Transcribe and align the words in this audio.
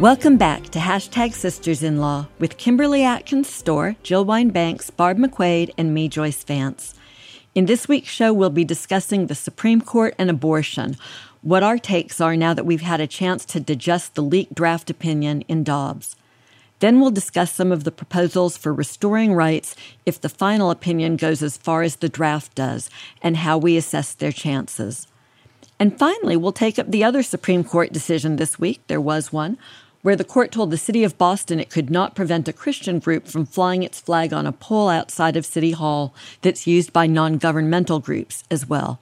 Welcome 0.00 0.38
back 0.38 0.70
to 0.70 0.78
Hashtag 0.78 1.34
Sisters 1.34 1.82
in 1.82 1.98
Law 1.98 2.26
with 2.38 2.56
Kimberly 2.56 3.04
Atkins 3.04 3.50
Stohr, 3.50 3.96
Jill 4.02 4.24
Wine 4.24 4.48
Banks, 4.48 4.88
Barb 4.88 5.18
McQuade, 5.18 5.74
and 5.76 5.92
me, 5.92 6.08
Joyce 6.08 6.42
Vance. 6.42 6.94
In 7.54 7.66
this 7.66 7.86
week's 7.86 8.08
show, 8.08 8.32
we'll 8.32 8.48
be 8.48 8.64
discussing 8.64 9.26
the 9.26 9.34
Supreme 9.34 9.82
Court 9.82 10.14
and 10.16 10.30
abortion, 10.30 10.96
what 11.42 11.62
our 11.62 11.76
takes 11.76 12.18
are 12.18 12.34
now 12.34 12.54
that 12.54 12.64
we've 12.64 12.80
had 12.80 13.02
a 13.02 13.06
chance 13.06 13.44
to 13.44 13.60
digest 13.60 14.14
the 14.14 14.22
leaked 14.22 14.54
draft 14.54 14.88
opinion 14.88 15.42
in 15.48 15.64
Dobbs. 15.64 16.16
Then 16.78 16.98
we'll 16.98 17.10
discuss 17.10 17.52
some 17.52 17.70
of 17.70 17.84
the 17.84 17.92
proposals 17.92 18.56
for 18.56 18.72
restoring 18.72 19.34
rights 19.34 19.76
if 20.06 20.18
the 20.18 20.30
final 20.30 20.70
opinion 20.70 21.16
goes 21.16 21.42
as 21.42 21.58
far 21.58 21.82
as 21.82 21.96
the 21.96 22.08
draft 22.08 22.54
does, 22.54 22.88
and 23.20 23.36
how 23.36 23.58
we 23.58 23.76
assess 23.76 24.14
their 24.14 24.32
chances. 24.32 25.06
And 25.78 25.98
finally, 25.98 26.38
we'll 26.38 26.52
take 26.52 26.78
up 26.78 26.90
the 26.90 27.04
other 27.04 27.22
Supreme 27.22 27.64
Court 27.64 27.92
decision 27.92 28.36
this 28.36 28.58
week. 28.58 28.80
There 28.86 29.00
was 29.00 29.30
one 29.30 29.58
where 30.02 30.16
the 30.16 30.24
court 30.24 30.50
told 30.50 30.70
the 30.70 30.78
city 30.78 31.04
of 31.04 31.18
Boston 31.18 31.60
it 31.60 31.70
could 31.70 31.90
not 31.90 32.14
prevent 32.14 32.48
a 32.48 32.52
Christian 32.52 32.98
group 32.98 33.26
from 33.26 33.46
flying 33.46 33.82
its 33.82 34.00
flag 34.00 34.32
on 34.32 34.46
a 34.46 34.52
pole 34.52 34.88
outside 34.88 35.36
of 35.36 35.44
City 35.44 35.72
Hall 35.72 36.14
that's 36.42 36.66
used 36.66 36.92
by 36.92 37.06
non 37.06 37.38
governmental 37.38 37.98
groups 37.98 38.44
as 38.50 38.66
well. 38.66 39.00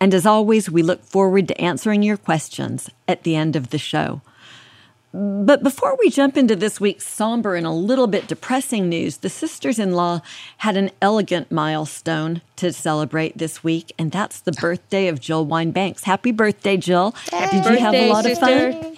And 0.00 0.14
as 0.14 0.26
always, 0.26 0.70
we 0.70 0.82
look 0.82 1.04
forward 1.04 1.48
to 1.48 1.60
answering 1.60 2.02
your 2.02 2.16
questions 2.16 2.88
at 3.06 3.22
the 3.22 3.36
end 3.36 3.54
of 3.54 3.70
the 3.70 3.78
show. 3.78 4.22
But 5.12 5.64
before 5.64 5.96
we 5.98 6.08
jump 6.08 6.36
into 6.36 6.54
this 6.54 6.80
week's 6.80 7.06
somber 7.06 7.56
and 7.56 7.66
a 7.66 7.70
little 7.70 8.06
bit 8.06 8.28
depressing 8.28 8.88
news, 8.88 9.18
the 9.18 9.28
sisters 9.28 9.80
in 9.80 9.92
law 9.92 10.20
had 10.58 10.76
an 10.76 10.90
elegant 11.02 11.50
milestone 11.50 12.42
to 12.56 12.72
celebrate 12.72 13.36
this 13.36 13.64
week, 13.64 13.92
and 13.98 14.12
that's 14.12 14.40
the 14.40 14.52
birthday 14.52 15.08
of 15.08 15.20
Jill 15.20 15.44
Wine 15.44 15.72
Banks. 15.72 16.04
Happy 16.04 16.30
birthday, 16.30 16.76
Jill. 16.76 17.14
Did 17.30 17.64
you 17.64 17.78
have 17.78 17.94
a 17.94 18.08
lot 18.08 18.24
of 18.24 18.38
fun? 18.38 18.96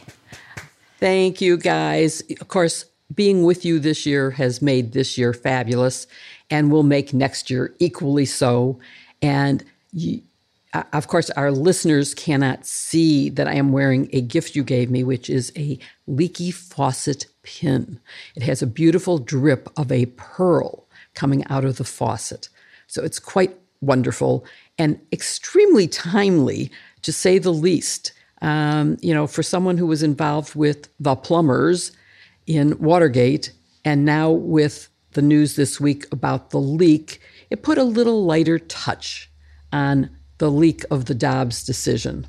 Thank 1.03 1.41
you, 1.41 1.56
guys. 1.56 2.22
Of 2.41 2.47
course, 2.47 2.84
being 3.12 3.42
with 3.42 3.64
you 3.64 3.81
this 3.81 4.06
year 4.06 4.31
has 4.31 4.62
made 4.62 4.92
this 4.92 5.19
year 5.19 5.33
fabulous 5.33 6.06
and 6.48 6.70
will 6.70 6.84
make 6.84 7.12
next 7.12 7.50
year 7.50 7.75
equally 7.81 8.25
so. 8.25 8.78
And 9.20 9.64
uh, 10.73 10.84
of 10.92 11.08
course, 11.08 11.28
our 11.30 11.50
listeners 11.50 12.14
cannot 12.14 12.64
see 12.64 13.30
that 13.30 13.48
I 13.48 13.55
am 13.55 13.73
wearing 13.73 14.11
a 14.12 14.20
gift 14.20 14.55
you 14.55 14.62
gave 14.62 14.92
me, 14.92 15.03
which 15.03 15.28
is 15.28 15.53
a 15.56 15.77
leaky 16.06 16.53
faucet 16.53 17.27
pin. 17.42 17.98
It 18.36 18.45
has 18.45 18.62
a 18.62 18.67
beautiful 18.69 19.19
drip 19.19 19.69
of 19.77 19.91
a 19.91 20.06
pearl 20.06 20.86
coming 21.14 21.45
out 21.48 21.64
of 21.64 21.78
the 21.78 21.84
faucet. 21.84 22.48
So 22.86 23.03
it's 23.03 23.19
quite 23.19 23.58
wonderful 23.80 24.45
and 24.78 25.00
extremely 25.11 25.89
timely, 25.89 26.70
to 27.03 27.12
say 27.12 27.39
the 27.39 27.53
least. 27.53 28.12
Um, 28.42 28.98
you 29.00 29.14
know, 29.14 29.26
for 29.26 29.42
someone 29.42 29.78
who 29.78 29.86
was 29.86 30.02
involved 30.02 30.54
with 30.54 30.88
the 30.98 31.14
plumbers 31.14 31.92
in 32.46 32.76
Watergate 32.78 33.52
and 33.84 34.04
now 34.04 34.30
with 34.30 34.88
the 35.12 35.22
news 35.22 35.56
this 35.56 35.80
week 35.80 36.06
about 36.12 36.50
the 36.50 36.60
leak, 36.60 37.20
it 37.50 37.62
put 37.62 37.78
a 37.78 37.84
little 37.84 38.24
lighter 38.24 38.58
touch 38.58 39.30
on 39.72 40.10
the 40.38 40.50
leak 40.50 40.84
of 40.90 41.04
the 41.04 41.14
Dobbs 41.14 41.64
decision. 41.64 42.26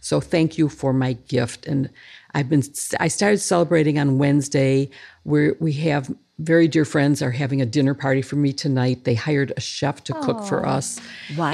So 0.00 0.20
thank 0.20 0.58
you 0.58 0.68
for 0.68 0.92
my 0.92 1.14
gift. 1.14 1.66
And 1.66 1.90
I've 2.34 2.48
been 2.48 2.62
I 2.98 3.08
started 3.08 3.38
celebrating 3.38 3.98
on 3.98 4.18
Wednesday 4.18 4.90
where 5.22 5.56
we 5.60 5.72
have 5.74 6.14
very 6.40 6.68
dear 6.68 6.84
friends 6.84 7.20
are 7.22 7.30
having 7.30 7.60
a 7.60 7.66
dinner 7.66 7.94
party 7.94 8.22
for 8.22 8.36
me 8.36 8.52
tonight. 8.52 9.04
They 9.04 9.14
hired 9.14 9.52
a 9.56 9.60
chef 9.60 10.02
to 10.04 10.14
cook 10.14 10.42
for 10.44 10.66
us. 10.66 10.98
Wow. 11.36 11.52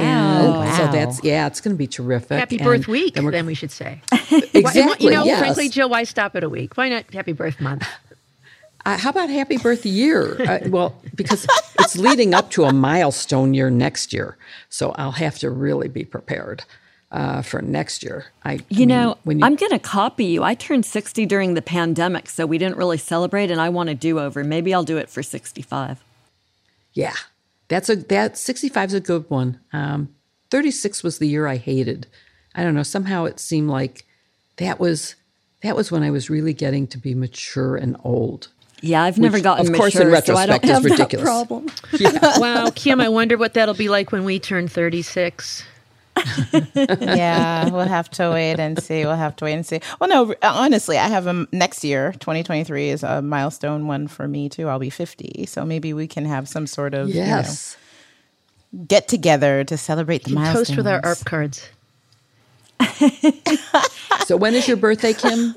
And 0.63 0.75
so 0.77 0.87
that's 0.93 1.23
yeah, 1.25 1.47
it's 1.47 1.61
going 1.61 1.75
to 1.75 1.79
be 1.79 1.87
terrific. 1.89 2.39
Happy 2.39 2.57
And 2.57 2.65
birth 2.65 2.87
week, 2.89 3.15
then 3.15 3.25
then, 3.25 3.33
we're- 3.33 3.43
we 3.43 3.55
should 3.55 3.71
say. 3.73 4.01
Exactly. 4.55 5.07
You 5.07 5.13
know, 5.13 5.25
yes. 5.25 5.39
frankly, 5.39 5.69
Jill, 5.69 5.89
why 5.89 6.05
stop 6.05 6.35
at 6.35 6.43
a 6.43 6.49
week? 6.49 6.77
Why 6.77 6.89
not 6.89 7.13
happy 7.13 7.33
birth 7.33 7.61
month? 7.61 7.87
Uh, 8.85 8.97
how 8.97 9.11
about 9.11 9.29
happy 9.29 9.57
birth 9.57 9.85
year? 9.85 10.41
Uh, 10.49 10.61
well, 10.69 10.95
because 11.17 11.45
it's 11.81 11.97
leading 11.97 12.33
up 12.33 12.53
to 12.53 12.63
a 12.63 12.73
milestone 12.73 13.53
year 13.53 13.69
next 13.69 14.13
year, 14.13 14.37
so 14.69 14.93
I'll 14.93 15.11
have 15.11 15.41
to 15.41 15.51
really 15.51 15.89
be 15.89 16.05
prepared 16.05 16.63
uh, 17.13 17.43
for 17.43 17.63
next 17.63 18.03
year. 18.03 18.27
I, 18.45 18.55
I 18.55 18.61
You 18.69 18.87
mean, 18.87 18.89
know, 18.89 19.19
when 19.25 19.39
you, 19.39 19.45
I'm 19.45 19.57
going 19.57 19.73
to 19.73 19.79
copy 19.79 20.25
you. 20.27 20.43
I 20.43 20.55
turned 20.55 20.85
60 20.87 21.27
during 21.27 21.55
the 21.55 21.63
pandemic, 21.63 22.29
so 22.29 22.47
we 22.47 22.59
didn't 22.59 22.77
really 22.77 22.99
celebrate, 22.99 23.51
and 23.51 23.61
I 23.61 23.69
want 23.69 23.89
a 23.89 23.95
do 23.95 24.19
over. 24.21 24.43
Maybe 24.45 24.75
I'll 24.75 24.85
do 24.85 24.99
it 24.99 25.09
for 25.11 25.23
65. 25.23 26.03
yeah, 26.93 27.15
that's 27.69 27.89
a 27.89 27.97
that 27.97 28.37
65 28.39 28.89
is 28.91 28.95
a 28.95 29.01
good 29.01 29.29
one. 29.29 29.61
Um, 29.73 30.15
36 30.51 31.03
was 31.03 31.19
the 31.19 31.27
year 31.29 31.47
I 31.47 31.57
hated. 31.57 32.07
I 32.55 32.63
don't 32.63 32.75
know. 32.75 32.83
Somehow 32.85 33.25
it 33.25 33.41
seemed 33.41 33.69
like 33.69 34.05
that 34.57 34.79
was 34.81 35.15
that 35.63 35.75
was 35.77 35.91
when 35.91 36.03
I 36.03 36.11
was 36.11 36.31
really 36.31 36.53
getting 36.55 36.87
to 36.89 36.99
be 36.99 37.15
mature 37.15 37.77
and 37.77 37.97
old. 38.05 38.49
Yeah, 38.83 39.03
I've 39.03 39.19
never 39.19 39.39
Which, 39.39 39.43
gotten 39.43 39.67
of 39.67 39.75
course, 39.75 39.95
in 39.97 40.11
mature, 40.11 40.23
so 40.23 40.37
I 40.37 40.47
don't 40.47 40.63
retrospect, 40.63 40.65
is 40.65 40.71
have 40.71 40.83
that 40.83 40.91
ridiculous. 40.91 41.25
problem. 41.25 41.67
wow, 42.41 42.71
Kim, 42.75 43.01
I 43.01 43.09
wonder 43.09 43.37
what 43.37 43.55
that'll 43.55 43.75
be 43.75 43.89
like 43.89 44.13
when 44.13 44.25
we 44.25 44.39
turn 44.39 44.69
36. 44.69 45.65
yeah, 47.01 47.69
we'll 47.71 47.87
have 47.87 48.09
to 48.13 48.31
wait 48.31 48.59
and 48.59 48.83
see. 48.83 49.05
We'll 49.05 49.17
have 49.17 49.37
to 49.37 49.45
wait 49.45 49.55
and 49.55 49.67
see. 49.67 49.81
Well, 50.01 50.09
no, 50.09 50.33
uh, 50.33 50.37
honestly, 50.43 50.97
I 50.99 51.09
have 51.09 51.27
a 51.27 51.47
next 51.53 51.85
year. 51.85 52.13
2023 52.13 52.91
is 52.91 53.03
a 53.03 53.21
milestone 53.23 53.87
one 53.87 54.09
for 54.09 54.27
me 54.29 54.49
too. 54.49 54.69
I'll 54.69 54.79
be 54.79 54.91
50, 54.91 55.47
so 55.47 55.65
maybe 55.65 55.93
we 55.93 56.07
can 56.07 56.25
have 56.25 56.49
some 56.49 56.67
sort 56.67 56.95
of 56.95 57.09
you 57.09 57.15
know, 57.21 57.27
Yes. 57.27 57.77
get 58.89 59.09
together 59.09 59.65
to 59.65 59.77
celebrate 59.77 60.25
the 60.25 60.31
We 60.31 60.35
can 60.37 60.43
milestones. 60.45 60.69
toast 60.69 60.77
with 60.79 60.87
our 60.87 61.01
ARP 61.05 61.25
cards. 61.25 61.69
So 64.27 64.37
when 64.37 64.55
is 64.55 64.67
your 64.67 64.77
birthday, 64.77 65.13
Kim? 65.13 65.55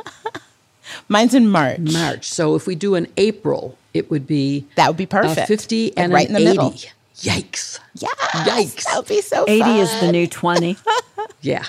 Mine's 1.08 1.34
in 1.34 1.48
March. 1.50 1.80
March. 1.80 2.26
So 2.28 2.56
if 2.56 2.68
we 2.68 2.76
do 2.76 2.96
an 2.96 3.08
April, 3.18 3.78
it 3.94 4.10
would 4.12 4.28
be 4.28 4.66
That 4.76 4.88
would 4.90 4.98
be 4.98 5.04
a 5.06 5.08
perfect. 5.08 5.48
50 5.48 5.86
Like 5.86 5.94
and 5.98 6.14
right 6.14 6.30
an 6.30 6.36
in 6.36 6.44
the 6.44 6.50
80. 6.50 6.58
middle. 6.58 6.76
Yikes. 7.22 7.80
Yeah, 7.96 8.08
Yikes. 8.32 8.84
That 8.86 8.98
would 8.98 9.08
be 9.08 9.22
so 9.22 9.46
80 9.48 9.60
fun. 9.62 9.80
is 9.80 10.00
the 10.00 10.12
new 10.12 10.28
20. 10.28 10.78
Yeah. 11.42 11.64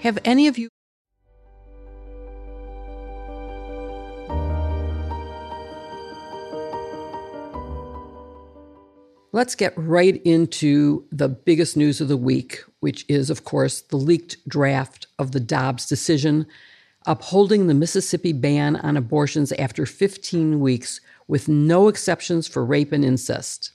Have 0.00 0.18
any 0.24 0.48
of 0.48 0.58
you 0.58 0.68
Let's 9.34 9.56
get 9.56 9.72
right 9.76 10.22
into 10.24 11.04
the 11.10 11.28
biggest 11.28 11.76
news 11.76 12.00
of 12.00 12.06
the 12.06 12.16
week, 12.16 12.62
which 12.84 13.06
is, 13.08 13.30
of 13.30 13.44
course, 13.44 13.80
the 13.80 13.96
leaked 13.96 14.46
draft 14.46 15.06
of 15.18 15.32
the 15.32 15.40
Dobbs 15.40 15.86
decision 15.86 16.46
upholding 17.06 17.66
the 17.66 17.72
Mississippi 17.72 18.34
ban 18.34 18.76
on 18.76 18.94
abortions 18.94 19.52
after 19.52 19.86
15 19.86 20.60
weeks 20.60 21.00
with 21.26 21.48
no 21.48 21.88
exceptions 21.88 22.46
for 22.46 22.62
rape 22.62 22.92
and 22.92 23.02
incest. 23.02 23.72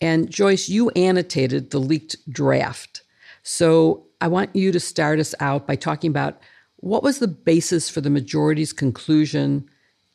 And 0.00 0.30
Joyce, 0.30 0.70
you 0.70 0.88
annotated 0.96 1.70
the 1.70 1.80
leaked 1.80 2.16
draft. 2.32 3.02
So 3.42 4.06
I 4.22 4.28
want 4.28 4.56
you 4.56 4.72
to 4.72 4.80
start 4.80 5.20
us 5.20 5.34
out 5.38 5.66
by 5.66 5.76
talking 5.76 6.08
about 6.08 6.40
what 6.76 7.02
was 7.02 7.18
the 7.18 7.28
basis 7.28 7.90
for 7.90 8.00
the 8.00 8.08
majority's 8.08 8.72
conclusion 8.72 9.68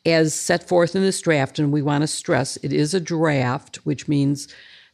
as 0.04 0.34
set 0.34 0.66
forth 0.66 0.96
in 0.96 1.02
this 1.02 1.20
draft. 1.20 1.60
And 1.60 1.70
we 1.70 1.80
want 1.80 2.02
to 2.02 2.08
stress 2.08 2.56
it 2.56 2.72
is 2.72 2.92
a 2.92 2.98
draft, 2.98 3.76
which 3.86 4.08
means 4.08 4.48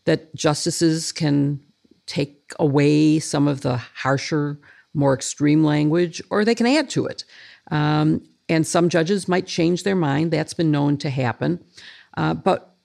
that 0.04 0.34
justices 0.34 1.12
can 1.12 1.60
take 2.06 2.52
away 2.58 3.18
some 3.18 3.48
of 3.48 3.60
the 3.60 3.76
harsher, 3.76 4.58
more 4.94 5.14
extreme 5.14 5.64
language, 5.64 6.22
or 6.30 6.44
they 6.44 6.54
can 6.54 6.66
add 6.66 6.90
to 6.90 7.06
it. 7.06 7.24
Um, 7.70 8.22
and 8.48 8.66
some 8.66 8.88
judges 8.88 9.28
might 9.28 9.46
change 9.46 9.82
their 9.82 9.96
mind. 9.96 10.30
That's 10.30 10.54
been 10.54 10.70
known 10.70 10.98
to 10.98 11.10
happen. 11.10 11.64
Uh, 12.16 12.34
but 12.34 12.76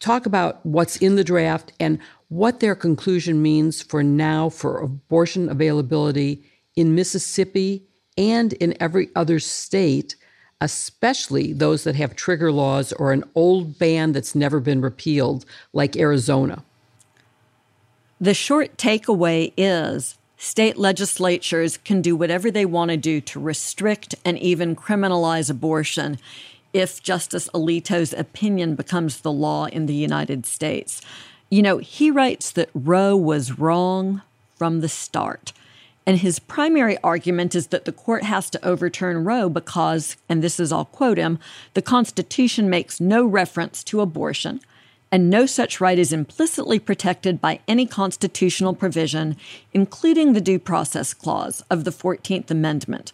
talk 0.00 0.26
about 0.26 0.64
what's 0.66 0.96
in 0.96 1.16
the 1.16 1.24
draft 1.24 1.72
and 1.80 1.98
what 2.28 2.60
their 2.60 2.74
conclusion 2.74 3.40
means 3.40 3.80
for 3.80 4.02
now 4.02 4.48
for 4.48 4.78
abortion 4.78 5.48
availability 5.48 6.44
in 6.76 6.94
Mississippi 6.94 7.86
and 8.18 8.52
in 8.54 8.76
every 8.80 9.08
other 9.14 9.38
state, 9.38 10.16
especially 10.60 11.52
those 11.52 11.84
that 11.84 11.94
have 11.94 12.16
trigger 12.16 12.52
laws 12.52 12.92
or 12.92 13.12
an 13.12 13.24
old 13.34 13.78
ban 13.78 14.12
that's 14.12 14.34
never 14.34 14.60
been 14.60 14.80
repealed, 14.80 15.44
like 15.72 15.96
Arizona. 15.96 16.64
The 18.24 18.32
short 18.32 18.78
takeaway 18.78 19.52
is 19.54 20.16
state 20.38 20.78
legislatures 20.78 21.76
can 21.76 22.00
do 22.00 22.16
whatever 22.16 22.50
they 22.50 22.64
want 22.64 22.90
to 22.90 22.96
do 22.96 23.20
to 23.20 23.38
restrict 23.38 24.14
and 24.24 24.38
even 24.38 24.74
criminalize 24.74 25.50
abortion 25.50 26.18
if 26.72 27.02
Justice 27.02 27.50
Alito's 27.52 28.14
opinion 28.14 28.76
becomes 28.76 29.20
the 29.20 29.30
law 29.30 29.66
in 29.66 29.84
the 29.84 29.94
United 29.94 30.46
States. 30.46 31.02
You 31.50 31.60
know, 31.60 31.76
he 31.76 32.10
writes 32.10 32.50
that 32.52 32.70
Roe 32.72 33.14
was 33.14 33.58
wrong 33.58 34.22
from 34.56 34.80
the 34.80 34.88
start. 34.88 35.52
And 36.06 36.20
his 36.20 36.38
primary 36.38 36.96
argument 37.04 37.54
is 37.54 37.66
that 37.66 37.84
the 37.84 37.92
court 37.92 38.22
has 38.22 38.48
to 38.48 38.66
overturn 38.66 39.24
Roe 39.24 39.50
because, 39.50 40.16
and 40.30 40.42
this 40.42 40.58
is 40.58 40.72
I'll 40.72 40.86
quote 40.86 41.18
him, 41.18 41.38
the 41.74 41.82
Constitution 41.82 42.70
makes 42.70 43.02
no 43.02 43.26
reference 43.26 43.84
to 43.84 44.00
abortion, 44.00 44.62
and 45.14 45.30
no 45.30 45.46
such 45.46 45.80
right 45.80 45.96
is 45.96 46.12
implicitly 46.12 46.80
protected 46.80 47.40
by 47.40 47.60
any 47.68 47.86
constitutional 47.86 48.74
provision, 48.74 49.36
including 49.72 50.32
the 50.32 50.40
Due 50.40 50.58
Process 50.58 51.14
Clause 51.14 51.62
of 51.70 51.84
the 51.84 51.92
14th 51.92 52.50
Amendment. 52.50 53.12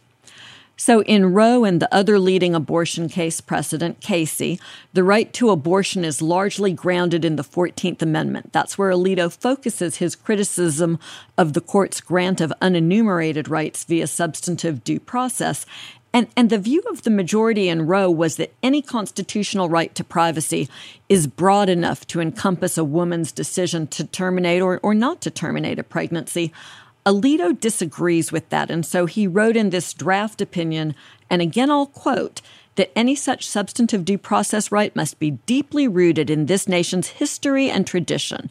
So, 0.78 1.02
in 1.02 1.34
Roe 1.34 1.62
and 1.62 1.78
the 1.78 1.94
other 1.94 2.18
leading 2.18 2.54
abortion 2.54 3.10
case 3.10 3.42
precedent, 3.42 4.00
Casey, 4.00 4.58
the 4.94 5.04
right 5.04 5.30
to 5.34 5.50
abortion 5.50 6.06
is 6.06 6.22
largely 6.22 6.72
grounded 6.72 7.22
in 7.22 7.36
the 7.36 7.44
14th 7.44 8.00
Amendment. 8.00 8.54
That's 8.54 8.78
where 8.78 8.90
Alito 8.90 9.30
focuses 9.30 9.96
his 9.96 10.16
criticism 10.16 10.98
of 11.36 11.52
the 11.52 11.60
court's 11.60 12.00
grant 12.00 12.40
of 12.40 12.50
unenumerated 12.62 13.50
rights 13.50 13.84
via 13.84 14.06
substantive 14.06 14.82
due 14.84 15.00
process. 15.00 15.66
And, 16.12 16.26
and 16.36 16.50
the 16.50 16.58
view 16.58 16.82
of 16.90 17.02
the 17.02 17.10
majority 17.10 17.68
in 17.68 17.86
Roe 17.86 18.10
was 18.10 18.36
that 18.36 18.52
any 18.62 18.82
constitutional 18.82 19.68
right 19.68 19.94
to 19.94 20.02
privacy 20.02 20.68
is 21.08 21.26
broad 21.26 21.68
enough 21.68 22.06
to 22.08 22.20
encompass 22.20 22.76
a 22.76 22.84
woman's 22.84 23.30
decision 23.30 23.86
to 23.88 24.04
terminate 24.04 24.60
or, 24.60 24.80
or 24.82 24.94
not 24.94 25.20
to 25.20 25.30
terminate 25.30 25.78
a 25.78 25.84
pregnancy. 25.84 26.52
Alito 27.06 27.58
disagrees 27.58 28.32
with 28.32 28.48
that, 28.50 28.70
and 28.70 28.84
so 28.84 29.06
he 29.06 29.26
wrote 29.26 29.56
in 29.56 29.70
this 29.70 29.94
draft 29.94 30.40
opinion, 30.40 30.94
and 31.30 31.40
again 31.40 31.70
I'll 31.70 31.86
quote, 31.86 32.42
that 32.76 32.92
any 32.96 33.14
such 33.14 33.48
substantive 33.48 34.04
due 34.04 34.18
process 34.18 34.72
right 34.72 34.94
must 34.96 35.18
be 35.18 35.32
deeply 35.32 35.86
rooted 35.86 36.30
in 36.30 36.46
this 36.46 36.68
nation's 36.68 37.08
history 37.08 37.68
and 37.68 37.86
tradition. 37.86 38.50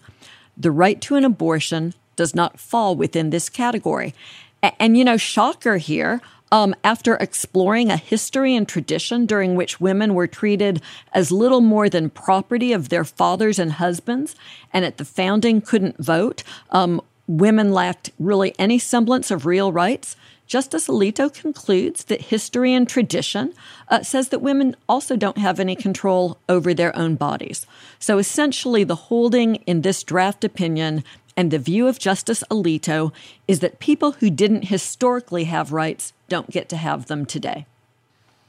The 0.58 0.72
right 0.72 1.00
to 1.02 1.16
an 1.16 1.26
abortion 1.26 1.94
does 2.16 2.36
not 2.36 2.60
fall 2.60 2.96
within 2.96 3.30
this 3.30 3.50
category. 3.50 4.14
And, 4.62 4.98
you 4.98 5.04
know, 5.04 5.18
shocker 5.18 5.78
here, 5.78 6.22
um, 6.52 6.76
after 6.84 7.16
exploring 7.16 7.92
a 7.92 7.98
history 7.98 8.56
and 8.56 8.68
tradition 8.68 9.26
during 9.26 9.56
which 9.56 9.80
women 9.80 10.16
were 10.16 10.28
treated 10.28 10.82
as 11.14 11.32
little 11.32 11.62
more 11.62 11.90
than 11.90 12.10
property 12.10 12.74
of 12.74 12.90
their 12.90 13.04
fathers 13.04 13.60
and 13.60 13.74
husbands, 13.74 14.36
and 14.74 14.84
at 14.84 14.98
the 14.98 15.06
founding 15.06 15.62
couldn't 15.62 15.98
vote, 15.98 16.44
um, 16.72 17.02
women 17.28 17.72
lacked 17.72 18.12
really 18.20 18.56
any 18.58 18.80
semblance 18.80 19.30
of 19.30 19.46
real 19.46 19.72
rights, 19.72 20.16
Justice 20.48 20.88
Alito 20.88 21.32
concludes 21.32 22.06
that 22.06 22.22
history 22.22 22.74
and 22.74 22.90
tradition 22.90 23.54
uh, 23.88 24.02
says 24.02 24.30
that 24.30 24.42
women 24.42 24.76
also 24.90 25.16
don't 25.16 25.38
have 25.38 25.60
any 25.60 25.76
control 25.76 26.40
over 26.50 26.74
their 26.74 26.96
own 26.98 27.14
bodies. 27.14 27.68
So 28.00 28.18
essentially, 28.18 28.84
the 28.84 28.96
holding 28.96 29.58
in 29.68 29.84
this 29.84 30.02
draft 30.02 30.44
opinion 30.44 31.04
and 31.40 31.52
the 31.52 31.58
view 31.58 31.88
of 31.88 32.00
Justice 32.00 32.44
Alito 32.52 33.14
is 33.48 33.62
that 33.62 33.80
people 33.80 34.12
who 34.12 34.30
didn't 34.30 34.66
historically 34.66 35.46
have 35.46 35.72
rights 35.72 36.12
don't 36.28 36.50
get 36.50 36.68
to 36.68 36.76
have 36.76 37.06
them 37.06 37.26
today. 37.26 37.66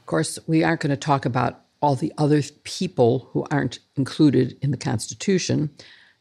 Of 0.01 0.07
course, 0.07 0.37
we 0.45 0.61
aren't 0.61 0.81
going 0.81 0.89
to 0.89 0.97
talk 0.97 1.25
about 1.25 1.61
all 1.81 1.95
the 1.95 2.11
other 2.17 2.41
people 2.65 3.29
who 3.31 3.47
aren't 3.49 3.79
included 3.95 4.57
in 4.61 4.71
the 4.71 4.77
Constitution, 4.77 5.69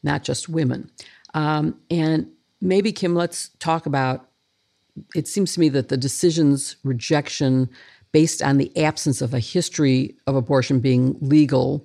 not 0.05 0.23
just 0.23 0.49
women. 0.49 0.89
Um, 1.35 1.75
and 1.91 2.31
maybe, 2.61 2.93
Kim, 2.93 3.17
let's 3.17 3.49
talk 3.59 3.85
about 3.85 4.29
it 5.17 5.27
seems 5.27 5.55
to 5.55 5.61
me 5.61 5.71
that 5.71 5.89
the 5.89 5.97
decision's 5.97 6.77
rejection 6.85 7.69
based 8.13 8.45
on 8.45 8.59
the 8.59 8.71
absence 8.81 9.21
of 9.21 9.35
a 9.35 9.41
history 9.41 10.15
of 10.29 10.37
abortion 10.37 10.79
being 10.79 11.17
legal 11.21 11.85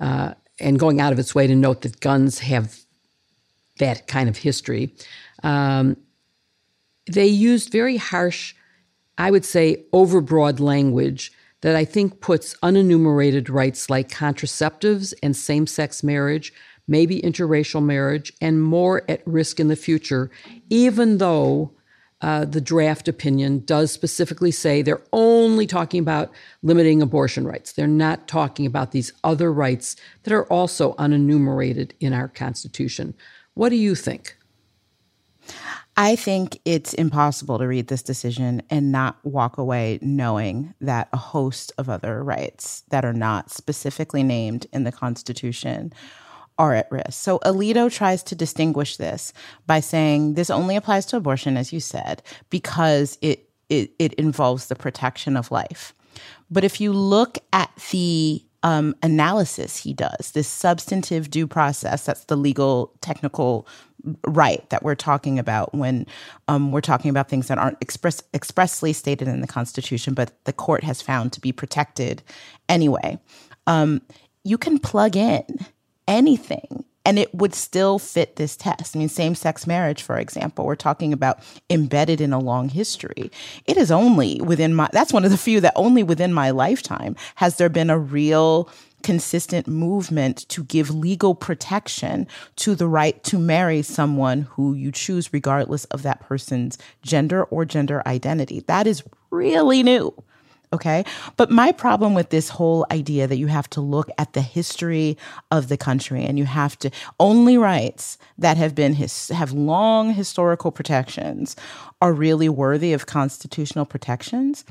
uh, 0.00 0.34
and 0.58 0.80
going 0.80 1.00
out 1.00 1.12
of 1.12 1.20
its 1.20 1.36
way 1.36 1.46
to 1.46 1.54
note 1.54 1.82
that 1.82 2.00
guns 2.00 2.40
have 2.40 2.83
that 3.78 4.06
kind 4.06 4.28
of 4.28 4.36
history. 4.36 4.94
Um, 5.42 5.96
they 7.10 7.26
used 7.26 7.70
very 7.70 7.96
harsh, 7.96 8.54
I 9.18 9.30
would 9.30 9.44
say, 9.44 9.84
overbroad 9.92 10.60
language 10.60 11.32
that 11.60 11.76
I 11.76 11.84
think 11.84 12.20
puts 12.20 12.54
unenumerated 12.62 13.48
rights 13.48 13.88
like 13.88 14.08
contraceptives 14.08 15.14
and 15.22 15.36
same 15.36 15.66
sex 15.66 16.02
marriage 16.02 16.52
maybe 16.86 17.20
interracial 17.22 17.82
marriage, 17.82 18.32
and 18.40 18.62
more 18.62 19.02
at 19.08 19.26
risk 19.26 19.58
in 19.58 19.68
the 19.68 19.76
future, 19.76 20.30
even 20.68 21.18
though 21.18 21.72
uh, 22.20 22.44
the 22.44 22.60
draft 22.60 23.08
opinion 23.08 23.62
does 23.64 23.90
specifically 23.90 24.50
say 24.50 24.80
they're 24.80 25.02
only 25.12 25.66
talking 25.66 26.00
about 26.00 26.32
limiting 26.62 27.02
abortion 27.02 27.46
rights. 27.46 27.72
They're 27.72 27.86
not 27.86 28.28
talking 28.28 28.66
about 28.66 28.92
these 28.92 29.12
other 29.22 29.52
rights 29.52 29.96
that 30.22 30.32
are 30.32 30.46
also 30.46 30.94
unenumerated 30.94 31.92
in 32.00 32.12
our 32.12 32.28
Constitution. 32.28 33.14
What 33.54 33.68
do 33.68 33.76
you 33.76 33.94
think? 33.94 34.36
I 35.96 36.16
think 36.16 36.60
it's 36.64 36.92
impossible 36.92 37.58
to 37.58 37.68
read 37.68 37.86
this 37.86 38.02
decision 38.02 38.62
and 38.68 38.90
not 38.90 39.16
walk 39.22 39.58
away 39.58 40.00
knowing 40.02 40.74
that 40.80 41.08
a 41.12 41.16
host 41.16 41.70
of 41.78 41.88
other 41.88 42.24
rights 42.24 42.82
that 42.88 43.04
are 43.04 43.12
not 43.12 43.50
specifically 43.50 44.24
named 44.24 44.66
in 44.72 44.82
the 44.82 44.90
Constitution 44.90 45.92
are 46.58 46.74
at 46.74 46.90
risk. 46.90 47.12
So 47.12 47.38
Alito 47.40 47.92
tries 47.92 48.24
to 48.24 48.34
distinguish 48.34 48.96
this 48.96 49.32
by 49.66 49.80
saying 49.80 50.34
this 50.34 50.50
only 50.50 50.74
applies 50.74 51.06
to 51.06 51.16
abortion, 51.16 51.56
as 51.56 51.72
you 51.72 51.80
said, 51.80 52.22
because 52.50 53.18
it, 53.22 53.48
it, 53.68 53.92
it 53.98 54.14
involves 54.14 54.66
the 54.66 54.76
protection 54.76 55.36
of 55.36 55.52
life. 55.52 55.94
But 56.50 56.64
if 56.64 56.80
you 56.80 56.92
look 56.92 57.38
at 57.52 57.70
the 57.90 58.44
um, 58.64 58.96
analysis 59.02 59.76
he 59.76 59.92
does, 59.92 60.32
this 60.32 60.48
substantive 60.48 61.30
due 61.30 61.46
process, 61.46 62.06
that's 62.06 62.24
the 62.24 62.36
legal 62.36 62.92
technical 63.02 63.68
right 64.26 64.68
that 64.70 64.82
we're 64.82 64.94
talking 64.94 65.38
about 65.38 65.74
when 65.74 66.06
um, 66.48 66.72
we're 66.72 66.80
talking 66.80 67.10
about 67.10 67.28
things 67.28 67.48
that 67.48 67.58
aren't 67.58 67.76
express, 67.80 68.22
expressly 68.32 68.92
stated 68.94 69.28
in 69.28 69.42
the 69.42 69.46
Constitution, 69.46 70.14
but 70.14 70.32
the 70.44 70.52
court 70.52 70.82
has 70.82 71.02
found 71.02 71.32
to 71.32 71.40
be 71.40 71.52
protected 71.52 72.22
anyway. 72.68 73.18
Um, 73.66 74.00
you 74.44 74.56
can 74.56 74.78
plug 74.78 75.14
in 75.14 75.44
anything 76.08 76.84
and 77.04 77.18
it 77.18 77.34
would 77.34 77.54
still 77.54 77.98
fit 77.98 78.36
this 78.36 78.56
test. 78.56 78.96
I 78.96 78.98
mean, 78.98 79.08
same 79.08 79.34
sex 79.34 79.66
marriage, 79.66 80.02
for 80.02 80.18
example, 80.18 80.64
we're 80.64 80.74
talking 80.74 81.12
about 81.12 81.40
embedded 81.68 82.20
in 82.20 82.32
a 82.32 82.38
long 82.38 82.68
history. 82.68 83.30
It 83.66 83.76
is 83.76 83.90
only 83.90 84.40
within 84.40 84.74
my, 84.74 84.88
that's 84.92 85.12
one 85.12 85.24
of 85.24 85.30
the 85.30 85.36
few 85.36 85.60
that 85.60 85.74
only 85.76 86.02
within 86.02 86.32
my 86.32 86.50
lifetime 86.50 87.16
has 87.36 87.56
there 87.56 87.68
been 87.68 87.90
a 87.90 87.98
real 87.98 88.68
consistent 89.02 89.68
movement 89.68 90.48
to 90.48 90.64
give 90.64 90.88
legal 90.90 91.34
protection 91.34 92.26
to 92.56 92.74
the 92.74 92.88
right 92.88 93.22
to 93.22 93.38
marry 93.38 93.82
someone 93.82 94.42
who 94.42 94.72
you 94.72 94.90
choose, 94.90 95.30
regardless 95.32 95.84
of 95.86 96.02
that 96.02 96.20
person's 96.20 96.78
gender 97.02 97.44
or 97.44 97.66
gender 97.66 98.02
identity. 98.06 98.60
That 98.60 98.86
is 98.86 99.04
really 99.30 99.82
new. 99.82 100.14
Okay. 100.74 101.04
But 101.36 101.52
my 101.52 101.70
problem 101.70 102.14
with 102.14 102.30
this 102.30 102.48
whole 102.48 102.84
idea 102.90 103.28
that 103.28 103.36
you 103.36 103.46
have 103.46 103.70
to 103.70 103.80
look 103.80 104.10
at 104.18 104.32
the 104.32 104.40
history 104.40 105.16
of 105.52 105.68
the 105.68 105.76
country 105.76 106.24
and 106.24 106.36
you 106.36 106.46
have 106.46 106.76
to 106.80 106.90
only 107.20 107.56
rights 107.56 108.18
that 108.38 108.56
have 108.56 108.74
been 108.74 108.94
his, 108.94 109.28
have 109.28 109.52
long 109.52 110.12
historical 110.12 110.72
protections 110.72 111.54
are 112.02 112.12
really 112.12 112.48
worthy 112.48 112.92
of 112.92 113.06
constitutional 113.06 113.84
protections. 113.84 114.64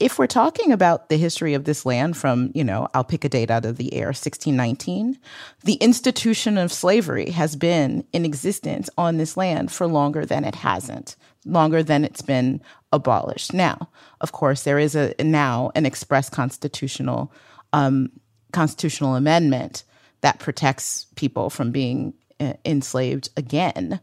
If 0.00 0.18
we're 0.18 0.26
talking 0.26 0.72
about 0.72 1.08
the 1.08 1.16
history 1.16 1.54
of 1.54 1.64
this 1.64 1.86
land 1.86 2.16
from, 2.16 2.50
you 2.52 2.64
know, 2.64 2.88
I'll 2.92 3.04
pick 3.04 3.24
a 3.24 3.28
date 3.28 3.50
out 3.50 3.64
of 3.64 3.76
the 3.76 3.94
air, 3.94 4.08
1619, 4.08 5.18
the 5.62 5.74
institution 5.74 6.58
of 6.58 6.72
slavery 6.72 7.30
has 7.30 7.54
been 7.54 8.04
in 8.12 8.24
existence 8.24 8.90
on 8.98 9.18
this 9.18 9.36
land 9.36 9.70
for 9.70 9.86
longer 9.86 10.26
than 10.26 10.44
it 10.44 10.56
hasn't 10.56 11.14
longer 11.48 11.82
than 11.82 12.04
it's 12.04 12.22
been 12.22 12.60
abolished. 12.92 13.52
Now, 13.52 13.88
of 14.20 14.32
course, 14.32 14.62
there 14.62 14.78
is 14.78 14.94
a 14.94 15.14
now 15.20 15.70
an 15.74 15.86
express 15.86 16.28
constitutional 16.28 17.32
um, 17.72 18.10
constitutional 18.52 19.14
amendment 19.14 19.84
that 20.20 20.38
protects 20.38 21.06
people 21.16 21.50
from 21.50 21.70
being 21.70 22.14
uh, 22.40 22.54
enslaved 22.64 23.30
again. 23.36 24.00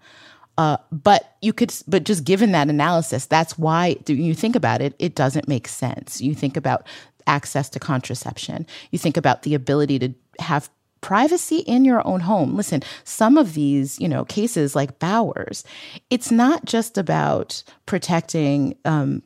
Uh, 0.57 0.77
but 0.91 1.35
you 1.41 1.51
could, 1.51 1.73
but 1.87 2.05
just 2.05 2.23
given 2.23 2.53
that 2.53 2.69
analysis, 2.69 3.25
that's 3.25 3.57
why 3.57 3.97
you 4.07 4.33
think 4.33 4.55
about 4.55 4.81
it, 4.81 4.93
it 4.99 5.15
doesn't 5.15 5.47
make 5.47 5.67
sense. 5.67 6.21
You 6.21 6.33
think 6.33 6.55
about 6.55 6.87
access 7.27 7.69
to 7.69 7.79
contraception. 7.79 8.65
You 8.91 8.99
think 8.99 9.17
about 9.17 9.41
the 9.41 9.53
ability 9.53 9.99
to 9.99 10.13
have 10.39 10.69
privacy 11.01 11.57
in 11.59 11.85
your 11.85 12.05
own 12.07 12.21
home. 12.21 12.55
Listen, 12.55 12.81
some 13.03 13.37
of 13.37 13.53
these, 13.53 13.99
you 13.99 14.07
know, 14.07 14.25
cases 14.25 14.75
like 14.75 14.99
Bowers, 14.99 15.63
it's 16.09 16.31
not 16.31 16.65
just 16.65 16.97
about 16.97 17.63
protecting 17.85 18.75
um, 18.85 19.21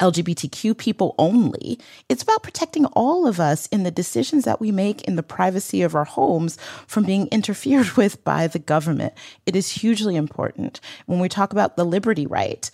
LGBTQ 0.00 0.76
people 0.76 1.14
only. 1.18 1.78
It's 2.08 2.22
about 2.22 2.42
protecting 2.42 2.86
all 2.86 3.26
of 3.26 3.40
us 3.40 3.66
in 3.68 3.82
the 3.82 3.90
decisions 3.90 4.44
that 4.44 4.60
we 4.60 4.70
make 4.72 5.02
in 5.02 5.16
the 5.16 5.22
privacy 5.22 5.82
of 5.82 5.94
our 5.94 6.04
homes 6.04 6.56
from 6.86 7.04
being 7.04 7.26
interfered 7.28 7.90
with 7.96 8.22
by 8.24 8.46
the 8.46 8.58
government. 8.58 9.14
It 9.46 9.56
is 9.56 9.70
hugely 9.70 10.16
important. 10.16 10.80
When 11.06 11.20
we 11.20 11.28
talk 11.28 11.52
about 11.52 11.76
the 11.76 11.84
liberty 11.84 12.26
right, 12.26 12.70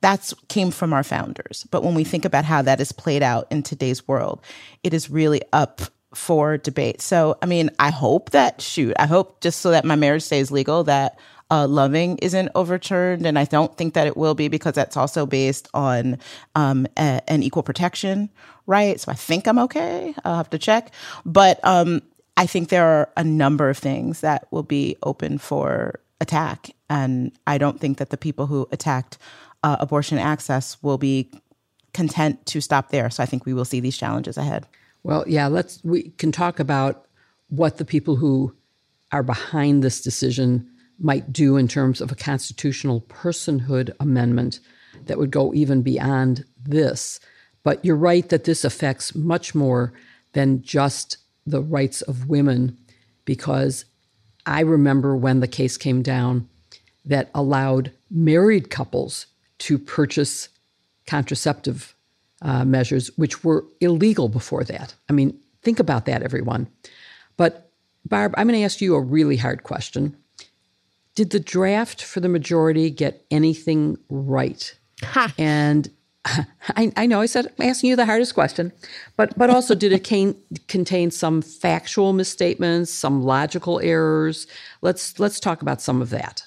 that's 0.00 0.32
came 0.48 0.70
from 0.70 0.92
our 0.92 1.02
founders. 1.02 1.66
But 1.70 1.82
when 1.82 1.94
we 1.94 2.04
think 2.04 2.24
about 2.24 2.44
how 2.44 2.62
that 2.62 2.80
is 2.80 2.92
played 2.92 3.22
out 3.22 3.48
in 3.50 3.62
today's 3.62 4.06
world, 4.06 4.40
it 4.84 4.94
is 4.94 5.10
really 5.10 5.42
up 5.52 5.82
for 6.14 6.56
debate. 6.56 7.00
So, 7.00 7.36
I 7.42 7.46
mean, 7.46 7.70
I 7.78 7.90
hope 7.90 8.30
that, 8.30 8.60
shoot, 8.60 8.94
I 8.98 9.06
hope 9.06 9.40
just 9.40 9.60
so 9.60 9.70
that 9.70 9.84
my 9.84 9.96
marriage 9.96 10.22
stays 10.22 10.50
legal, 10.50 10.84
that 10.84 11.18
uh, 11.50 11.66
loving 11.66 12.18
isn't 12.18 12.50
overturned. 12.54 13.26
And 13.26 13.38
I 13.38 13.44
don't 13.44 13.76
think 13.76 13.94
that 13.94 14.06
it 14.06 14.16
will 14.16 14.34
be 14.34 14.48
because 14.48 14.74
that's 14.74 14.96
also 14.96 15.26
based 15.26 15.68
on 15.74 16.18
um, 16.54 16.86
a, 16.96 17.20
an 17.28 17.42
equal 17.42 17.62
protection 17.62 18.30
right. 18.66 19.00
So 19.00 19.10
I 19.10 19.14
think 19.14 19.46
I'm 19.46 19.58
okay. 19.60 20.14
I'll 20.24 20.36
have 20.36 20.50
to 20.50 20.58
check. 20.58 20.92
But 21.24 21.58
um, 21.64 22.02
I 22.36 22.46
think 22.46 22.68
there 22.68 22.86
are 22.86 23.10
a 23.16 23.24
number 23.24 23.68
of 23.70 23.78
things 23.78 24.20
that 24.20 24.46
will 24.50 24.62
be 24.62 24.96
open 25.02 25.38
for 25.38 26.00
attack. 26.20 26.70
And 26.90 27.32
I 27.46 27.58
don't 27.58 27.80
think 27.80 27.98
that 27.98 28.10
the 28.10 28.16
people 28.16 28.46
who 28.46 28.68
attacked 28.70 29.18
uh, 29.62 29.76
abortion 29.80 30.18
access 30.18 30.82
will 30.82 30.98
be 30.98 31.30
content 31.94 32.44
to 32.46 32.60
stop 32.60 32.90
there. 32.90 33.10
So 33.10 33.22
I 33.22 33.26
think 33.26 33.46
we 33.46 33.54
will 33.54 33.64
see 33.64 33.80
these 33.80 33.96
challenges 33.96 34.36
ahead. 34.36 34.66
Well, 35.08 35.24
yeah, 35.26 35.46
let's 35.46 35.82
we 35.82 36.10
can 36.18 36.32
talk 36.32 36.60
about 36.60 37.06
what 37.48 37.78
the 37.78 37.86
people 37.86 38.16
who 38.16 38.54
are 39.10 39.22
behind 39.22 39.82
this 39.82 40.02
decision 40.02 40.68
might 40.98 41.32
do 41.32 41.56
in 41.56 41.66
terms 41.66 42.02
of 42.02 42.12
a 42.12 42.14
constitutional 42.14 43.00
personhood 43.08 43.90
amendment 44.00 44.60
that 45.06 45.16
would 45.16 45.30
go 45.30 45.54
even 45.54 45.80
beyond 45.80 46.44
this. 46.62 47.20
But 47.62 47.82
you're 47.82 47.96
right 47.96 48.28
that 48.28 48.44
this 48.44 48.66
affects 48.66 49.14
much 49.14 49.54
more 49.54 49.94
than 50.34 50.60
just 50.60 51.16
the 51.46 51.62
rights 51.62 52.02
of 52.02 52.28
women, 52.28 52.76
because 53.24 53.86
I 54.44 54.60
remember 54.60 55.16
when 55.16 55.40
the 55.40 55.48
case 55.48 55.78
came 55.78 56.02
down 56.02 56.50
that 57.06 57.30
allowed 57.34 57.92
married 58.10 58.68
couples 58.68 59.24
to 59.60 59.78
purchase 59.78 60.50
contraceptive 61.06 61.94
uh, 62.42 62.64
measures, 62.64 63.10
which 63.16 63.44
were 63.44 63.64
illegal 63.80 64.28
before 64.28 64.64
that. 64.64 64.94
I 65.08 65.12
mean, 65.12 65.38
think 65.62 65.80
about 65.80 66.06
that, 66.06 66.22
everyone. 66.22 66.68
But, 67.36 67.70
Barb, 68.04 68.34
I'm 68.36 68.46
going 68.48 68.58
to 68.58 68.64
ask 68.64 68.80
you 68.80 68.94
a 68.94 69.00
really 69.00 69.36
hard 69.36 69.62
question. 69.62 70.16
Did 71.14 71.30
the 71.30 71.40
draft 71.40 72.02
for 72.02 72.20
the 72.20 72.28
majority 72.28 72.90
get 72.90 73.24
anything 73.30 73.98
right? 74.08 74.74
Ha. 75.02 75.32
And 75.36 75.90
I, 76.24 76.92
I, 76.96 77.06
know 77.06 77.20
I 77.20 77.26
said 77.26 77.52
I'm 77.58 77.66
asking 77.66 77.90
you 77.90 77.96
the 77.96 78.06
hardest 78.06 78.34
question, 78.34 78.72
but 79.16 79.36
but 79.36 79.50
also 79.50 79.74
did 79.74 79.92
it 79.92 80.04
can, 80.04 80.36
contain 80.68 81.10
some 81.10 81.42
factual 81.42 82.12
misstatements, 82.12 82.92
some 82.92 83.22
logical 83.22 83.80
errors? 83.80 84.46
Let's 84.82 85.18
let's 85.18 85.40
talk 85.40 85.62
about 85.62 85.80
some 85.80 86.02
of 86.02 86.10
that. 86.10 86.44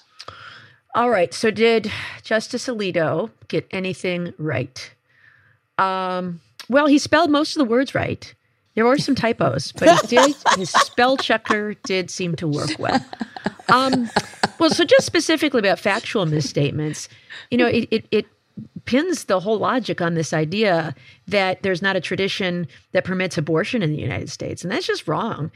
All 0.94 1.10
right. 1.10 1.32
So 1.32 1.50
did 1.50 1.90
Justice 2.22 2.66
Alito 2.66 3.30
get 3.48 3.66
anything 3.70 4.34
right? 4.36 4.90
Um, 5.78 6.40
well, 6.68 6.86
he 6.86 6.98
spelled 6.98 7.30
most 7.30 7.56
of 7.56 7.60
the 7.60 7.70
words 7.70 7.94
right. 7.94 8.34
There 8.74 8.86
were 8.86 8.98
some 8.98 9.14
typos, 9.14 9.72
but 9.72 10.00
he 10.00 10.16
did, 10.16 10.34
his 10.56 10.70
spell 10.70 11.16
checker 11.16 11.74
did 11.84 12.10
seem 12.10 12.36
to 12.36 12.48
work 12.48 12.70
well. 12.78 13.04
Um, 13.68 14.08
well, 14.58 14.70
so 14.70 14.84
just 14.84 15.04
specifically 15.04 15.60
about 15.60 15.78
factual 15.78 16.24
misstatements, 16.24 17.08
you 17.50 17.58
know, 17.58 17.66
it, 17.66 17.88
it, 17.90 18.06
it 18.10 18.26
pins 18.84 19.24
the 19.24 19.40
whole 19.40 19.58
logic 19.58 20.00
on 20.00 20.14
this 20.14 20.32
idea 20.32 20.94
that 21.26 21.62
there's 21.62 21.82
not 21.82 21.96
a 21.96 22.00
tradition 22.00 22.66
that 22.92 23.04
permits 23.04 23.36
abortion 23.36 23.82
in 23.82 23.90
the 23.90 24.00
United 24.00 24.30
States. 24.30 24.62
And 24.62 24.72
that's 24.72 24.86
just 24.86 25.06
wrong. 25.06 25.50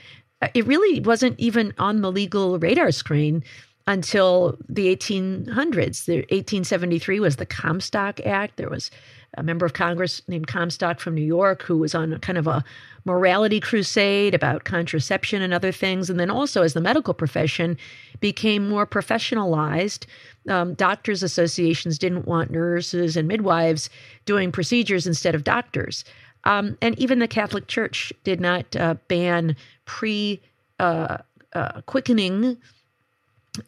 It 0.55 0.67
really 0.67 1.01
wasn't 1.01 1.39
even 1.39 1.73
on 1.79 2.03
the 2.03 2.13
legal 2.13 2.59
radar 2.59 2.91
screen 2.93 3.43
until 3.87 4.59
the 4.69 4.95
1800s. 4.95 6.07
The 6.07 6.19
1873 6.19 7.21
was 7.21 7.37
the 7.37 7.47
Comstock 7.47 8.21
Act. 8.27 8.57
There 8.57 8.69
was 8.69 8.91
a 9.37 9.43
member 9.43 9.67
of 9.67 9.75
Congress 9.75 10.23
named 10.29 10.47
Comstock 10.49 10.99
from 10.99 11.15
New 11.15 11.25
York 11.25 11.63
who 11.63 11.79
was 11.79 11.95
on 11.95 12.19
kind 12.19 12.39
of 12.39 12.47
a 12.47 12.65
morality 13.05 13.61
crusade 13.61 14.35
about 14.35 14.65
contraception 14.65 15.43
and 15.43 15.55
other 15.55 15.71
things. 15.71 16.11
And 16.11 16.19
then 16.19 16.31
also, 16.31 16.63
as 16.63 16.73
the 16.73 16.81
medical 16.81 17.15
profession 17.15 17.77
became 18.21 18.69
more 18.69 18.87
professionalized, 18.87 20.07
um, 20.49 20.75
doctors' 20.75 21.23
associations 21.23 21.99
didn't 21.99 22.27
want 22.27 22.51
nurses 22.51 23.17
and 23.17 23.29
midwives 23.29 23.91
doing 24.25 24.51
procedures 24.51 25.07
instead 25.07 25.35
of 25.35 25.45
doctors. 25.45 26.05
Um, 26.45 26.79
and 26.81 26.99
even 26.99 27.19
the 27.19 27.29
Catholic 27.29 27.67
Church 27.67 28.13
did 28.25 28.41
not 28.41 28.75
uh, 28.75 28.95
ban 29.09 29.57
pre 29.85 30.41
uh, 30.81 31.19
uh, 31.53 31.81
quickening 31.83 32.57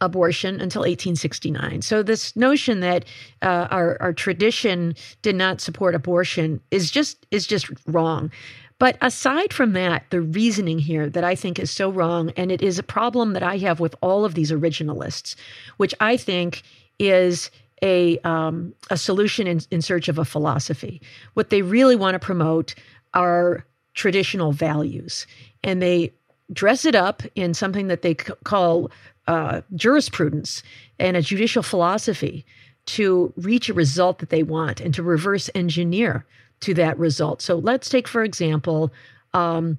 abortion 0.01 0.61
until 0.61 0.81
1869. 0.81 1.83
So 1.83 2.03
this 2.03 2.35
notion 2.37 2.81
that 2.81 3.05
uh, 3.43 3.69
our, 3.71 3.97
our 4.01 4.13
tradition 4.13 4.95
did 5.23 5.37
not 5.37 5.61
support 5.61 5.95
abortion 5.95 6.61
is 6.71 6.91
just 6.91 7.27
is 7.31 7.47
just 7.47 7.69
wrong. 7.87 8.31
But 8.79 8.97
aside 9.01 9.53
from 9.53 9.73
that, 9.73 10.05
the 10.11 10.21
reasoning 10.21 10.79
here 10.79 11.11
that 11.11 11.25
I 11.25 11.35
think 11.35 11.59
is 11.59 11.71
so 11.71 11.91
wrong, 11.91 12.31
and 12.37 12.53
it 12.53 12.63
is 12.63 12.79
a 12.79 12.85
problem 12.85 13.33
that 13.33 13.43
I 13.43 13.59
have 13.59 13.81
with 13.81 13.95
all 14.01 14.25
of 14.25 14.35
these 14.35 14.53
originalists, 14.53 15.35
which 15.79 15.95
I 16.01 16.17
think 16.17 16.63
is 16.99 17.51
a 17.83 18.19
um, 18.19 18.75
a 18.91 18.97
solution 18.97 19.47
in, 19.47 19.61
in 19.71 19.83
search 19.83 20.09
of 20.09 20.19
a 20.19 20.25
philosophy. 20.25 21.01
What 21.35 21.51
they 21.51 21.63
really 21.63 21.97
want 21.97 22.15
to 22.15 22.19
promote 22.19 22.75
are 23.15 23.65
traditional 23.95 24.53
values, 24.53 25.27
and 25.65 25.83
they 25.83 26.13
dress 26.53 26.85
it 26.85 26.95
up 26.95 27.23
in 27.35 27.55
something 27.55 27.89
that 27.89 28.03
they 28.03 28.15
c- 28.15 28.33
call 28.45 28.91
uh, 29.29 29.61
jurisprudence 29.75 30.63
and 30.99 31.17
a 31.17 31.23
judicial 31.23 31.63
philosophy 31.63 32.45
to 32.87 33.33
reach 33.37 33.69
a 33.69 33.75
result 33.75 34.19
that 34.19 34.31
they 34.31 34.43
want 34.43 34.81
and 34.81 34.95
to 34.95 35.03
reverse 35.03 35.51
engineer 35.55 36.25
to 36.61 36.75
that 36.75 36.99
result. 36.99 37.43
So 37.43 37.57
let's 37.57 37.91
take, 37.91 38.09
for 38.09 38.25
example, 38.25 38.91
um, 39.35 39.79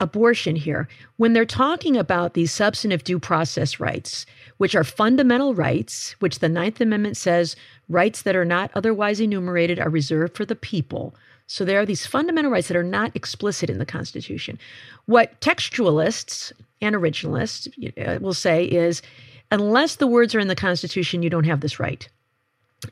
abortion 0.00 0.56
here. 0.56 0.88
When 1.16 1.32
they're 1.32 1.46
talking 1.46 1.96
about 1.96 2.34
these 2.34 2.52
substantive 2.52 3.04
due 3.04 3.18
process 3.18 3.80
rights, 3.80 4.26
which 4.58 4.74
are 4.74 4.84
fundamental 4.84 5.54
rights, 5.54 6.16
which 6.18 6.40
the 6.40 6.48
Ninth 6.48 6.80
Amendment 6.80 7.16
says 7.16 7.56
rights 7.88 8.22
that 8.22 8.36
are 8.36 8.44
not 8.44 8.70
otherwise 8.74 9.20
enumerated 9.20 9.78
are 9.78 9.88
reserved 9.88 10.36
for 10.36 10.44
the 10.44 10.56
people. 10.56 11.14
So 11.46 11.64
there 11.64 11.80
are 11.80 11.86
these 11.86 12.06
fundamental 12.06 12.50
rights 12.50 12.68
that 12.68 12.76
are 12.76 12.82
not 12.82 13.14
explicit 13.16 13.70
in 13.70 13.78
the 13.78 13.86
Constitution. 13.86 14.58
What 15.06 15.40
textualists 15.40 16.52
and 16.80 16.94
originalists 16.94 18.20
will 18.20 18.34
say 18.34 18.64
is 18.64 19.02
unless 19.50 19.96
the 19.96 20.06
words 20.06 20.34
are 20.34 20.40
in 20.40 20.48
the 20.48 20.54
Constitution, 20.54 21.22
you 21.22 21.30
don't 21.30 21.44
have 21.44 21.60
this 21.60 21.80
right. 21.80 22.08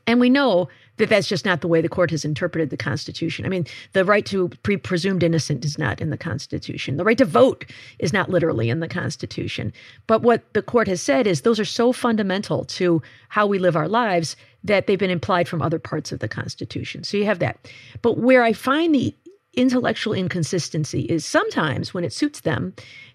And 0.05 0.19
we 0.19 0.29
know 0.29 0.69
that 0.97 1.09
that's 1.09 1.27
just 1.27 1.45
not 1.45 1.61
the 1.61 1.67
way 1.67 1.81
the 1.81 1.89
court 1.89 2.11
has 2.11 2.23
interpreted 2.23 2.69
the 2.69 2.77
Constitution. 2.77 3.45
I 3.45 3.49
mean, 3.49 3.65
the 3.93 4.05
right 4.05 4.25
to 4.27 4.49
be 4.63 4.77
presumed 4.77 5.23
innocent 5.23 5.65
is 5.65 5.79
not 5.79 6.01
in 6.01 6.09
the 6.09 6.17
Constitution. 6.17 6.97
The 6.97 7.03
right 7.03 7.17
to 7.17 7.25
vote 7.25 7.65
is 7.97 8.13
not 8.13 8.29
literally 8.29 8.69
in 8.69 8.81
the 8.81 8.87
Constitution. 8.87 9.73
But 10.05 10.21
what 10.21 10.53
the 10.53 10.61
court 10.61 10.87
has 10.87 11.01
said 11.01 11.25
is 11.25 11.41
those 11.41 11.59
are 11.59 11.65
so 11.65 11.91
fundamental 11.91 12.65
to 12.65 13.01
how 13.29 13.47
we 13.47 13.57
live 13.57 13.75
our 13.75 13.87
lives 13.87 14.35
that 14.63 14.85
they've 14.85 14.99
been 14.99 15.09
implied 15.09 15.47
from 15.47 15.61
other 15.61 15.79
parts 15.79 16.11
of 16.11 16.19
the 16.19 16.27
Constitution. 16.27 17.03
So 17.03 17.17
you 17.17 17.25
have 17.25 17.39
that. 17.39 17.57
But 18.01 18.17
where 18.17 18.43
I 18.43 18.53
find 18.53 18.93
the 18.93 19.15
intellectual 19.59 20.13
inconsistency 20.13 21.01
is 21.01 21.25
sometimes 21.25 21.93
when 21.93 22.03
it 22.03 22.13
suits 22.13 22.41
them, 22.41 22.73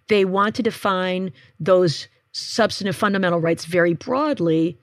they 0.08 0.24
want 0.24 0.54
to 0.56 0.62
define 0.62 1.32
those 1.58 2.06
substantive 2.32 2.94
fundamental 2.96 3.40
rights 3.40 3.64
very 3.64 3.94
broadly, 3.94 4.78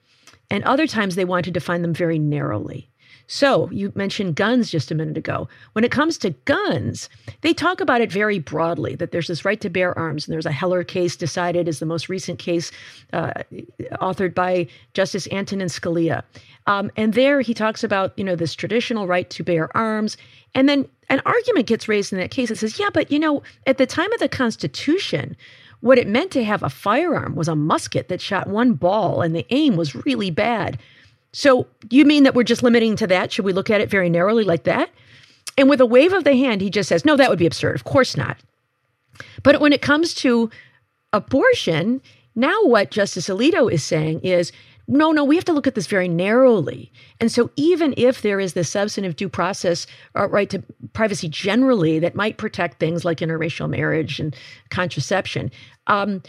and 0.50 0.64
other 0.64 0.86
times 0.86 1.14
they 1.14 1.24
want 1.24 1.44
to 1.44 1.50
define 1.50 1.82
them 1.82 1.94
very 1.94 2.18
narrowly. 2.18 2.90
So, 3.26 3.70
you 3.70 3.92
mentioned 3.94 4.36
guns 4.36 4.70
just 4.70 4.90
a 4.90 4.94
minute 4.94 5.16
ago. 5.16 5.48
When 5.72 5.84
it 5.84 5.90
comes 5.90 6.18
to 6.18 6.30
guns, 6.44 7.08
they 7.40 7.54
talk 7.54 7.80
about 7.80 8.00
it 8.00 8.12
very 8.12 8.38
broadly 8.38 8.94
that 8.96 9.10
there's 9.10 9.28
this 9.28 9.44
right 9.44 9.60
to 9.60 9.70
bear 9.70 9.96
arms, 9.98 10.26
and 10.26 10.32
there's 10.32 10.46
a 10.46 10.52
Heller 10.52 10.84
case 10.84 11.16
decided 11.16 11.68
as 11.68 11.78
the 11.78 11.86
most 11.86 12.08
recent 12.08 12.38
case 12.38 12.70
uh, 13.12 13.32
authored 14.00 14.34
by 14.34 14.66
Justice 14.94 15.26
Antonin 15.30 15.68
Scalia. 15.68 16.22
Um, 16.66 16.90
and 16.96 17.14
there 17.14 17.40
he 17.40 17.54
talks 17.54 17.82
about, 17.82 18.12
you 18.18 18.24
know, 18.24 18.36
this 18.36 18.54
traditional 18.54 19.06
right 19.06 19.28
to 19.30 19.42
bear 19.42 19.74
arms. 19.76 20.16
And 20.54 20.68
then 20.68 20.88
an 21.08 21.22
argument 21.24 21.66
gets 21.66 21.88
raised 21.88 22.12
in 22.12 22.18
that 22.18 22.30
case 22.30 22.50
that 22.50 22.58
says, 22.58 22.78
yeah, 22.78 22.90
but, 22.92 23.10
you 23.10 23.18
know, 23.18 23.42
at 23.66 23.78
the 23.78 23.86
time 23.86 24.12
of 24.12 24.20
the 24.20 24.28
Constitution, 24.28 25.36
what 25.80 25.98
it 25.98 26.06
meant 26.06 26.30
to 26.32 26.44
have 26.44 26.62
a 26.62 26.70
firearm 26.70 27.34
was 27.34 27.48
a 27.48 27.56
musket 27.56 28.08
that 28.08 28.20
shot 28.20 28.46
one 28.46 28.74
ball 28.74 29.20
and 29.20 29.34
the 29.34 29.46
aim 29.50 29.76
was 29.76 29.94
really 30.06 30.30
bad. 30.30 30.78
So 31.32 31.66
you 31.90 32.04
mean 32.04 32.24
that 32.24 32.34
we're 32.34 32.42
just 32.42 32.62
limiting 32.62 32.96
to 32.96 33.06
that? 33.06 33.32
Should 33.32 33.44
we 33.44 33.52
look 33.52 33.70
at 33.70 33.80
it 33.80 33.90
very 33.90 34.10
narrowly 34.10 34.44
like 34.44 34.64
that? 34.64 34.90
And 35.56 35.68
with 35.68 35.80
a 35.80 35.86
wave 35.86 36.12
of 36.12 36.24
the 36.24 36.36
hand, 36.36 36.60
he 36.60 36.70
just 36.70 36.88
says, 36.88 37.04
no, 37.04 37.16
that 37.16 37.30
would 37.30 37.38
be 37.38 37.46
absurd. 37.46 37.74
Of 37.74 37.84
course 37.84 38.16
not. 38.16 38.38
But 39.42 39.60
when 39.60 39.72
it 39.72 39.82
comes 39.82 40.14
to 40.16 40.50
abortion, 41.12 42.00
now 42.34 42.56
what 42.64 42.90
Justice 42.90 43.28
Alito 43.28 43.70
is 43.70 43.84
saying 43.84 44.20
is 44.20 44.52
no, 44.88 45.12
no, 45.12 45.24
we 45.24 45.36
have 45.36 45.44
to 45.44 45.52
look 45.52 45.66
at 45.66 45.74
this 45.74 45.86
very 45.86 46.08
narrowly. 46.08 46.92
And 47.20 47.30
so, 47.30 47.50
even 47.56 47.94
if 47.96 48.22
there 48.22 48.40
is 48.40 48.54
the 48.54 48.64
substantive 48.64 49.16
due 49.16 49.28
process 49.28 49.86
uh, 50.16 50.28
right 50.28 50.50
to 50.50 50.62
privacy 50.92 51.28
generally 51.28 51.98
that 52.00 52.16
might 52.16 52.36
protect 52.36 52.80
things 52.80 53.04
like 53.04 53.18
interracial 53.18 53.70
marriage 53.70 54.18
and 54.18 54.34
contraception, 54.70 55.52
um, 55.86 56.22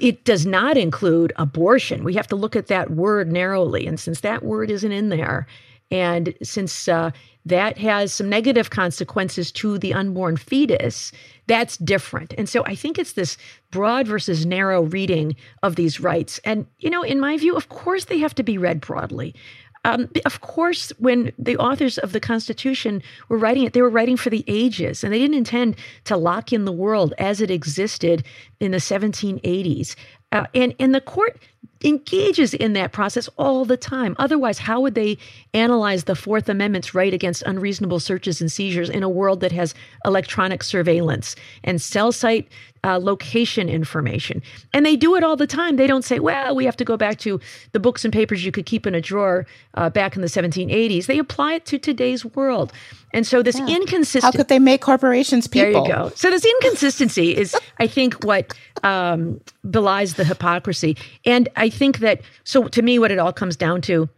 it 0.00 0.24
does 0.24 0.46
not 0.46 0.76
include 0.76 1.32
abortion. 1.36 2.04
We 2.04 2.14
have 2.14 2.26
to 2.28 2.36
look 2.36 2.56
at 2.56 2.68
that 2.68 2.90
word 2.90 3.32
narrowly. 3.32 3.86
And 3.86 3.98
since 3.98 4.20
that 4.20 4.42
word 4.42 4.70
isn't 4.70 4.92
in 4.92 5.08
there, 5.08 5.46
and 5.90 6.34
since 6.42 6.86
uh, 6.86 7.10
that 7.44 7.78
has 7.78 8.12
some 8.12 8.28
negative 8.28 8.70
consequences 8.70 9.50
to 9.52 9.78
the 9.78 9.92
unborn 9.92 10.36
fetus, 10.36 11.10
that's 11.48 11.76
different. 11.78 12.32
And 12.38 12.48
so 12.48 12.64
I 12.64 12.76
think 12.76 12.98
it's 12.98 13.14
this 13.14 13.36
broad 13.72 14.06
versus 14.06 14.46
narrow 14.46 14.82
reading 14.82 15.34
of 15.62 15.74
these 15.74 15.98
rights. 15.98 16.38
And, 16.44 16.66
you 16.78 16.90
know, 16.90 17.02
in 17.02 17.18
my 17.18 17.36
view, 17.36 17.56
of 17.56 17.68
course 17.68 18.04
they 18.04 18.18
have 18.18 18.34
to 18.36 18.44
be 18.44 18.56
read 18.56 18.80
broadly. 18.80 19.34
Um, 19.84 20.10
of 20.26 20.42
course, 20.42 20.90
when 20.98 21.32
the 21.38 21.56
authors 21.56 21.96
of 21.98 22.12
the 22.12 22.20
Constitution 22.20 23.02
were 23.28 23.38
writing 23.38 23.64
it, 23.64 23.72
they 23.72 23.80
were 23.80 23.88
writing 23.88 24.16
for 24.16 24.28
the 24.28 24.44
ages, 24.46 25.02
and 25.02 25.12
they 25.12 25.18
didn't 25.18 25.36
intend 25.36 25.76
to 26.04 26.16
lock 26.16 26.52
in 26.52 26.66
the 26.66 26.72
world 26.72 27.14
as 27.18 27.40
it 27.40 27.50
existed 27.50 28.24
in 28.60 28.72
the 28.72 28.78
1780s. 28.78 29.96
Uh, 30.32 30.44
and 30.54 30.74
and 30.78 30.94
the 30.94 31.00
court 31.00 31.40
engages 31.82 32.52
in 32.52 32.74
that 32.74 32.92
process 32.92 33.28
all 33.38 33.64
the 33.64 33.76
time. 33.76 34.14
Otherwise, 34.18 34.58
how 34.58 34.80
would 34.80 34.94
they 34.94 35.16
analyze 35.54 36.04
the 36.04 36.14
Fourth 36.14 36.48
Amendment's 36.48 36.94
right 36.94 37.14
against 37.14 37.42
unreasonable 37.42 37.98
searches 37.98 38.40
and 38.40 38.52
seizures 38.52 38.90
in 38.90 39.02
a 39.02 39.08
world 39.08 39.40
that 39.40 39.52
has 39.52 39.74
electronic 40.04 40.62
surveillance 40.62 41.36
and 41.64 41.80
cell 41.80 42.12
site 42.12 42.48
uh, 42.84 42.98
location 42.98 43.68
information? 43.68 44.42
And 44.72 44.84
they 44.84 44.96
do 44.96 45.16
it 45.16 45.24
all 45.24 45.36
the 45.36 45.46
time. 45.46 45.76
They 45.76 45.86
don't 45.86 46.04
say, 46.04 46.18
well, 46.18 46.54
we 46.54 46.64
have 46.64 46.76
to 46.78 46.84
go 46.84 46.96
back 46.96 47.18
to 47.20 47.40
the 47.72 47.80
books 47.80 48.04
and 48.04 48.12
papers 48.12 48.44
you 48.44 48.52
could 48.52 48.66
keep 48.66 48.86
in 48.86 48.94
a 48.94 49.00
drawer 49.00 49.46
uh, 49.74 49.90
back 49.90 50.16
in 50.16 50.22
the 50.22 50.28
1780s. 50.28 51.06
They 51.06 51.18
apply 51.18 51.54
it 51.54 51.66
to 51.66 51.78
today's 51.78 52.24
world. 52.24 52.72
And 53.12 53.26
so 53.26 53.42
this 53.42 53.58
yeah. 53.58 53.68
inconsistency. 53.68 54.24
How 54.24 54.32
could 54.32 54.48
they 54.48 54.58
make 54.58 54.80
corporations 54.80 55.46
people? 55.46 55.72
There 55.72 55.82
you 55.82 56.08
go. 56.08 56.12
So 56.14 56.30
this 56.30 56.44
inconsistency 56.44 57.36
is, 57.36 57.56
I 57.78 57.86
think, 57.86 58.24
what 58.24 58.54
um, 58.82 59.40
belies 59.68 60.14
the 60.14 60.24
hypocrisy. 60.24 60.96
And 61.24 61.48
I 61.56 61.68
think 61.68 61.98
that, 61.98 62.22
so 62.44 62.68
to 62.68 62.82
me, 62.82 62.98
what 62.98 63.10
it 63.10 63.18
all 63.18 63.32
comes 63.32 63.56
down 63.56 63.80
to 63.82 64.08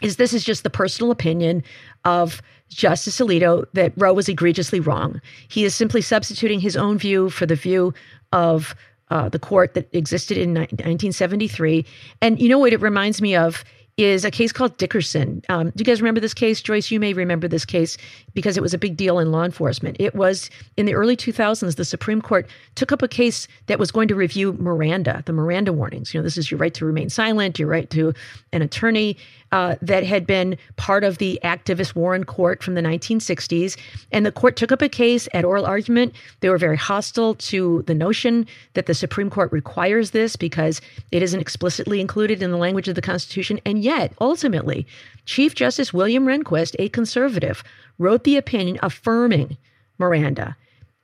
is 0.00 0.16
this 0.16 0.32
is 0.32 0.44
just 0.44 0.62
the 0.62 0.70
personal 0.70 1.10
opinion 1.10 1.62
of 2.04 2.42
Justice 2.72 3.18
Alito 3.20 3.66
that 3.72 3.92
Roe 3.96 4.12
was 4.12 4.28
egregiously 4.28 4.80
wrong. 4.80 5.20
He 5.48 5.64
is 5.64 5.74
simply 5.74 6.00
substituting 6.00 6.60
his 6.60 6.76
own 6.76 6.98
view 6.98 7.30
for 7.30 7.46
the 7.46 7.54
view 7.54 7.94
of 8.32 8.74
uh, 9.10 9.28
the 9.28 9.38
court 9.38 9.74
that 9.74 9.88
existed 9.92 10.38
in 10.38 10.54
1973. 10.54 11.84
And 12.20 12.40
you 12.40 12.48
know 12.48 12.58
what 12.58 12.72
it 12.72 12.80
reminds 12.80 13.20
me 13.20 13.36
of? 13.36 13.64
is 13.98 14.24
a 14.24 14.30
case 14.30 14.52
called 14.52 14.76
Dickerson. 14.78 15.42
Um, 15.48 15.70
do 15.70 15.74
you 15.78 15.84
guys 15.84 16.00
remember 16.00 16.20
this 16.20 16.32
case? 16.32 16.62
Joyce, 16.62 16.90
you 16.90 16.98
may 16.98 17.12
remember 17.12 17.46
this 17.46 17.64
case 17.64 17.98
because 18.32 18.56
it 18.56 18.62
was 18.62 18.72
a 18.72 18.78
big 18.78 18.96
deal 18.96 19.18
in 19.18 19.30
law 19.30 19.44
enforcement. 19.44 19.96
It 20.00 20.14
was 20.14 20.48
in 20.76 20.86
the 20.86 20.94
early 20.94 21.16
2000s, 21.16 21.76
the 21.76 21.84
Supreme 21.84 22.22
Court 22.22 22.48
took 22.74 22.90
up 22.90 23.02
a 23.02 23.08
case 23.08 23.46
that 23.66 23.78
was 23.78 23.90
going 23.90 24.08
to 24.08 24.14
review 24.14 24.54
Miranda, 24.54 25.22
the 25.26 25.32
Miranda 25.32 25.72
warnings. 25.72 26.14
You 26.14 26.20
know, 26.20 26.24
this 26.24 26.38
is 26.38 26.50
your 26.50 26.58
right 26.58 26.72
to 26.74 26.86
remain 26.86 27.10
silent, 27.10 27.58
your 27.58 27.68
right 27.68 27.88
to 27.90 28.14
an 28.52 28.62
attorney 28.62 29.18
uh, 29.52 29.76
that 29.82 30.02
had 30.02 30.26
been 30.26 30.56
part 30.76 31.04
of 31.04 31.18
the 31.18 31.38
activist 31.44 31.94
Warren 31.94 32.24
Court 32.24 32.62
from 32.62 32.74
the 32.74 32.80
1960s. 32.80 33.76
And 34.10 34.26
the 34.26 34.32
court 34.32 34.56
took 34.56 34.72
up 34.72 34.82
a 34.82 34.88
case 34.88 35.28
at 35.34 35.44
oral 35.44 35.66
argument. 35.66 36.14
They 36.40 36.48
were 36.48 36.58
very 36.58 36.76
hostile 36.76 37.34
to 37.36 37.82
the 37.86 37.94
notion 37.94 38.46
that 38.72 38.86
the 38.86 38.94
Supreme 38.94 39.30
Court 39.30 39.52
requires 39.52 40.10
this 40.10 40.36
because 40.36 40.80
it 41.12 41.22
isn't 41.22 41.40
explicitly 41.40 42.00
included 42.00 42.42
in 42.42 42.50
the 42.50 42.56
language 42.56 42.88
of 42.88 42.94
the 42.94 43.02
Constitution. 43.02 43.60
And 43.66 43.82
yet, 43.82 44.14
ultimately, 44.20 44.86
Chief 45.26 45.54
Justice 45.54 45.92
William 45.92 46.24
Rehnquist, 46.24 46.74
a 46.78 46.88
conservative, 46.88 47.62
wrote 47.98 48.24
the 48.24 48.36
opinion 48.36 48.78
affirming 48.82 49.56
Miranda 49.98 50.56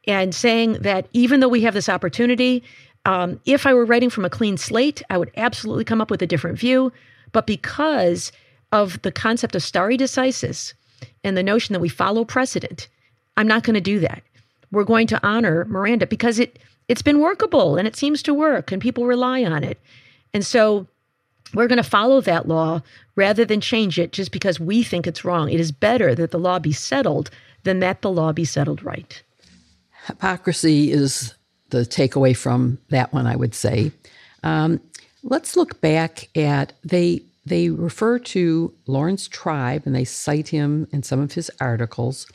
and 0.06 0.34
saying 0.34 0.72
that 0.80 1.06
even 1.12 1.40
though 1.40 1.48
we 1.48 1.60
have 1.60 1.74
this 1.74 1.88
opportunity, 1.88 2.64
um, 3.04 3.40
if 3.44 3.66
I 3.66 3.74
were 3.74 3.84
writing 3.84 4.10
from 4.10 4.24
a 4.24 4.30
clean 4.30 4.56
slate, 4.56 5.02
I 5.10 5.18
would 5.18 5.30
absolutely 5.36 5.84
come 5.84 6.00
up 6.00 6.10
with 6.10 6.22
a 6.22 6.26
different 6.26 6.58
view. 6.58 6.92
But 7.38 7.46
because 7.46 8.32
of 8.72 9.00
the 9.02 9.12
concept 9.12 9.54
of 9.54 9.62
stare 9.62 9.90
decisis 9.90 10.74
and 11.22 11.36
the 11.36 11.42
notion 11.44 11.72
that 11.72 11.78
we 11.78 11.88
follow 11.88 12.24
precedent, 12.24 12.88
I'm 13.36 13.46
not 13.46 13.62
going 13.62 13.74
to 13.74 13.80
do 13.80 14.00
that. 14.00 14.24
We're 14.72 14.82
going 14.82 15.06
to 15.06 15.24
honor 15.24 15.64
Miranda 15.66 16.08
because 16.08 16.40
it 16.40 16.58
it's 16.88 17.00
been 17.00 17.20
workable 17.20 17.76
and 17.76 17.86
it 17.86 17.94
seems 17.94 18.24
to 18.24 18.34
work 18.34 18.72
and 18.72 18.82
people 18.82 19.06
rely 19.06 19.44
on 19.44 19.62
it. 19.62 19.78
And 20.34 20.44
so 20.44 20.88
we're 21.54 21.68
going 21.68 21.80
to 21.80 21.88
follow 21.88 22.20
that 22.22 22.48
law 22.48 22.82
rather 23.14 23.44
than 23.44 23.60
change 23.60 24.00
it 24.00 24.10
just 24.10 24.32
because 24.32 24.58
we 24.58 24.82
think 24.82 25.06
it's 25.06 25.24
wrong. 25.24 25.48
It 25.48 25.60
is 25.60 25.70
better 25.70 26.16
that 26.16 26.32
the 26.32 26.40
law 26.40 26.58
be 26.58 26.72
settled 26.72 27.30
than 27.62 27.78
that 27.78 28.02
the 28.02 28.10
law 28.10 28.32
be 28.32 28.44
settled 28.44 28.82
right. 28.82 29.22
Hypocrisy 30.08 30.90
is 30.90 31.36
the 31.70 31.82
takeaway 31.82 32.36
from 32.36 32.78
that 32.88 33.12
one, 33.12 33.28
I 33.28 33.36
would 33.36 33.54
say. 33.54 33.92
Um, 34.42 34.80
Let's 35.22 35.56
look 35.56 35.80
back 35.80 36.28
at 36.36 36.72
they 36.84 37.22
they 37.44 37.70
refer 37.70 38.18
to 38.18 38.74
Laurence 38.86 39.26
Tribe 39.26 39.82
and 39.86 39.94
they 39.94 40.04
cite 40.04 40.48
him 40.48 40.86
in 40.92 41.02
some 41.02 41.20
of 41.20 41.32
his 41.32 41.50
articles 41.60 42.26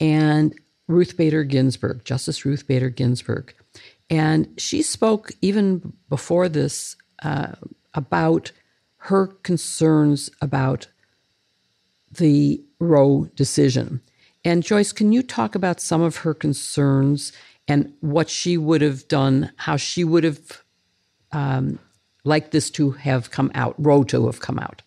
and 0.00 0.58
Ruth 0.88 1.16
Bader 1.16 1.44
Ginsburg, 1.44 2.04
Justice 2.04 2.44
Ruth 2.44 2.66
Bader 2.66 2.90
Ginsburg. 2.90 3.54
And 4.08 4.48
she 4.58 4.82
spoke 4.82 5.30
even 5.40 5.92
before 6.08 6.48
this 6.48 6.96
uh, 7.22 7.52
about 7.94 8.50
her 8.96 9.28
concerns 9.28 10.30
about 10.42 10.88
the 12.10 12.60
Roe 12.80 13.30
decision. 13.36 14.00
And 14.44 14.64
Joyce, 14.64 14.90
can 14.90 15.12
you 15.12 15.22
talk 15.22 15.54
about 15.54 15.80
some 15.80 16.02
of 16.02 16.16
her 16.18 16.34
concerns 16.34 17.32
and 17.68 17.92
what 18.00 18.28
she 18.28 18.56
would 18.56 18.82
have 18.82 19.06
done, 19.06 19.52
how 19.56 19.76
she 19.76 20.02
would 20.02 20.24
have 20.24 20.62
um, 21.30 21.78
like 22.24 22.50
this 22.50 22.70
to 22.70 22.92
have 22.92 23.30
come 23.30 23.50
out, 23.54 23.74
Roe 23.78 24.04
to 24.04 24.26
have 24.26 24.40
come 24.40 24.58
out? 24.58 24.82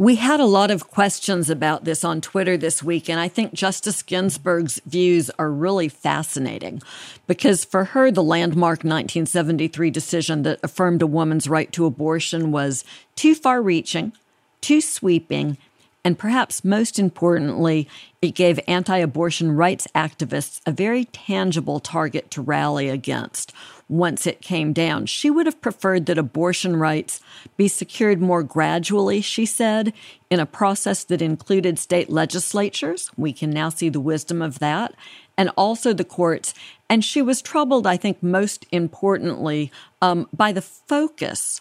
We 0.00 0.14
had 0.14 0.38
a 0.38 0.44
lot 0.44 0.70
of 0.70 0.88
questions 0.90 1.50
about 1.50 1.82
this 1.82 2.04
on 2.04 2.20
Twitter 2.20 2.56
this 2.56 2.84
week, 2.84 3.10
and 3.10 3.18
I 3.18 3.26
think 3.26 3.52
Justice 3.52 4.00
Ginsburg's 4.04 4.80
views 4.86 5.28
are 5.40 5.50
really 5.50 5.88
fascinating 5.88 6.80
because 7.26 7.64
for 7.64 7.82
her, 7.82 8.12
the 8.12 8.22
landmark 8.22 8.84
1973 8.84 9.90
decision 9.90 10.42
that 10.42 10.60
affirmed 10.62 11.02
a 11.02 11.06
woman's 11.08 11.48
right 11.48 11.72
to 11.72 11.84
abortion 11.84 12.52
was 12.52 12.84
too 13.16 13.34
far 13.34 13.60
reaching, 13.60 14.12
too 14.60 14.80
sweeping, 14.80 15.58
and 16.04 16.18
perhaps 16.18 16.64
most 16.64 16.98
importantly, 16.98 17.88
it 18.22 18.34
gave 18.34 18.60
anti 18.66 18.96
abortion 18.98 19.52
rights 19.52 19.86
activists 19.94 20.60
a 20.66 20.72
very 20.72 21.04
tangible 21.06 21.80
target 21.80 22.30
to 22.32 22.42
rally 22.42 22.88
against 22.88 23.52
once 23.88 24.26
it 24.26 24.40
came 24.40 24.72
down. 24.72 25.06
She 25.06 25.30
would 25.30 25.46
have 25.46 25.60
preferred 25.60 26.06
that 26.06 26.18
abortion 26.18 26.76
rights 26.76 27.20
be 27.56 27.68
secured 27.68 28.20
more 28.20 28.42
gradually, 28.42 29.20
she 29.20 29.46
said, 29.46 29.92
in 30.30 30.40
a 30.40 30.46
process 30.46 31.04
that 31.04 31.22
included 31.22 31.78
state 31.78 32.10
legislatures. 32.10 33.10
We 33.16 33.32
can 33.32 33.50
now 33.50 33.68
see 33.68 33.88
the 33.88 34.00
wisdom 34.00 34.42
of 34.42 34.58
that, 34.58 34.94
and 35.36 35.50
also 35.56 35.92
the 35.92 36.04
courts. 36.04 36.54
And 36.88 37.04
she 37.04 37.22
was 37.22 37.42
troubled, 37.42 37.86
I 37.86 37.96
think, 37.96 38.22
most 38.22 38.66
importantly, 38.70 39.70
um, 40.00 40.28
by 40.32 40.52
the 40.52 40.62
focus 40.62 41.60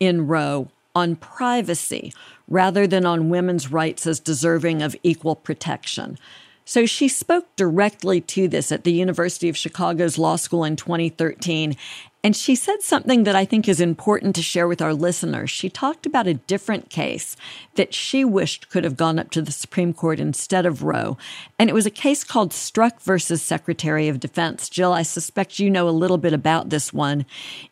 in 0.00 0.26
Roe 0.26 0.68
on 0.94 1.16
privacy 1.16 2.12
rather 2.48 2.86
than 2.86 3.04
on 3.04 3.28
women's 3.28 3.70
rights 3.70 4.06
as 4.06 4.20
deserving 4.20 4.82
of 4.82 4.96
equal 5.02 5.34
protection. 5.34 6.18
So 6.64 6.84
she 6.84 7.06
spoke 7.06 7.54
directly 7.54 8.20
to 8.22 8.48
this 8.48 8.72
at 8.72 8.82
the 8.82 8.92
University 8.92 9.48
of 9.48 9.56
Chicago's 9.56 10.18
law 10.18 10.34
school 10.34 10.64
in 10.64 10.74
2013. 10.74 11.76
And 12.24 12.34
she 12.34 12.56
said 12.56 12.82
something 12.82 13.22
that 13.22 13.36
I 13.36 13.44
think 13.44 13.68
is 13.68 13.80
important 13.80 14.34
to 14.34 14.42
share 14.42 14.66
with 14.66 14.82
our 14.82 14.94
listeners. 14.94 15.48
She 15.48 15.70
talked 15.70 16.06
about 16.06 16.26
a 16.26 16.34
different 16.34 16.90
case 16.90 17.36
that 17.76 17.94
she 17.94 18.24
wished 18.24 18.68
could 18.68 18.82
have 18.82 18.96
gone 18.96 19.18
up 19.20 19.30
to 19.30 19.42
the 19.42 19.52
Supreme 19.52 19.92
Court 19.92 20.18
instead 20.18 20.66
of 20.66 20.82
Roe. 20.82 21.16
And 21.56 21.70
it 21.70 21.72
was 21.72 21.86
a 21.86 21.90
case 21.90 22.24
called 22.24 22.52
Struck 22.52 23.00
versus 23.00 23.42
Secretary 23.42 24.08
of 24.08 24.18
Defense. 24.18 24.68
Jill, 24.68 24.92
I 24.92 25.02
suspect 25.02 25.60
you 25.60 25.70
know 25.70 25.88
a 25.88 25.90
little 25.90 26.18
bit 26.18 26.32
about 26.32 26.70
this 26.70 26.92
one. 26.92 27.26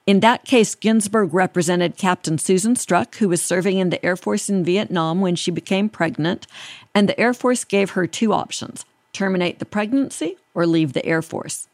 In 0.07 0.21
that 0.21 0.45
case, 0.45 0.77
Ginsburg 0.77 1.35
represented 1.35 1.97
Captain 1.97 2.39
Susan 2.39 2.77
Struck, 2.77 3.17
who 3.17 3.29
was 3.29 3.43
serving 3.43 3.79
in 3.79 3.91
the 3.91 4.05
Air 4.07 4.17
Force 4.17 4.49
in 4.49 4.65
Vietnam 4.65 5.21
when 5.21 5.35
she 5.35 5.51
became 5.51 5.89
pregnant. 5.89 6.47
And 6.95 7.09
the 7.09 7.19
Air 7.19 7.35
Force 7.35 7.65
gave 7.65 7.91
her 7.91 8.07
two 8.07 8.33
options 8.33 8.85
terminate 9.13 9.59
the 9.61 9.65
pregnancy 9.65 10.37
or 10.55 10.67
leave 10.67 10.93
the 10.93 11.05
Air 11.07 11.23
Force. 11.23 11.69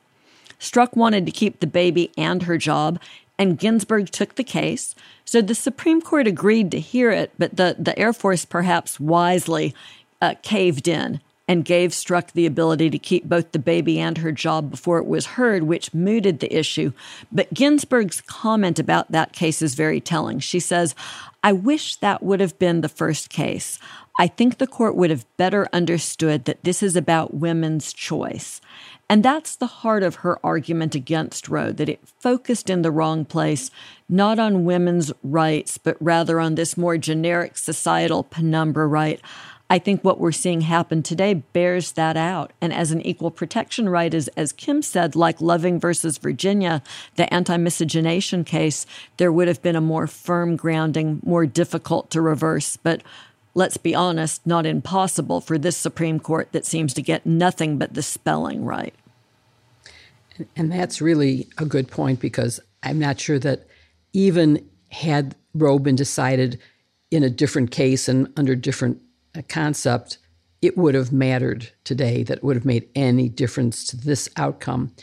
Struck 0.60 0.94
wanted 0.94 1.26
to 1.26 1.32
keep 1.32 1.58
the 1.58 1.66
baby 1.66 2.12
and 2.16 2.44
her 2.44 2.56
job, 2.56 3.00
and 3.36 3.58
Ginsburg 3.58 4.10
took 4.10 4.36
the 4.36 4.44
case. 4.44 4.94
So 5.24 5.42
the 5.42 5.54
Supreme 5.56 6.00
Court 6.00 6.28
agreed 6.28 6.70
to 6.70 6.78
hear 6.78 7.10
it, 7.10 7.32
but 7.38 7.56
the, 7.56 7.74
the 7.78 7.98
Air 7.98 8.12
Force 8.12 8.44
perhaps 8.44 9.00
wisely 9.00 9.74
uh, 10.20 10.34
caved 10.42 10.86
in 10.86 11.20
and 11.50 11.64
gave 11.64 11.92
Struck 11.92 12.30
the 12.30 12.46
ability 12.46 12.90
to 12.90 12.98
keep 12.98 13.24
both 13.24 13.50
the 13.50 13.58
baby 13.58 13.98
and 13.98 14.18
her 14.18 14.30
job 14.30 14.70
before 14.70 14.98
it 14.98 15.06
was 15.06 15.26
heard, 15.26 15.64
which 15.64 15.92
mooted 15.92 16.38
the 16.38 16.56
issue. 16.56 16.92
But 17.32 17.52
Ginsburg's 17.52 18.20
comment 18.20 18.78
about 18.78 19.10
that 19.10 19.32
case 19.32 19.60
is 19.60 19.74
very 19.74 20.00
telling. 20.00 20.38
She 20.38 20.60
says, 20.60 20.94
I 21.42 21.52
wish 21.52 21.96
that 21.96 22.22
would 22.22 22.38
have 22.38 22.56
been 22.60 22.82
the 22.82 22.88
first 22.88 23.30
case. 23.30 23.80
I 24.16 24.28
think 24.28 24.58
the 24.58 24.68
court 24.68 24.94
would 24.94 25.10
have 25.10 25.26
better 25.38 25.66
understood 25.72 26.44
that 26.44 26.62
this 26.62 26.84
is 26.84 26.94
about 26.94 27.34
women's 27.34 27.92
choice. 27.92 28.60
And 29.08 29.24
that's 29.24 29.56
the 29.56 29.66
heart 29.66 30.04
of 30.04 30.16
her 30.16 30.38
argument 30.46 30.94
against 30.94 31.48
Roe, 31.48 31.72
that 31.72 31.88
it 31.88 31.98
focused 32.20 32.70
in 32.70 32.82
the 32.82 32.92
wrong 32.92 33.24
place, 33.24 33.72
not 34.08 34.38
on 34.38 34.64
women's 34.64 35.10
rights, 35.24 35.78
but 35.78 35.96
rather 36.00 36.38
on 36.38 36.54
this 36.54 36.76
more 36.76 36.96
generic 36.96 37.58
societal 37.58 38.22
penumbra 38.22 38.86
right. 38.86 39.20
I 39.70 39.78
think 39.78 40.02
what 40.02 40.18
we're 40.18 40.32
seeing 40.32 40.62
happen 40.62 41.00
today 41.04 41.32
bears 41.32 41.92
that 41.92 42.16
out. 42.16 42.52
And 42.60 42.74
as 42.74 42.90
an 42.90 43.00
equal 43.02 43.30
protection 43.30 43.88
right, 43.88 44.12
as, 44.12 44.26
as 44.36 44.52
Kim 44.52 44.82
said, 44.82 45.14
like 45.14 45.40
Loving 45.40 45.78
versus 45.78 46.18
Virginia, 46.18 46.82
the 47.14 47.32
anti 47.32 47.56
miscegenation 47.56 48.42
case, 48.42 48.84
there 49.16 49.30
would 49.30 49.46
have 49.46 49.62
been 49.62 49.76
a 49.76 49.80
more 49.80 50.08
firm 50.08 50.56
grounding, 50.56 51.20
more 51.24 51.46
difficult 51.46 52.10
to 52.10 52.20
reverse. 52.20 52.76
But 52.78 53.04
let's 53.54 53.76
be 53.76 53.94
honest, 53.94 54.44
not 54.44 54.66
impossible 54.66 55.40
for 55.40 55.56
this 55.56 55.76
Supreme 55.76 56.18
Court 56.18 56.50
that 56.50 56.66
seems 56.66 56.92
to 56.94 57.02
get 57.02 57.24
nothing 57.24 57.78
but 57.78 57.94
the 57.94 58.02
spelling 58.02 58.64
right. 58.64 58.94
And 60.56 60.72
that's 60.72 61.00
really 61.00 61.48
a 61.58 61.64
good 61.64 61.88
point 61.88 62.18
because 62.18 62.58
I'm 62.82 62.98
not 62.98 63.20
sure 63.20 63.38
that 63.38 63.68
even 64.12 64.68
had 64.90 65.36
Roe 65.54 65.78
been 65.78 65.94
decided 65.94 66.58
in 67.12 67.22
a 67.22 67.30
different 67.30 67.70
case 67.70 68.08
and 68.08 68.32
under 68.36 68.56
different 68.56 69.00
concept, 69.42 70.18
it 70.62 70.76
would 70.76 70.94
have 70.94 71.12
mattered 71.12 71.70
today, 71.84 72.22
that 72.24 72.44
would 72.44 72.56
have 72.56 72.64
made 72.64 72.88
any 72.94 73.28
difference 73.28 73.84
to 73.86 73.96
this 73.96 74.28
outcome. 74.36 74.94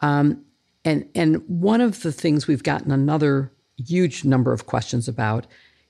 Um, 0.00 0.44
and, 0.84 1.08
and 1.14 1.42
one 1.48 1.80
of 1.80 2.02
the 2.02 2.12
things 2.12 2.46
we've 2.46 2.62
gotten 2.62 2.90
another 2.90 3.52
huge 3.76 4.24
number 4.24 4.52
of 4.52 4.66
questions 4.66 5.08
about 5.08 5.46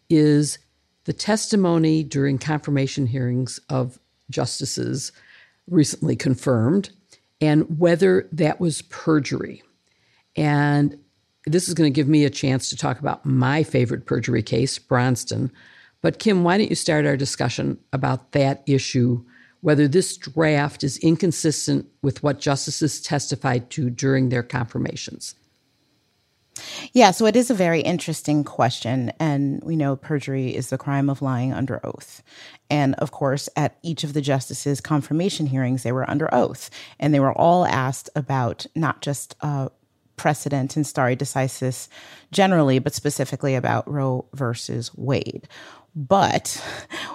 is 0.09 0.59
the 1.05 1.12
testimony 1.12 2.03
during 2.03 2.38
confirmation 2.38 3.07
hearings 3.07 3.61
of 3.69 3.99
justices 4.31 5.12
recently 5.69 6.16
confirmed 6.16 6.90
and 7.40 7.79
whether 7.79 8.29
that 8.33 8.61
was 8.61 8.83
perjury. 8.83 9.62
And 10.37 10.99
this 11.47 11.69
is 11.69 11.75
going 11.75 11.90
to 11.93 11.95
give 11.95 12.09
me 12.09 12.25
a 12.25 12.31
chance 12.31 12.69
to 12.69 12.77
talk 12.77 13.01
about 13.01 13.25
my 13.25 13.62
favorite 13.62 14.07
perjury 14.07 14.43
case, 14.43 14.79
Bronston. 14.79 15.51
But 16.03 16.19
Kim, 16.19 16.45
why 16.45 16.59
don't 16.59 16.71
you 16.71 16.77
start 16.77 17.07
our 17.07 17.17
discussion 17.17 17.79
about 17.93 18.33
that 18.33 18.63
issue, 18.67 19.25
whether 19.61 19.87
this 19.87 20.17
draft 20.17 20.83
is 20.83 20.97
inconsistent 20.99 21.87
with 22.03 22.23
what 22.23 22.41
justices 22.41 23.01
testified 23.01 23.71
to 23.71 23.91
during 23.91 24.29
their 24.29 24.43
confirmations? 24.43 25.35
Yeah, 26.93 27.11
so 27.11 27.27
it 27.27 27.37
is 27.37 27.51
a 27.51 27.55
very 27.55 27.81
interesting 27.81 28.45
question. 28.45 29.13
And 29.19 29.63
we 29.63 29.77
know 29.77 29.97
perjury 29.97 30.55
is 30.55 30.71
the 30.71 30.79
crime 30.79 31.09
of 31.09 31.23
lying 31.23 31.53
under 31.53 31.81
oath. 31.85 32.23
And 32.69 32.95
of 32.97 33.13
course, 33.13 33.49
at 33.57 33.79
each 33.83 34.05
of 34.05 34.13
the 34.13 34.21
justices' 34.21 34.81
confirmation 34.81 35.47
hearings, 35.47 35.83
they 35.83 35.93
were 35.93 36.09
under 36.11 36.33
oath. 36.35 36.71
And 36.99 37.15
they 37.15 37.21
were 37.21 37.37
all 37.37 37.65
asked 37.65 38.11
about 38.15 38.67
not 38.75 39.01
just 39.01 39.37
uh, 39.41 39.69
precedent 40.17 40.77
and 40.77 40.87
stare 40.87 41.17
decisis 41.17 41.89
generally, 42.31 42.79
but 42.79 42.95
specifically 42.95 43.55
about 43.55 43.91
Roe 43.91 44.27
versus 44.35 44.91
Wade. 44.95 45.49
But 45.94 46.62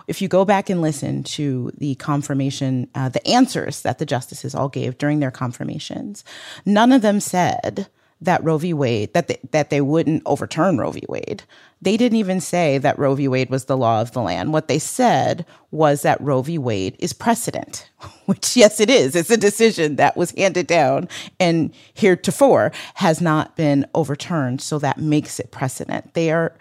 if 0.08 0.22
you 0.22 0.28
go 0.28 0.46
back 0.46 0.70
and 0.70 0.82
listen 0.82 1.24
to 1.24 1.72
the 1.78 1.96
confirmation, 1.96 2.90
uh, 2.96 3.10
the 3.10 3.26
answers 3.28 3.82
that 3.84 4.00
the 4.00 4.06
justices 4.06 4.54
all 4.54 4.70
gave 4.70 4.98
during 4.98 5.20
their 5.20 5.32
confirmations, 5.32 6.24
none 6.66 6.92
of 6.92 7.02
them 7.02 7.20
said, 7.20 7.88
that 8.22 8.44
Roe 8.44 8.58
v. 8.58 8.74
Wade 8.74 9.14
that 9.14 9.28
they, 9.28 9.40
that 9.52 9.70
they 9.70 9.82
wouldn't 9.82 10.24
overturn 10.26 10.78
Roe 10.78 10.92
v. 10.92 11.04
Wade. 11.08 11.44
They 11.82 11.98
didn't 11.98 12.18
even 12.18 12.40
say 12.42 12.78
that 12.78 12.98
Roe 12.98 13.16
v. 13.16 13.28
Wade 13.28 13.50
was 13.50 13.66
the 13.66 13.78
law 13.78 14.02
of 14.02 14.12
the 14.12 14.22
land. 14.22 14.54
What 14.54 14.68
they 14.68 14.80
said 14.80 15.46
was 15.72 16.02
that 16.02 16.22
Roe 16.22 16.42
v. 16.42 16.58
Wade 16.58 16.96
is 17.00 17.14
precedent, 17.14 17.90
which 18.26 18.56
yes, 18.56 18.80
it 18.80 18.90
is. 18.90 19.16
It's 19.16 19.30
a 19.30 19.38
decision 19.38 19.98
that 19.98 20.16
was 20.18 20.32
handed 20.32 20.68
down 20.68 21.10
and 21.40 21.74
heretofore 21.94 22.72
has 22.96 23.22
not 23.22 23.56
been 23.56 23.86
overturned. 23.94 24.62
So 24.62 24.80
that 24.80 24.98
makes 24.98 25.40
it 25.40 25.52
precedent. 25.52 26.14
They 26.14 26.32
are 26.32 26.54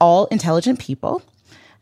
all 0.00 0.26
intelligent 0.26 0.78
people. 0.78 1.22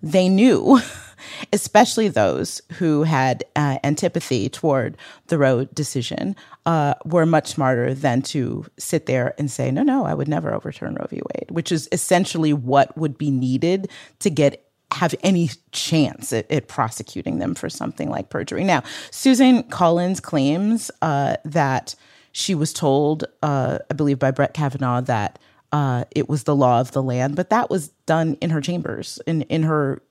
They 0.03 0.29
knew 0.29 0.81
especially 1.53 2.09
those 2.09 2.61
who 2.75 3.03
had 3.03 3.45
uh, 3.57 3.79
antipathy 3.85 4.49
toward 4.49 4.97
the 5.29 5.39
Roe 5.39 5.65
decision, 5.67 6.37
uh, 6.67 6.95
were 7.05 7.27
much 7.27 7.49
smarter 7.49 7.95
than 7.95 8.23
to 8.23 8.67
sit 8.79 9.07
there 9.07 9.35
and 9.39 9.51
say, 9.51 9.71
no, 9.71 9.83
no, 9.83 10.05
I 10.05 10.15
would 10.15 10.29
never 10.29 10.55
overturn 10.55 10.95
Roe 10.95 11.07
v. 11.09 11.17
Wade, 11.17 11.51
which 11.51 11.73
is 11.73 11.89
essentially 11.93 12.53
what 12.53 12.97
would 12.97 13.19
be 13.19 13.31
needed 13.31 13.91
to 14.21 14.31
get 14.31 14.65
have 14.91 15.15
any 15.23 15.51
chance 15.71 16.33
at, 16.33 16.51
at, 16.51 16.67
prosecuting 16.67 17.41
them 17.41 17.55
for 17.55 17.69
something 17.69 18.09
like 18.09 18.31
perjury. 18.31 18.65
Now, 18.65 18.83
Susan 19.11 19.63
Collins 19.65 20.19
claims 20.19 20.91
uh, 21.03 21.37
that 21.45 21.95
she 22.33 22.55
was 22.55 22.73
told, 22.73 23.25
uh, 23.43 23.81
I 23.91 23.95
believe 23.95 24.19
by 24.19 24.31
Brett 24.31 24.55
Kavanaugh, 24.55 25.03
that 25.03 25.39
uh, 25.73 26.05
it 26.11 26.29
was 26.29 26.45
the 26.45 26.57
law 26.57 26.81
of 26.81 26.93
the 26.93 27.03
land, 27.03 27.37
but 27.37 27.51
that 27.51 27.71
was 27.71 27.89
done 28.07 28.37
in 28.41 28.51
her 28.51 28.61
chambers, 28.61 29.19
in 29.27 29.43
in 29.43 29.63
her 29.65 30.03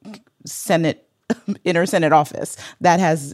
Senate 0.46 1.08
in 1.64 1.76
her 1.76 1.86
Senate 1.86 2.14
office. 2.14 2.58
That 2.82 3.00
has 3.00 3.34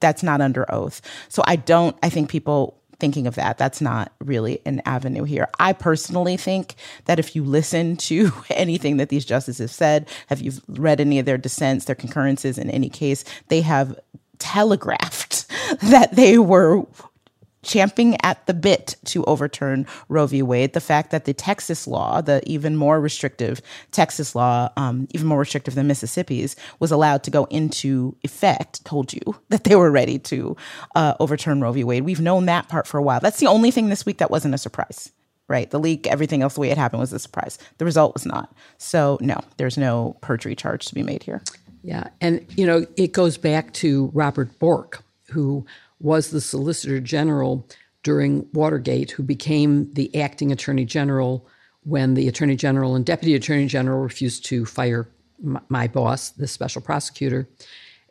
that's 0.00 0.22
not 0.22 0.40
under 0.40 0.70
oath. 0.72 1.00
So 1.28 1.42
I 1.46 1.56
don't. 1.56 1.96
I 2.02 2.08
think 2.08 2.28
people 2.28 2.80
thinking 3.00 3.26
of 3.26 3.34
that 3.34 3.58
that's 3.58 3.80
not 3.80 4.12
really 4.20 4.60
an 4.64 4.80
avenue 4.86 5.24
here. 5.24 5.48
I 5.58 5.72
personally 5.72 6.36
think 6.36 6.74
that 7.06 7.18
if 7.18 7.34
you 7.34 7.44
listen 7.44 7.96
to 8.08 8.32
anything 8.50 8.98
that 8.98 9.08
these 9.08 9.24
justices 9.24 9.72
said, 9.72 10.08
have 10.28 10.40
you 10.40 10.52
read 10.68 11.00
any 11.00 11.18
of 11.18 11.26
their 11.26 11.38
dissents, 11.38 11.86
their 11.86 11.96
concurrences 11.96 12.58
in 12.58 12.70
any 12.70 12.88
case, 12.88 13.24
they 13.48 13.60
have 13.62 13.98
telegraphed 14.38 15.46
that 15.82 16.14
they 16.14 16.38
were 16.38 16.84
champing 17.64 18.16
at 18.22 18.44
the 18.46 18.54
bit 18.54 18.96
to 19.06 19.24
overturn 19.24 19.86
Roe 20.08 20.26
v. 20.26 20.42
Wade. 20.42 20.72
The 20.72 20.80
fact 20.80 21.10
that 21.10 21.24
the 21.24 21.34
Texas 21.34 21.86
law, 21.86 22.20
the 22.20 22.42
even 22.46 22.76
more 22.76 23.00
restrictive 23.00 23.60
Texas 23.90 24.34
law, 24.34 24.70
um, 24.76 25.08
even 25.10 25.26
more 25.26 25.38
restrictive 25.38 25.74
than 25.74 25.86
Mississippi's, 25.86 26.56
was 26.78 26.90
allowed 26.90 27.22
to 27.24 27.30
go 27.30 27.44
into 27.46 28.16
effect, 28.22 28.84
told 28.84 29.12
you 29.12 29.20
that 29.48 29.64
they 29.64 29.76
were 29.76 29.90
ready 29.90 30.18
to 30.20 30.56
uh, 30.94 31.14
overturn 31.20 31.60
Roe 31.60 31.72
v. 31.72 31.84
Wade. 31.84 32.04
We've 32.04 32.20
known 32.20 32.46
that 32.46 32.68
part 32.68 32.86
for 32.86 32.98
a 32.98 33.02
while. 33.02 33.20
That's 33.20 33.40
the 33.40 33.46
only 33.46 33.70
thing 33.70 33.88
this 33.88 34.06
week 34.06 34.18
that 34.18 34.30
wasn't 34.30 34.54
a 34.54 34.58
surprise. 34.58 35.10
Right. 35.46 35.70
The 35.70 35.78
leak, 35.78 36.06
everything 36.06 36.40
else, 36.40 36.54
the 36.54 36.60
way 36.60 36.70
it 36.70 36.78
happened 36.78 37.00
was 37.00 37.12
a 37.12 37.18
surprise. 37.18 37.58
The 37.76 37.84
result 37.84 38.14
was 38.14 38.24
not. 38.24 38.54
So, 38.78 39.18
no, 39.20 39.38
there's 39.58 39.76
no 39.76 40.16
perjury 40.22 40.56
charge 40.56 40.86
to 40.86 40.94
be 40.94 41.02
made 41.02 41.22
here. 41.22 41.42
Yeah. 41.82 42.08
And, 42.22 42.46
you 42.56 42.66
know, 42.66 42.86
it 42.96 43.12
goes 43.12 43.36
back 43.36 43.74
to 43.74 44.10
Robert 44.14 44.58
Bork, 44.58 45.04
who 45.28 45.66
was 46.00 46.30
the 46.30 46.40
Solicitor 46.40 47.00
General 47.00 47.68
during 48.02 48.46
Watergate, 48.52 49.12
who 49.12 49.22
became 49.22 49.92
the 49.94 50.14
acting 50.20 50.52
Attorney 50.52 50.84
General 50.84 51.46
when 51.84 52.14
the 52.14 52.28
Attorney 52.28 52.56
General 52.56 52.94
and 52.94 53.04
Deputy 53.04 53.34
Attorney 53.34 53.66
General 53.66 54.00
refused 54.00 54.44
to 54.46 54.64
fire 54.64 55.08
my, 55.68 55.88
boss, 55.88 56.30
the 56.30 56.46
special 56.46 56.80
prosecutor. 56.80 57.48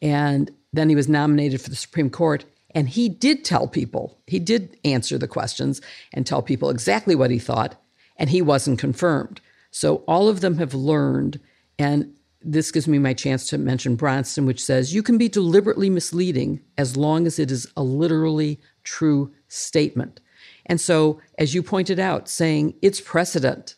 And 0.01 0.51
then 0.73 0.89
he 0.89 0.95
was 0.95 1.07
nominated 1.07 1.61
for 1.61 1.69
the 1.69 1.75
Supreme 1.75 2.09
Court. 2.09 2.45
And 2.75 2.89
he 2.89 3.07
did 3.07 3.45
tell 3.45 3.67
people, 3.67 4.17
he 4.27 4.39
did 4.39 4.77
answer 4.83 5.17
the 5.17 5.27
questions 5.27 5.81
and 6.13 6.25
tell 6.25 6.41
people 6.41 6.69
exactly 6.69 7.15
what 7.15 7.31
he 7.31 7.39
thought, 7.39 7.75
and 8.17 8.29
he 8.29 8.41
wasn't 8.41 8.79
confirmed. 8.79 9.39
So 9.71 9.97
all 10.07 10.27
of 10.27 10.41
them 10.41 10.57
have 10.57 10.73
learned, 10.73 11.39
and 11.77 12.13
this 12.43 12.71
gives 12.71 12.87
me 12.87 12.99
my 12.99 13.13
chance 13.13 13.47
to 13.47 13.57
mention 13.57 13.95
Bronston, 13.95 14.45
which 14.45 14.63
says 14.63 14.93
you 14.93 15.03
can 15.03 15.17
be 15.17 15.29
deliberately 15.29 15.89
misleading 15.89 16.61
as 16.77 16.97
long 16.97 17.25
as 17.25 17.39
it 17.39 17.51
is 17.51 17.67
a 17.77 17.83
literally 17.83 18.59
true 18.83 19.31
statement. 19.47 20.19
And 20.65 20.79
so, 20.79 21.19
as 21.37 21.53
you 21.53 21.63
pointed 21.63 21.99
out, 21.99 22.29
saying 22.29 22.75
it's 22.81 23.01
precedent, 23.01 23.75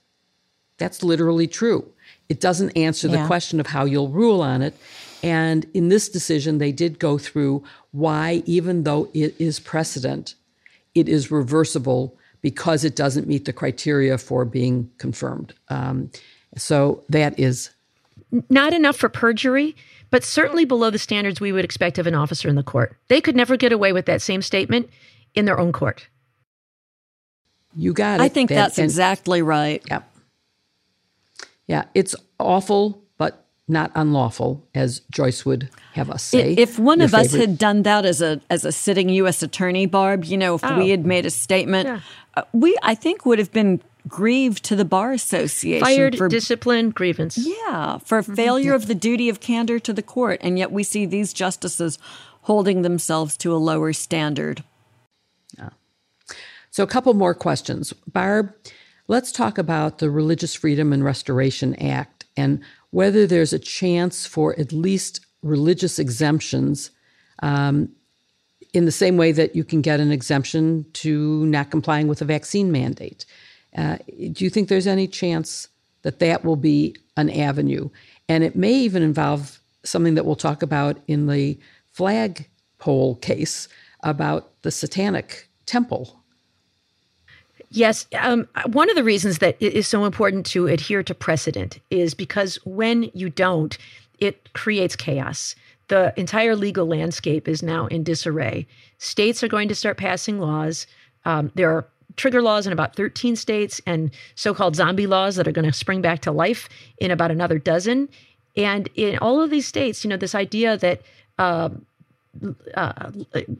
that's 0.77 1.03
literally 1.03 1.47
true. 1.47 1.91
It 2.29 2.39
doesn't 2.39 2.75
answer 2.75 3.07
yeah. 3.07 3.21
the 3.21 3.27
question 3.27 3.59
of 3.59 3.67
how 3.67 3.85
you'll 3.85 4.09
rule 4.09 4.41
on 4.41 4.61
it. 4.61 4.75
And 5.23 5.65
in 5.73 5.89
this 5.89 6.09
decision, 6.09 6.57
they 6.57 6.71
did 6.71 6.99
go 6.99 7.17
through 7.17 7.63
why, 7.91 8.43
even 8.45 8.83
though 8.83 9.09
it 9.13 9.35
is 9.39 9.59
precedent, 9.59 10.35
it 10.93 11.09
is 11.09 11.31
reversible 11.31 12.17
because 12.41 12.83
it 12.83 12.95
doesn't 12.95 13.27
meet 13.27 13.45
the 13.45 13.53
criteria 13.53 14.17
for 14.17 14.45
being 14.45 14.91
confirmed. 14.97 15.53
Um, 15.69 16.11
so 16.57 17.03
that 17.09 17.39
is 17.39 17.71
not 18.49 18.73
enough 18.73 18.95
for 18.97 19.09
perjury, 19.09 19.75
but 20.11 20.23
certainly 20.23 20.65
below 20.65 20.89
the 20.89 20.99
standards 20.99 21.39
we 21.41 21.51
would 21.51 21.65
expect 21.65 21.97
of 21.97 22.07
an 22.07 22.15
officer 22.15 22.47
in 22.49 22.55
the 22.55 22.63
court. 22.63 22.95
They 23.07 23.21
could 23.21 23.35
never 23.35 23.57
get 23.57 23.71
away 23.71 23.93
with 23.93 24.05
that 24.05 24.21
same 24.21 24.41
statement 24.41 24.89
in 25.33 25.45
their 25.45 25.59
own 25.59 25.71
court. 25.71 26.07
You 27.75 27.93
got 27.93 28.19
it. 28.19 28.23
I 28.23 28.29
think 28.29 28.49
that, 28.49 28.55
that's 28.55 28.79
exactly 28.79 29.41
right. 29.41 29.83
Yeah. 29.89 30.01
Yeah, 31.67 31.85
it's 31.93 32.15
awful, 32.39 33.03
but 33.17 33.45
not 33.67 33.91
unlawful, 33.95 34.65
as 34.75 35.01
Joyce 35.11 35.45
would 35.45 35.69
have 35.93 36.09
us 36.11 36.21
say. 36.23 36.53
If 36.53 36.77
one 36.77 36.99
Your 36.99 37.05
of 37.07 37.15
us 37.15 37.33
had 37.33 37.57
done 37.57 37.83
that 37.83 38.05
as 38.05 38.21
a 38.21 38.39
as 38.49 38.65
a 38.65 38.71
sitting 38.71 39.09
U.S. 39.09 39.41
attorney, 39.41 39.87
Barb, 39.87 40.25
you 40.25 40.37
know, 40.37 40.55
if 40.55 40.63
Oh. 40.63 40.77
we 40.77 40.89
had 40.89 41.05
made 41.05 41.25
a 41.25 41.31
statement, 41.31 41.87
Yeah. 41.87 41.99
uh, 42.37 42.43
we 42.53 42.77
I 42.83 42.93
think 42.95 43.25
would 43.25 43.39
have 43.39 43.51
been 43.51 43.81
grieved 44.07 44.63
to 44.65 44.75
the 44.75 44.85
bar 44.85 45.11
association 45.11 45.85
Fired, 45.85 46.17
for 46.17 46.27
discipline, 46.27 46.91
grievance. 46.91 47.37
yeah 47.37 47.97
for 47.99 48.21
failure 48.21 48.73
of 48.73 48.87
the 48.87 48.95
duty 48.95 49.29
of 49.29 49.39
candor 49.39 49.79
to 49.79 49.93
the 49.93 50.03
court, 50.03 50.39
and 50.41 50.59
yet 50.59 50.71
we 50.71 50.83
see 50.83 51.05
these 51.05 51.33
justices 51.33 51.97
holding 52.41 52.83
themselves 52.83 53.35
to 53.37 53.53
a 53.53 53.57
lower 53.57 53.91
standard. 53.93 54.63
Yeah. 55.57 55.69
So, 56.69 56.83
a 56.83 56.87
couple 56.87 57.13
more 57.13 57.33
questions. 57.33 57.93
Barb, 58.07 58.53
let's 59.07 59.31
talk 59.31 59.57
about 59.57 59.97
the 59.97 60.11
Religious 60.11 60.53
Freedom 60.53 60.93
and 60.93 61.03
Restoration 61.03 61.75
Act 61.75 62.25
and 62.37 62.61
whether 62.91 63.25
there's 63.25 63.53
a 63.53 63.59
chance 63.59 64.25
for 64.25 64.57
at 64.59 64.71
least 64.71 65.25
religious 65.41 65.99
exemptions 65.99 66.91
um, 67.43 67.89
in 68.73 68.85
the 68.85 68.91
same 68.91 69.17
way 69.17 69.31
that 69.31 69.55
you 69.55 69.63
can 69.63 69.81
get 69.81 69.99
an 69.99 70.11
exemption 70.11 70.85
to 70.93 71.45
not 71.45 71.71
complying 71.71 72.07
with 72.07 72.21
a 72.21 72.25
vaccine 72.25 72.71
mandate. 72.71 73.25
Uh, 73.77 73.97
do 74.31 74.43
you 74.43 74.49
think 74.49 74.69
there's 74.69 74.87
any 74.87 75.07
chance 75.07 75.67
that 76.03 76.19
that 76.19 76.45
will 76.45 76.55
be 76.55 76.95
an 77.17 77.29
avenue? 77.29 77.89
And 78.29 78.43
it 78.43 78.55
may 78.55 78.73
even 78.73 79.03
involve 79.03 79.59
something 79.83 80.15
that 80.15 80.25
we'll 80.25 80.35
talk 80.35 80.61
about 80.61 80.97
in 81.07 81.27
the 81.27 81.59
flagpole 81.91 83.15
case 83.15 83.67
about 84.01 84.61
the 84.61 84.71
Satanic 84.71 85.49
Temple. 85.65 86.19
Yes. 87.69 88.07
Um, 88.17 88.47
one 88.67 88.89
of 88.89 88.95
the 88.95 89.03
reasons 89.03 89.39
that 89.39 89.57
it 89.59 89.73
is 89.73 89.87
so 89.87 90.05
important 90.05 90.45
to 90.47 90.67
adhere 90.67 91.03
to 91.03 91.13
precedent 91.13 91.79
is 91.89 92.13
because 92.13 92.55
when 92.65 93.11
you 93.13 93.29
don't, 93.29 93.77
it 94.19 94.53
creates 94.53 94.95
chaos. 94.95 95.55
The 95.87 96.13
entire 96.17 96.55
legal 96.55 96.85
landscape 96.85 97.47
is 97.47 97.61
now 97.61 97.87
in 97.87 98.03
disarray. 98.03 98.65
States 98.97 99.43
are 99.43 99.47
going 99.47 99.67
to 99.67 99.75
start 99.75 99.97
passing 99.97 100.39
laws. 100.39 100.87
Um, 101.25 101.51
there 101.55 101.69
are 101.69 101.87
trigger 102.15 102.41
laws 102.41 102.65
in 102.67 102.73
about 102.73 102.95
13 102.95 103.35
states 103.35 103.81
and 103.85 104.11
so 104.35 104.53
called 104.53 104.75
zombie 104.75 105.07
laws 105.07 105.35
that 105.35 105.47
are 105.47 105.51
going 105.51 105.65
to 105.65 105.73
spring 105.73 106.01
back 106.01 106.21
to 106.21 106.31
life 106.31 106.69
in 106.97 107.11
about 107.11 107.31
another 107.31 107.59
dozen. 107.59 108.09
And 108.55 108.89
in 108.95 109.17
all 109.19 109.41
of 109.41 109.49
these 109.49 109.67
states, 109.67 110.03
you 110.03 110.09
know, 110.09 110.17
this 110.17 110.35
idea 110.35 110.77
that 110.77 111.01
uh, 111.37 111.69
uh, 112.75 113.11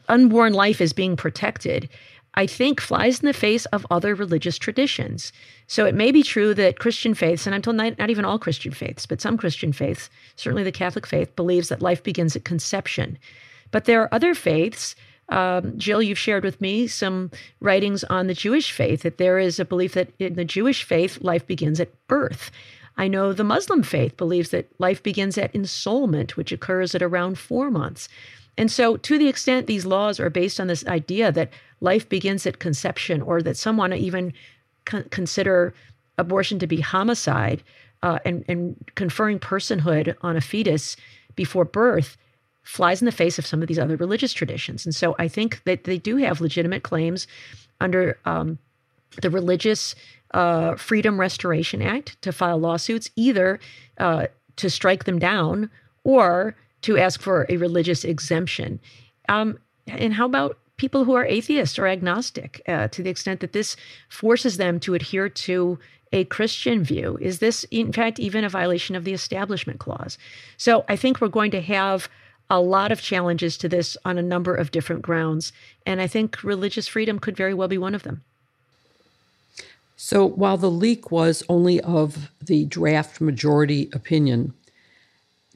unborn 0.08 0.54
life 0.54 0.82
is 0.82 0.94
being 0.94 1.16
protected, 1.16 1.90
I 2.36 2.48
think 2.48 2.82
flies 2.82 3.20
in 3.20 3.26
the 3.26 3.34
face 3.34 3.66
of 3.68 3.86
other 3.90 4.14
religious 4.14 4.58
traditions. 4.58 5.32
So 5.68 5.86
it 5.86 5.96
may 5.96 6.12
be 6.12 6.22
true 6.22 6.54
that 6.54 6.80
Christian 6.80 7.14
faiths, 7.14 7.46
and 7.46 7.56
I'm 7.56 7.62
told 7.62 7.78
not, 7.78 7.98
not 7.98 8.10
even 8.10 8.26
all 8.26 8.38
Christian 8.38 8.74
faiths, 8.74 9.06
but 9.06 9.22
some 9.22 9.38
Christian 9.38 9.72
faiths, 9.72 10.10
certainly 10.36 10.64
the 10.64 10.72
Catholic 10.72 11.08
faith, 11.08 11.36
believes 11.36 11.70
that 11.70 11.82
life 11.82 12.04
begins 12.04 12.36
at 12.36 12.44
conception. 12.44 13.18
But 13.72 13.86
there 13.86 14.02
are 14.02 14.14
other 14.14 14.36
faiths. 14.36 14.96
Um, 15.30 15.78
Jill, 15.78 16.02
you've 16.02 16.20
shared 16.20 16.44
with 16.44 16.62
me 16.62 16.88
some 16.88 17.32
writings 17.60 18.04
on 18.06 18.28
the 18.28 18.34
Jewish 18.34 18.72
faith 18.72 19.02
that 19.02 19.18
there 19.18 19.40
is 19.40 19.60
a 19.60 19.66
belief 19.66 19.94
that 19.94 20.10
in 20.20 20.36
the 20.36 20.46
Jewish 20.46 20.84
faith, 20.84 21.22
life 21.22 21.46
begins 21.48 21.80
at 21.80 21.90
birth. 22.08 22.52
I 22.98 23.08
know 23.08 23.34
the 23.34 23.44
Muslim 23.44 23.84
faith 23.84 24.16
believes 24.18 24.52
that 24.52 24.70
life 24.80 25.02
begins 25.04 25.38
at 25.38 25.54
ensoulment, 25.54 26.32
which 26.32 26.52
occurs 26.52 26.96
at 26.96 27.02
around 27.02 27.38
four 27.38 27.70
months. 27.70 28.08
And 28.58 28.72
so, 28.72 28.96
to 28.98 29.18
the 29.18 29.28
extent 29.28 29.68
these 29.68 29.86
laws 29.86 30.20
are 30.20 30.30
based 30.30 30.60
on 30.60 30.68
this 30.68 30.86
idea 30.88 31.32
that 31.32 31.52
life 31.82 32.08
begins 32.08 32.46
at 32.48 32.60
conception, 32.60 33.22
or 33.22 33.42
that 33.42 33.58
someone 33.58 33.92
even 33.92 34.34
con- 34.86 35.06
consider 35.10 35.74
abortion 36.18 36.60
to 36.60 36.68
be 36.68 36.80
homicide 36.80 37.62
uh, 38.02 38.20
and, 38.24 38.46
and 38.48 38.78
conferring 38.96 39.40
personhood 39.40 40.16
on 40.22 40.38
a 40.38 40.42
fetus 40.42 40.96
before 41.36 41.66
birth, 41.66 42.16
flies 42.66 43.02
in 43.02 43.06
the 43.06 43.12
face 43.12 43.40
of 43.40 43.46
some 43.46 43.62
of 43.62 43.70
these 43.70 43.80
other 43.80 43.96
religious 43.96 44.34
traditions. 44.34 44.86
And 44.86 44.94
so, 44.94 45.16
I 45.18 45.30
think 45.30 45.64
that 45.64 45.86
they 45.86 45.98
do 45.98 46.18
have 46.18 46.42
legitimate 46.42 46.84
claims 46.84 47.28
under 47.80 48.20
um, 48.26 48.60
the 49.22 49.30
Religious 49.30 49.96
uh, 50.32 50.76
Freedom 50.76 51.20
Restoration 51.20 51.82
Act 51.82 52.22
to 52.22 52.34
file 52.34 52.58
lawsuits, 52.58 53.10
either 53.16 53.60
uh, 53.98 54.28
to 54.58 54.70
strike 54.70 55.06
them 55.06 55.20
down 55.20 55.70
or 56.04 56.56
to 56.82 56.98
ask 56.98 57.22
for 57.22 57.46
a 57.50 57.58
religious 57.58 58.04
exemption. 58.04 58.80
Um, 59.30 59.58
and 59.88 60.14
how 60.14 60.26
about 60.26 60.58
people 60.78 61.06
who 61.06 61.14
are 61.14 61.26
atheists 61.26 61.80
or 61.80 61.88
agnostic 61.88 62.62
uh, 62.68 62.88
to 62.90 63.02
the 63.02 63.10
extent 63.10 63.40
that 63.40 63.54
this 63.54 63.76
forces 64.10 64.58
them 64.58 64.80
to 64.82 64.94
adhere 64.94 65.30
to 65.30 65.80
a 66.12 66.26
Christian 66.26 66.84
view? 66.84 67.18
Is 67.22 67.40
this, 67.40 67.66
in 67.72 67.92
fact, 67.92 68.20
even 68.20 68.44
a 68.44 68.50
violation 68.50 68.96
of 68.96 69.04
the 69.04 69.14
Establishment 69.14 69.80
Clause? 69.80 70.18
So 70.58 70.86
I 70.90 70.96
think 70.96 71.22
we're 71.22 71.28
going 71.28 71.52
to 71.52 71.62
have 71.62 72.10
a 72.50 72.62
lot 72.62 72.92
of 72.92 73.02
challenges 73.02 73.58
to 73.58 73.70
this 73.70 73.98
on 74.06 74.18
a 74.18 74.24
number 74.24 74.54
of 74.54 74.72
different 74.72 75.02
grounds. 75.02 75.52
And 75.86 76.02
I 76.02 76.08
think 76.08 76.44
religious 76.44 76.88
freedom 76.88 77.20
could 77.20 77.36
very 77.36 77.54
well 77.54 77.68
be 77.68 77.78
one 77.78 77.96
of 77.96 78.04
them. 78.04 78.24
So 79.98 80.26
while 80.26 80.58
the 80.58 80.70
leak 80.70 81.10
was 81.10 81.44
only 81.50 81.80
of 81.82 82.30
the 82.42 82.66
draft 82.66 83.22
majority 83.22 83.90
opinion, 83.94 84.54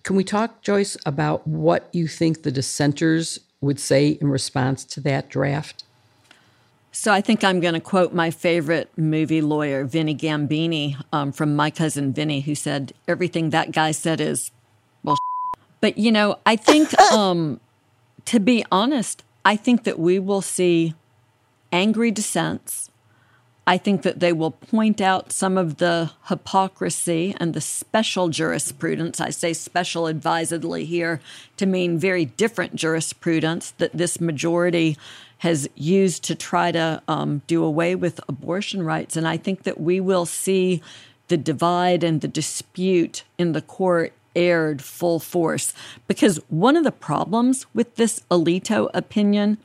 can 0.04 0.16
we 0.16 0.24
talk, 0.24 0.62
Joyce, 0.62 0.98
about 1.06 1.46
what 1.46 1.90
you 1.92 2.08
think 2.08 2.44
the 2.44 2.52
dissenters 2.52 3.40
would 3.62 3.80
say 3.80 4.18
in 4.22 4.30
response 4.30 4.86
to 4.86 5.02
that 5.02 5.30
draft? 5.30 5.84
So 6.92 7.14
I 7.14 7.22
think 7.22 7.44
I'm 7.44 7.60
going 7.60 7.76
to 7.76 7.80
quote 7.80 8.14
my 8.14 8.32
favorite 8.32 8.90
movie 8.98 9.42
lawyer, 9.42 9.84
Vinny 9.84 10.16
Gambini, 10.16 11.00
um, 11.14 11.32
from 11.32 11.56
My 11.56 11.70
Cousin 11.70 12.14
Vinny, 12.14 12.42
who 12.42 12.56
said, 12.56 12.94
Everything 13.08 13.52
that 13.52 13.72
guy 13.72 13.92
said 13.92 14.20
is, 14.20 14.52
well, 14.52 14.59
but 15.82 15.98
you 15.98 16.12
know, 16.12 16.38
I 16.46 16.56
think, 16.56 16.98
um, 17.12 17.60
to 18.26 18.40
be 18.40 18.66
honest, 18.72 19.24
I 19.46 19.56
think 19.56 19.84
that 19.84 20.00
we 20.00 20.20
will 20.20 20.42
see 20.42 20.94
angry 21.72 22.12
dissents. 22.12 22.90
I 23.66 23.78
think 23.78 24.02
that 24.02 24.20
they 24.20 24.34
will 24.34 24.52
point 24.52 25.00
out 25.00 25.32
some 25.32 25.56
of 25.56 25.78
the 25.78 26.12
hypocrisy 26.26 27.36
and 27.40 27.54
the 27.54 27.62
special 27.62 28.30
jurisprudence. 28.30 29.22
I 29.22 29.30
say 29.30 29.54
special 29.54 30.08
advisedly 30.08 30.86
here 30.86 31.22
to 31.58 31.68
mean 31.68 32.00
very 32.00 32.26
different 32.26 32.74
jurisprudence 32.74 33.72
that 33.78 33.94
this 33.94 34.20
majority 34.20 34.98
has 35.40 35.70
used 35.76 36.24
to 36.24 36.36
try 36.36 36.72
to 36.72 37.02
um, 37.08 37.44
do 37.46 37.64
away 37.64 37.94
with 37.96 38.20
abortion 38.28 38.84
rights. 38.84 39.16
And 39.16 39.28
I 39.28 39.38
think 39.38 39.64
that 39.64 39.80
we 39.80 40.00
will 40.00 40.26
see 40.26 40.82
the 41.28 41.38
divide 41.38 42.04
and 42.04 42.22
the 42.22 42.28
dispute 42.28 43.24
in 43.38 43.54
the 43.54 43.62
court 43.62 44.14
aired 44.36 44.82
full 44.82 45.20
force. 45.20 45.74
Because 46.08 46.38
one 46.50 46.76
of 46.76 46.84
the 46.84 46.92
problems 46.92 47.66
with 47.74 47.96
this 47.96 48.22
Alito 48.32 48.90
opinion 48.94 49.58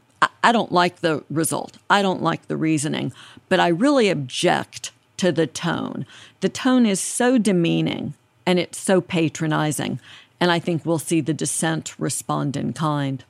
I 0.42 0.52
don't 0.52 0.72
like 0.72 1.00
the 1.00 1.24
result. 1.30 1.78
I 1.88 2.02
don't 2.02 2.22
like 2.22 2.48
the 2.48 2.56
reasoning, 2.56 3.12
but 3.48 3.60
I 3.60 3.68
really 3.68 4.10
object 4.10 4.92
to 5.16 5.32
the 5.32 5.46
tone. 5.46 6.06
The 6.40 6.48
tone 6.48 6.86
is 6.86 7.00
so 7.00 7.38
demeaning 7.38 8.14
and 8.46 8.58
it's 8.58 8.78
so 8.78 9.00
patronizing. 9.00 10.00
And 10.40 10.50
I 10.50 10.58
think 10.58 10.84
we'll 10.84 10.98
see 10.98 11.20
the 11.20 11.32
dissent 11.32 11.98
respond 11.98 12.56
in 12.56 12.72
kind. 12.72 13.24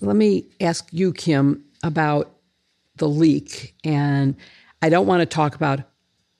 Let 0.00 0.16
me 0.16 0.44
ask 0.60 0.88
you, 0.92 1.12
Kim, 1.12 1.64
about 1.82 2.30
the 2.96 3.08
leak. 3.08 3.74
And 3.84 4.36
I 4.82 4.88
don't 4.88 5.06
want 5.06 5.20
to 5.20 5.26
talk 5.26 5.54
about 5.54 5.80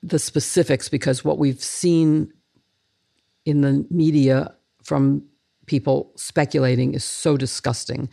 the 0.03 0.19
specifics 0.19 0.89
because 0.89 1.23
what 1.23 1.39
we've 1.39 1.63
seen 1.63 2.31
in 3.45 3.61
the 3.61 3.85
media 3.89 4.53
from 4.83 5.23
people 5.65 6.11
speculating 6.15 6.93
is 6.93 7.03
so 7.03 7.37
disgusting. 7.37 8.09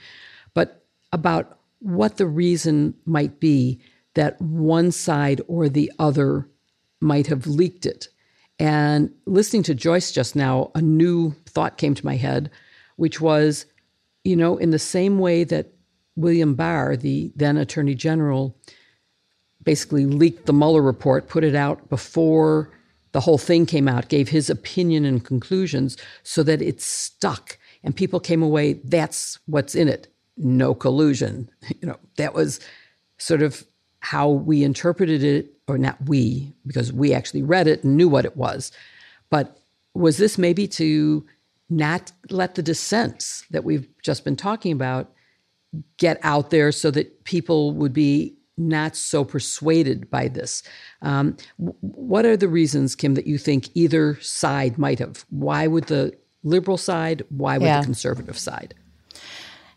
But 0.54 0.84
about 1.12 1.58
what 1.80 2.16
the 2.16 2.26
reason 2.26 2.94
might 3.06 3.40
be 3.40 3.80
that 4.14 4.40
one 4.40 4.92
side 4.92 5.40
or 5.48 5.68
the 5.68 5.90
other 5.98 6.48
might 7.00 7.26
have 7.28 7.46
leaked 7.46 7.86
it. 7.86 8.08
And 8.58 9.12
listening 9.24 9.62
to 9.64 9.74
Joyce 9.74 10.12
just 10.12 10.36
now, 10.36 10.70
a 10.74 10.82
new 10.82 11.32
thought 11.46 11.78
came 11.78 11.94
to 11.94 12.04
my 12.04 12.16
head, 12.16 12.50
which 12.96 13.20
was, 13.20 13.64
you 14.24 14.36
know, 14.36 14.58
in 14.58 14.70
the 14.70 14.78
same 14.78 15.18
way 15.18 15.44
that 15.44 15.72
William 16.16 16.54
Barr, 16.54 16.96
the 16.96 17.32
then 17.34 17.56
Attorney 17.56 17.94
General, 17.94 18.54
basically 19.62 20.04
leaked 20.04 20.46
the 20.46 20.52
Mueller 20.52 20.82
report, 20.82 21.28
put 21.28 21.44
it 21.44 21.54
out 21.54 21.88
before 21.88 22.70
the 23.12 23.20
whole 23.20 23.38
thing 23.38 23.66
came 23.66 23.88
out, 23.88 24.08
gave 24.08 24.28
his 24.28 24.48
opinion 24.48 25.04
and 25.04 25.24
conclusions 25.24 25.96
so 26.22 26.42
that 26.42 26.62
it 26.62 26.80
stuck 26.80 27.58
and 27.82 27.96
people 27.96 28.20
came 28.20 28.42
away, 28.42 28.74
that's 28.84 29.38
what's 29.46 29.74
in 29.74 29.88
it 29.88 30.08
no 30.36 30.74
collusion. 30.74 31.50
You 31.80 31.88
know, 31.88 31.98
that 32.16 32.34
was 32.34 32.60
sort 33.18 33.42
of 33.42 33.64
how 34.00 34.28
we 34.28 34.64
interpreted 34.64 35.22
it, 35.22 35.52
or 35.68 35.78
not 35.78 35.96
we, 36.06 36.54
because 36.66 36.92
we 36.92 37.12
actually 37.14 37.42
read 37.42 37.68
it 37.68 37.84
and 37.84 37.96
knew 37.96 38.08
what 38.08 38.24
it 38.24 38.36
was. 38.36 38.72
But 39.30 39.58
was 39.94 40.16
this 40.16 40.38
maybe 40.38 40.66
to 40.68 41.24
not 41.68 42.12
let 42.30 42.54
the 42.54 42.62
dissents 42.62 43.44
that 43.50 43.64
we've 43.64 43.86
just 44.02 44.24
been 44.24 44.36
talking 44.36 44.72
about 44.72 45.12
get 45.98 46.18
out 46.22 46.50
there 46.50 46.72
so 46.72 46.90
that 46.90 47.24
people 47.24 47.72
would 47.72 47.92
be 47.92 48.34
not 48.60 48.94
so 48.96 49.24
persuaded 49.24 50.10
by 50.10 50.28
this? 50.28 50.62
Um, 51.02 51.36
what 51.58 52.24
are 52.26 52.36
the 52.36 52.48
reasons, 52.48 52.94
Kim, 52.94 53.14
that 53.14 53.26
you 53.26 53.38
think 53.38 53.68
either 53.74 54.18
side 54.20 54.78
might 54.78 54.98
have? 54.98 55.24
Why 55.30 55.66
would 55.66 55.84
the 55.84 56.16
liberal 56.44 56.76
side? 56.76 57.22
Why 57.30 57.58
would 57.58 57.64
Yeah. 57.66 57.80
the 57.80 57.86
conservative 57.86 58.38
side? 58.38 58.74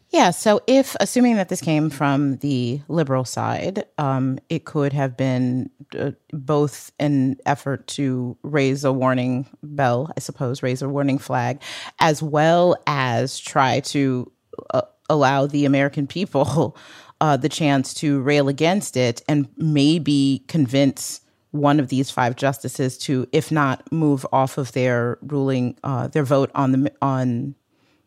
Yeah, 0.10 0.30
so 0.30 0.62
if 0.68 0.96
assuming 1.00 1.38
that 1.38 1.50
this 1.50 1.60
came 1.60 1.90
from 1.90 2.38
the 2.38 2.82
liberal 2.88 3.26
side, 3.26 3.86
um, 3.98 4.38
it 4.48 4.64
could 4.64 4.94
have 4.94 5.18
been 5.18 5.72
uh, 5.98 6.12
both 6.32 6.92
an 7.00 7.38
effort 7.48 7.88
to 7.88 8.38
raise 8.44 8.84
a 8.84 8.94
warning 8.94 9.48
bell, 9.64 10.12
I 10.16 10.20
suppose, 10.20 10.62
raise 10.62 10.84
a 10.84 10.90
warning 10.90 11.18
flag, 11.18 11.60
as 12.00 12.22
well 12.22 12.76
as 12.86 13.40
try 13.40 13.80
to 13.80 14.32
uh, 14.72 14.82
allow 15.10 15.48
the 15.48 15.66
American 15.66 16.06
people 16.06 16.78
uh, 17.24 17.38
the 17.38 17.48
chance 17.48 17.94
to 17.94 18.20
rail 18.20 18.50
against 18.50 18.98
it 18.98 19.22
and 19.30 19.48
maybe 19.56 20.44
convince 20.50 21.22
one 21.52 21.80
of 21.80 21.88
these 21.88 22.12
five 22.12 22.36
justices 22.36 22.98
to, 22.98 23.26
if 23.32 23.50
not 23.50 23.90
move 23.94 24.26
off 24.34 24.58
of 24.58 24.74
their 24.74 25.18
ruling, 25.22 25.78
uh, 25.86 26.08
their 26.08 26.26
vote 26.26 26.52
on 26.54 26.74
the 26.74 26.92
on 27.02 27.56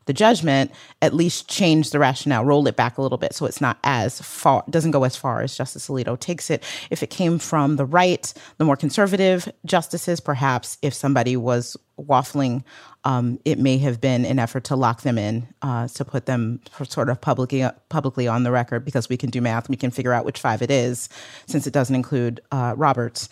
the 0.06 0.12
judgment, 0.12 0.70
at 1.02 1.14
least 1.14 1.48
change 1.48 1.90
the 1.90 1.98
rationale, 1.98 2.44
roll 2.44 2.66
it 2.66 2.76
back 2.76 2.96
a 2.96 3.02
little 3.02 3.18
bit 3.18 3.34
so 3.34 3.44
it's 3.44 3.60
not 3.60 3.78
as 3.84 4.20
far, 4.20 4.64
doesn't 4.70 4.92
go 4.92 5.04
as 5.04 5.16
far 5.16 5.42
as 5.42 5.56
Justice 5.56 5.88
Alito 5.88 6.18
takes 6.18 6.48
it. 6.48 6.62
If 6.90 7.02
it 7.02 7.10
came 7.10 7.38
from 7.38 7.76
the 7.76 7.84
right, 7.84 8.32
the 8.58 8.64
more 8.64 8.76
conservative 8.76 9.52
justices, 9.64 10.20
perhaps 10.20 10.78
if 10.80 10.94
somebody 10.94 11.36
was 11.36 11.76
waffling, 11.98 12.62
um, 13.04 13.38
it 13.44 13.58
may 13.58 13.78
have 13.78 14.00
been 14.00 14.24
an 14.24 14.38
effort 14.38 14.64
to 14.64 14.76
lock 14.76 15.02
them 15.02 15.18
in, 15.18 15.46
uh, 15.62 15.88
to 15.88 16.04
put 16.04 16.26
them 16.26 16.60
sort 16.84 17.08
of 17.08 17.20
publicly 17.20 17.66
publicly 17.88 18.28
on 18.28 18.42
the 18.42 18.50
record 18.50 18.84
because 18.84 19.08
we 19.08 19.16
can 19.16 19.30
do 19.30 19.40
math, 19.40 19.68
we 19.68 19.76
can 19.76 19.90
figure 19.90 20.12
out 20.12 20.24
which 20.24 20.40
five 20.40 20.62
it 20.62 20.70
is, 20.70 21.08
since 21.46 21.66
it 21.66 21.72
doesn't 21.72 21.94
include 21.94 22.40
uh, 22.52 22.74
Roberts, 22.76 23.28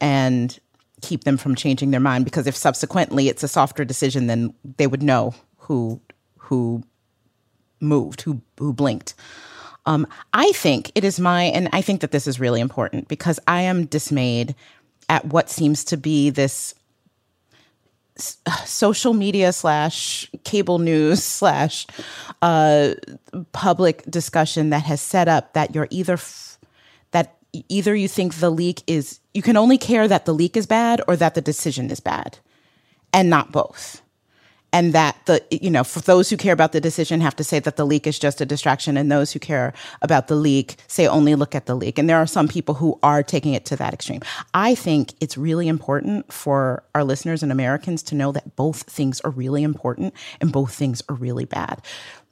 and 0.00 0.58
keep 1.02 1.24
them 1.24 1.36
from 1.36 1.54
changing 1.54 1.90
their 1.90 2.00
mind. 2.00 2.24
Because 2.24 2.46
if 2.46 2.56
subsequently 2.56 3.28
it's 3.28 3.42
a 3.42 3.48
softer 3.48 3.84
decision, 3.84 4.26
then 4.26 4.54
they 4.76 4.86
would 4.86 5.02
know 5.02 5.34
who 5.56 6.00
who 6.48 6.82
moved, 7.80 8.22
who 8.22 8.40
who 8.58 8.72
blinked. 8.72 9.14
Um, 9.86 10.06
I 10.34 10.52
think 10.52 10.92
it 10.94 11.04
is 11.04 11.18
my, 11.18 11.44
and 11.44 11.68
I 11.72 11.80
think 11.80 12.02
that 12.02 12.10
this 12.10 12.26
is 12.26 12.38
really 12.38 12.60
important 12.60 13.08
because 13.08 13.40
I 13.48 13.62
am 13.62 13.86
dismayed 13.86 14.54
at 15.08 15.24
what 15.24 15.48
seems 15.48 15.82
to 15.84 15.96
be 15.96 16.28
this 16.28 16.74
social 18.66 19.14
media 19.14 19.52
slash 19.52 20.30
cable 20.44 20.78
news 20.78 21.22
slash 21.40 21.86
uh, 22.42 22.94
public 23.52 24.04
discussion 24.10 24.70
that 24.70 24.82
has 24.82 25.00
set 25.00 25.28
up 25.28 25.54
that 25.54 25.74
you're 25.74 25.88
either 25.90 26.14
f- 26.14 26.58
that 27.12 27.36
either 27.68 27.94
you 27.94 28.08
think 28.08 28.34
the 28.34 28.50
leak 28.50 28.82
is 28.86 29.20
you 29.32 29.40
can 29.40 29.56
only 29.56 29.78
care 29.78 30.06
that 30.06 30.26
the 30.26 30.34
leak 30.34 30.56
is 30.56 30.66
bad 30.66 31.00
or 31.08 31.16
that 31.16 31.34
the 31.34 31.40
decision 31.40 31.90
is 31.90 32.00
bad, 32.00 32.38
and 33.12 33.30
not 33.30 33.52
both 33.52 34.02
and 34.72 34.92
that 34.92 35.16
the 35.26 35.42
you 35.50 35.70
know 35.70 35.84
for 35.84 36.00
those 36.00 36.30
who 36.30 36.36
care 36.36 36.52
about 36.52 36.72
the 36.72 36.80
decision 36.80 37.20
have 37.20 37.36
to 37.36 37.44
say 37.44 37.58
that 37.58 37.76
the 37.76 37.86
leak 37.86 38.06
is 38.06 38.18
just 38.18 38.40
a 38.40 38.46
distraction. 38.46 38.96
And 38.96 39.10
those 39.10 39.32
who 39.32 39.38
care 39.38 39.72
about 40.02 40.28
the 40.28 40.34
leak 40.34 40.76
say 40.86 41.06
only 41.06 41.34
look 41.34 41.54
at 41.54 41.66
the 41.66 41.74
leak. 41.74 41.98
And 41.98 42.08
there 42.08 42.18
are 42.18 42.26
some 42.26 42.48
people 42.48 42.74
who 42.74 42.98
are 43.02 43.22
taking 43.22 43.54
it 43.54 43.64
to 43.66 43.76
that 43.76 43.94
extreme. 43.94 44.20
I 44.54 44.74
think 44.74 45.14
it's 45.20 45.36
really 45.38 45.68
important 45.68 46.32
for 46.32 46.82
our 46.94 47.04
listeners 47.04 47.42
and 47.42 47.52
americans 47.52 48.02
to 48.02 48.14
know 48.14 48.32
that 48.32 48.56
both 48.56 48.82
things 48.82 49.20
are 49.20 49.30
really 49.30 49.62
important 49.62 50.14
and 50.40 50.52
both 50.52 50.74
things 50.74 51.02
are 51.08 51.14
really 51.14 51.44
bad 51.44 51.82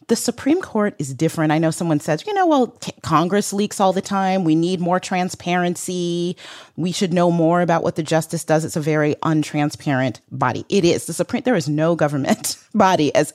the 0.09 0.17
Supreme 0.17 0.63
Court 0.63 0.95
is 0.99 1.13
different. 1.13 1.53
I 1.53 1.59
know 1.59 1.71
someone 1.71 1.99
says, 1.99 2.25
you 2.27 2.33
know, 2.33 2.47
well, 2.47 2.77
c- 2.81 2.93
Congress 3.03 3.53
leaks 3.53 3.81
all 3.81 3.93
the 3.93 4.01
time. 4.01 4.45
We 4.45 4.55
need 4.55 4.81
more 4.81 5.01
transparency. 5.01 6.37
We 6.77 6.93
should 6.93 7.13
know 7.13 7.31
more 7.31 7.61
about 7.61 7.83
what 7.83 7.97
the 7.97 8.03
justice 8.05 8.45
does. 8.45 8.65
It's 8.65 8.77
a 8.77 8.81
very 8.81 9.17
untransparent 9.17 10.21
body. 10.31 10.65
It 10.69 10.85
is. 10.85 11.07
The 11.07 11.13
Supreme 11.13 11.43
there 11.43 11.57
is 11.57 11.69
no 11.69 11.97
government 11.97 12.57
body 12.75 13.15
as 13.15 13.35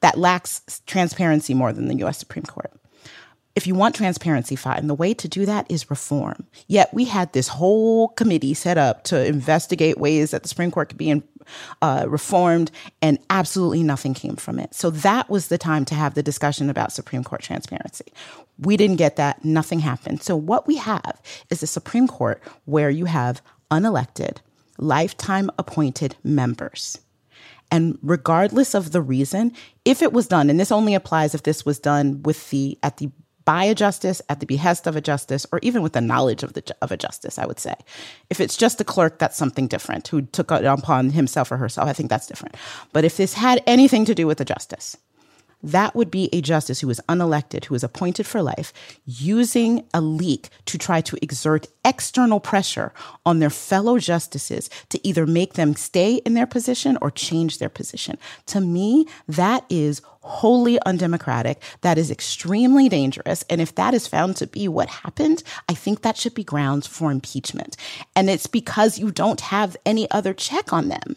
that 0.00 0.18
lacks 0.18 0.80
transparency 0.86 1.52
more 1.52 1.72
than 1.72 1.88
the 1.88 2.06
US 2.06 2.18
Supreme 2.18 2.44
Court. 2.44 2.72
If 3.54 3.66
you 3.66 3.74
want 3.74 3.94
transparency, 3.94 4.54
fine. 4.54 4.86
The 4.86 4.94
way 4.94 5.14
to 5.14 5.28
do 5.28 5.46
that 5.46 5.70
is 5.70 5.90
reform. 5.90 6.46
Yet 6.66 6.92
we 6.92 7.06
had 7.06 7.32
this 7.32 7.48
whole 7.48 8.08
committee 8.08 8.52
set 8.52 8.76
up 8.76 9.04
to 9.04 9.24
investigate 9.24 9.98
ways 9.98 10.30
that 10.30 10.42
the 10.42 10.48
Supreme 10.48 10.70
Court 10.70 10.90
could 10.90 10.98
be 10.98 11.08
in, 11.08 11.22
uh, 11.82 12.06
reformed, 12.08 12.70
and 13.02 13.18
absolutely 13.30 13.82
nothing 13.82 14.14
came 14.14 14.36
from 14.36 14.58
it. 14.58 14.74
So 14.74 14.90
that 14.90 15.28
was 15.28 15.48
the 15.48 15.58
time 15.58 15.84
to 15.86 15.94
have 15.94 16.14
the 16.14 16.22
discussion 16.22 16.70
about 16.70 16.92
Supreme 16.92 17.24
Court 17.24 17.42
transparency. 17.42 18.06
We 18.58 18.76
didn't 18.76 18.96
get 18.96 19.16
that. 19.16 19.44
Nothing 19.44 19.80
happened. 19.80 20.22
So 20.22 20.36
what 20.36 20.66
we 20.66 20.76
have 20.76 21.20
is 21.50 21.62
a 21.62 21.66
Supreme 21.66 22.08
Court 22.08 22.42
where 22.64 22.90
you 22.90 23.04
have 23.04 23.42
unelected, 23.70 24.38
lifetime 24.78 25.50
appointed 25.58 26.16
members. 26.22 26.98
And 27.70 27.98
regardless 28.02 28.74
of 28.74 28.92
the 28.92 29.02
reason, 29.02 29.52
if 29.84 30.00
it 30.00 30.12
was 30.12 30.28
done, 30.28 30.50
and 30.50 30.58
this 30.58 30.70
only 30.70 30.94
applies 30.94 31.34
if 31.34 31.42
this 31.42 31.66
was 31.66 31.78
done 31.78 32.22
with 32.22 32.50
the 32.50 32.78
at 32.82 32.98
the 32.98 33.10
by 33.46 33.64
a 33.64 33.74
justice, 33.74 34.20
at 34.28 34.40
the 34.40 34.46
behest 34.46 34.86
of 34.86 34.96
a 34.96 35.00
justice, 35.00 35.46
or 35.52 35.60
even 35.62 35.80
with 35.80 35.94
the 35.94 36.00
knowledge 36.02 36.42
of 36.42 36.52
the 36.52 36.76
of 36.82 36.92
a 36.92 36.96
justice, 36.96 37.38
I 37.38 37.46
would 37.46 37.58
say. 37.58 37.74
If 38.28 38.40
it's 38.40 38.56
just 38.56 38.80
a 38.80 38.84
clerk, 38.84 39.18
that's 39.18 39.38
something 39.38 39.68
different 39.68 40.08
who 40.08 40.22
took 40.22 40.50
it 40.52 40.64
upon 40.64 41.10
himself 41.10 41.50
or 41.50 41.56
herself. 41.56 41.88
I 41.88 41.94
think 41.94 42.10
that's 42.10 42.26
different. 42.26 42.56
But 42.92 43.04
if 43.04 43.16
this 43.16 43.32
had 43.32 43.62
anything 43.66 44.04
to 44.04 44.14
do 44.14 44.26
with 44.26 44.40
a 44.40 44.44
justice, 44.44 44.96
that 45.66 45.94
would 45.96 46.10
be 46.10 46.28
a 46.32 46.40
justice 46.40 46.80
who 46.80 46.90
is 46.90 47.00
unelected, 47.08 47.64
who 47.64 47.74
is 47.74 47.82
appointed 47.82 48.26
for 48.26 48.40
life, 48.40 48.72
using 49.04 49.84
a 49.92 50.00
leak 50.00 50.48
to 50.66 50.78
try 50.78 51.00
to 51.00 51.18
exert 51.20 51.66
external 51.84 52.40
pressure 52.40 52.92
on 53.24 53.40
their 53.40 53.50
fellow 53.50 53.98
justices 53.98 54.70
to 54.90 55.04
either 55.06 55.26
make 55.26 55.54
them 55.54 55.74
stay 55.74 56.16
in 56.24 56.34
their 56.34 56.46
position 56.46 56.96
or 57.02 57.10
change 57.10 57.58
their 57.58 57.68
position. 57.68 58.16
To 58.46 58.60
me, 58.60 59.06
that 59.26 59.64
is 59.68 60.02
wholly 60.20 60.78
undemocratic. 60.84 61.62
That 61.82 61.98
is 61.98 62.10
extremely 62.10 62.88
dangerous. 62.88 63.42
And 63.48 63.60
if 63.60 63.74
that 63.76 63.94
is 63.94 64.06
found 64.06 64.36
to 64.36 64.46
be 64.46 64.68
what 64.68 64.88
happened, 64.88 65.42
I 65.68 65.74
think 65.74 66.02
that 66.02 66.16
should 66.16 66.34
be 66.34 66.44
grounds 66.44 66.86
for 66.86 67.10
impeachment. 67.10 67.76
And 68.14 68.28
it's 68.28 68.46
because 68.46 68.98
you 68.98 69.10
don't 69.10 69.40
have 69.40 69.76
any 69.84 70.10
other 70.10 70.34
check 70.34 70.72
on 70.72 70.88
them. 70.88 71.16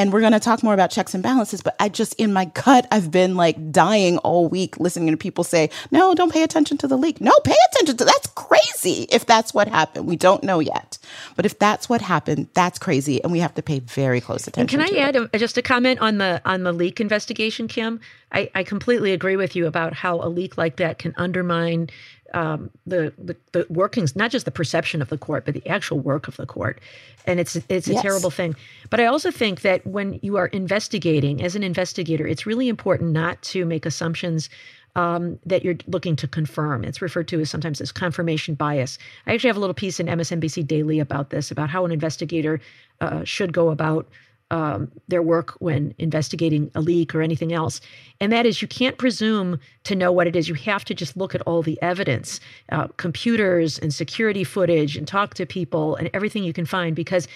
And 0.00 0.14
we're 0.14 0.20
going 0.20 0.32
to 0.32 0.40
talk 0.40 0.62
more 0.62 0.72
about 0.72 0.90
checks 0.90 1.12
and 1.12 1.22
balances, 1.22 1.60
but 1.60 1.76
I 1.78 1.90
just, 1.90 2.14
in 2.14 2.32
my 2.32 2.46
gut, 2.46 2.86
I've 2.90 3.10
been 3.10 3.36
like 3.36 3.70
dying 3.70 4.16
all 4.18 4.48
week 4.48 4.80
listening 4.80 5.10
to 5.10 5.16
people 5.18 5.44
say, 5.44 5.68
no, 5.90 6.14
don't 6.14 6.32
pay 6.32 6.42
attention 6.42 6.78
to 6.78 6.88
the 6.88 6.96
leak. 6.96 7.20
No, 7.20 7.32
pay 7.44 7.54
attention 7.70 7.98
to 7.98 8.04
that's 8.06 8.28
crazy 8.28 9.06
if 9.10 9.26
that's 9.26 9.52
what 9.52 9.68
happened. 9.68 10.06
We 10.06 10.16
don't 10.16 10.42
know 10.42 10.58
yet. 10.58 10.96
But 11.36 11.44
if 11.44 11.58
that's 11.58 11.90
what 11.90 12.00
happened, 12.00 12.48
that's 12.54 12.78
crazy. 12.78 13.22
And 13.22 13.30
we 13.30 13.40
have 13.40 13.52
to 13.56 13.62
pay 13.62 13.80
very 13.80 14.22
close 14.22 14.46
attention 14.46 14.80
Can 14.80 14.88
I 14.90 14.98
add 14.98 15.16
a, 15.16 15.38
just 15.38 15.58
a 15.58 15.62
comment 15.62 16.00
on 16.00 16.16
the 16.16 16.40
on 16.46 16.62
the 16.62 16.72
leak 16.72 16.98
investigation, 16.98 17.68
Kim? 17.68 18.00
I, 18.32 18.50
I 18.54 18.62
completely 18.62 19.12
agree 19.12 19.36
with 19.36 19.54
you 19.54 19.66
about 19.66 19.92
how 19.92 20.22
a 20.22 20.28
leak 20.28 20.56
like 20.56 20.76
that 20.76 20.98
can 20.98 21.12
undermine 21.18 21.90
um, 22.34 22.70
the, 22.86 23.12
the 23.18 23.36
the 23.52 23.66
workings, 23.70 24.14
not 24.16 24.30
just 24.30 24.44
the 24.44 24.50
perception 24.50 25.02
of 25.02 25.08
the 25.08 25.18
court, 25.18 25.44
but 25.44 25.54
the 25.54 25.66
actual 25.68 25.98
work 25.98 26.28
of 26.28 26.36
the 26.36 26.46
court, 26.46 26.80
and 27.26 27.40
it's 27.40 27.56
it's 27.68 27.88
a 27.88 27.94
Yes. 27.94 28.02
terrible 28.02 28.30
thing. 28.30 28.54
But 28.90 29.00
I 29.00 29.06
also 29.06 29.30
think 29.30 29.62
that 29.62 29.86
when 29.86 30.18
you 30.22 30.36
are 30.36 30.46
investigating, 30.46 31.42
as 31.42 31.56
an 31.56 31.62
investigator, 31.62 32.26
it's 32.26 32.46
really 32.46 32.68
important 32.68 33.12
not 33.12 33.40
to 33.42 33.64
make 33.64 33.86
assumptions 33.86 34.48
um, 34.96 35.38
that 35.46 35.64
you're 35.64 35.76
looking 35.86 36.16
to 36.16 36.26
confirm. 36.26 36.84
It's 36.84 37.00
referred 37.00 37.28
to 37.28 37.40
as 37.40 37.50
sometimes 37.50 37.80
as 37.80 37.92
confirmation 37.92 38.54
bias. 38.54 38.98
I 39.26 39.34
actually 39.34 39.48
have 39.48 39.56
a 39.56 39.60
little 39.60 39.74
piece 39.74 40.00
in 40.00 40.06
MSNBC 40.06 40.66
Daily 40.66 40.98
about 41.00 41.30
this, 41.30 41.50
about 41.50 41.70
how 41.70 41.84
an 41.84 41.92
investigator 41.92 42.60
uh, 43.00 43.22
should 43.24 43.52
go 43.52 43.70
about 43.70 44.08
um, 44.50 44.90
their 45.08 45.22
work 45.22 45.52
when 45.60 45.94
investigating 45.98 46.70
a 46.74 46.80
leak 46.80 47.14
or 47.14 47.22
anything 47.22 47.52
else. 47.52 47.80
And 48.20 48.32
that 48.32 48.46
is, 48.46 48.60
you 48.60 48.68
can't 48.68 48.98
presume 48.98 49.58
to 49.84 49.94
know 49.94 50.12
what 50.12 50.26
it 50.26 50.36
is. 50.36 50.48
You 50.48 50.54
have 50.54 50.84
to 50.86 50.94
just 50.94 51.16
look 51.16 51.34
at 51.34 51.42
all 51.42 51.62
the 51.62 51.80
evidence, 51.82 52.40
uh, 52.70 52.88
computers 52.96 53.78
and 53.78 53.94
security 53.94 54.44
footage, 54.44 54.96
and 54.96 55.06
talk 55.06 55.34
to 55.34 55.46
people 55.46 55.96
and 55.96 56.10
everything 56.12 56.44
you 56.44 56.52
can 56.52 56.66
find 56.66 56.96
because 56.96 57.28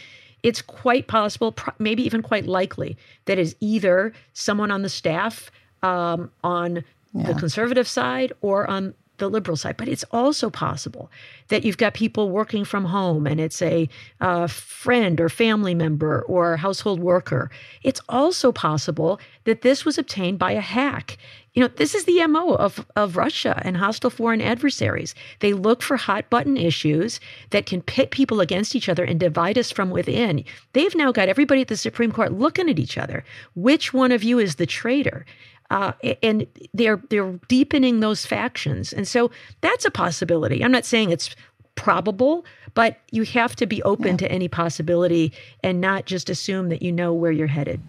it's 0.42 0.60
quite 0.60 1.06
possible, 1.06 1.56
maybe 1.78 2.04
even 2.04 2.20
quite 2.20 2.46
likely, 2.46 2.98
that 3.24 3.38
is 3.38 3.56
either 3.60 4.12
someone 4.34 4.70
on 4.70 4.82
the 4.82 4.90
staff 4.90 5.50
um, 5.82 6.30
on 6.42 6.84
the 7.14 7.34
conservative 7.34 7.86
side 7.86 8.32
or 8.40 8.68
on 8.68 8.92
the 9.18 9.28
liberal 9.28 9.56
side. 9.56 9.76
But 9.76 9.88
it's 9.88 10.04
also 10.10 10.50
possible 10.50 11.10
that 11.48 11.64
you've 11.64 11.78
got 11.78 11.94
people 11.94 12.30
working 12.30 12.64
from 12.64 12.86
home 12.86 13.26
and 13.26 13.40
it's 13.40 13.62
a 13.62 13.88
uh, 14.20 14.46
friend 14.46 15.20
or 15.20 15.28
family 15.28 15.74
member 15.74 16.22
or 16.22 16.56
household 16.56 17.00
worker. 17.00 17.50
It's 17.82 18.00
also 18.08 18.52
possible 18.52 19.20
that 19.44 19.62
this 19.62 19.84
was 19.84 19.98
obtained 19.98 20.38
by 20.38 20.52
a 20.52 20.60
hack. 20.60 21.18
You 21.54 21.62
know, 21.62 21.68
this 21.68 21.94
is 21.94 22.04
the 22.04 22.26
MO 22.26 22.54
of, 22.56 22.84
of 22.96 23.16
Russia 23.16 23.60
and 23.64 23.76
hostile 23.76 24.10
foreign 24.10 24.40
adversaries. 24.40 25.14
They 25.38 25.52
look 25.52 25.82
for 25.82 25.96
hot 25.96 26.28
button 26.28 26.56
issues 26.56 27.20
that 27.50 27.66
can 27.66 27.80
pit 27.80 28.10
people 28.10 28.40
against 28.40 28.74
each 28.74 28.88
other 28.88 29.04
and 29.04 29.20
divide 29.20 29.56
us 29.56 29.70
from 29.70 29.90
within. 29.90 30.44
They've 30.72 30.94
now 30.96 31.12
got 31.12 31.28
everybody 31.28 31.60
at 31.60 31.68
the 31.68 31.76
Supreme 31.76 32.10
Court 32.10 32.32
looking 32.32 32.68
at 32.68 32.80
each 32.80 32.98
other. 32.98 33.24
Which 33.54 33.94
one 33.94 34.10
of 34.10 34.24
you 34.24 34.40
is 34.40 34.56
the 34.56 34.66
traitor? 34.66 35.24
Uh, 35.70 35.92
and 36.22 36.46
they're 36.74 37.02
they're 37.08 37.32
deepening 37.48 38.00
those 38.00 38.26
factions, 38.26 38.92
and 38.92 39.08
so 39.08 39.30
that's 39.60 39.84
a 39.84 39.90
possibility. 39.90 40.62
I'm 40.62 40.70
not 40.70 40.84
saying 40.84 41.10
it's 41.10 41.34
probable, 41.74 42.44
but 42.74 42.98
you 43.10 43.24
have 43.24 43.56
to 43.56 43.66
be 43.66 43.82
open 43.82 44.16
to 44.18 44.30
any 44.30 44.46
possibility 44.48 45.32
and 45.62 45.80
not 45.80 46.04
just 46.04 46.28
assume 46.30 46.68
that 46.68 46.82
you 46.82 46.92
know 46.92 47.12
where 47.12 47.32
you're 47.32 47.46
headed. 47.46 47.80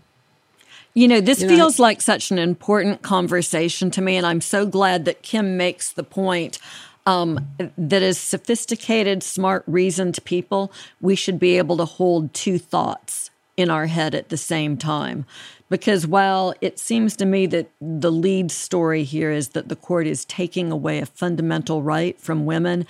You 0.94 1.10
know, 1.10 1.20
this 1.20 1.42
You 1.42 1.48
know, 1.48 1.56
feels 1.56 1.78
like 1.78 2.02
such 2.02 2.32
an 2.32 2.40
important 2.40 3.02
conversation 3.02 3.92
to 3.92 4.02
me, 4.02 4.16
and 4.16 4.26
I'm 4.26 4.42
so 4.42 4.66
glad 4.66 5.06
that 5.06 5.22
Kim 5.22 5.58
makes 5.58 5.92
the 5.92 6.04
point 6.04 6.58
um, 7.06 7.48
that 7.78 8.02
as 8.02 8.18
sophisticated, 8.18 9.22
smart, 9.22 9.64
reasoned 9.68 10.18
people, 10.24 10.72
we 11.02 11.16
should 11.16 11.40
be 11.40 11.58
able 11.58 11.78
to 11.78 11.86
hold 11.86 12.34
two 12.34 12.58
thoughts 12.58 13.30
in 13.58 13.70
our 13.70 13.88
head 13.88 14.16
at 14.16 14.30
the 14.30 14.38
same 14.38 14.78
time. 14.78 15.26
Because 15.70 16.05
while 16.05 16.53
it 16.61 16.78
seems 16.78 17.16
to 17.18 17.26
me 17.26 17.47
that 17.47 17.72
the 17.82 18.11
lead 18.11 18.51
story 18.51 19.03
here 19.03 19.32
is 19.32 19.49
that 19.49 19.68
the 19.68 19.76
court 19.76 20.05
is 20.05 20.26
taking 20.26 20.72
away 20.72 20.99
a 20.99 21.05
fundamental 21.05 21.82
right 21.82 22.20
from 22.20 22.45
women, 22.45 22.86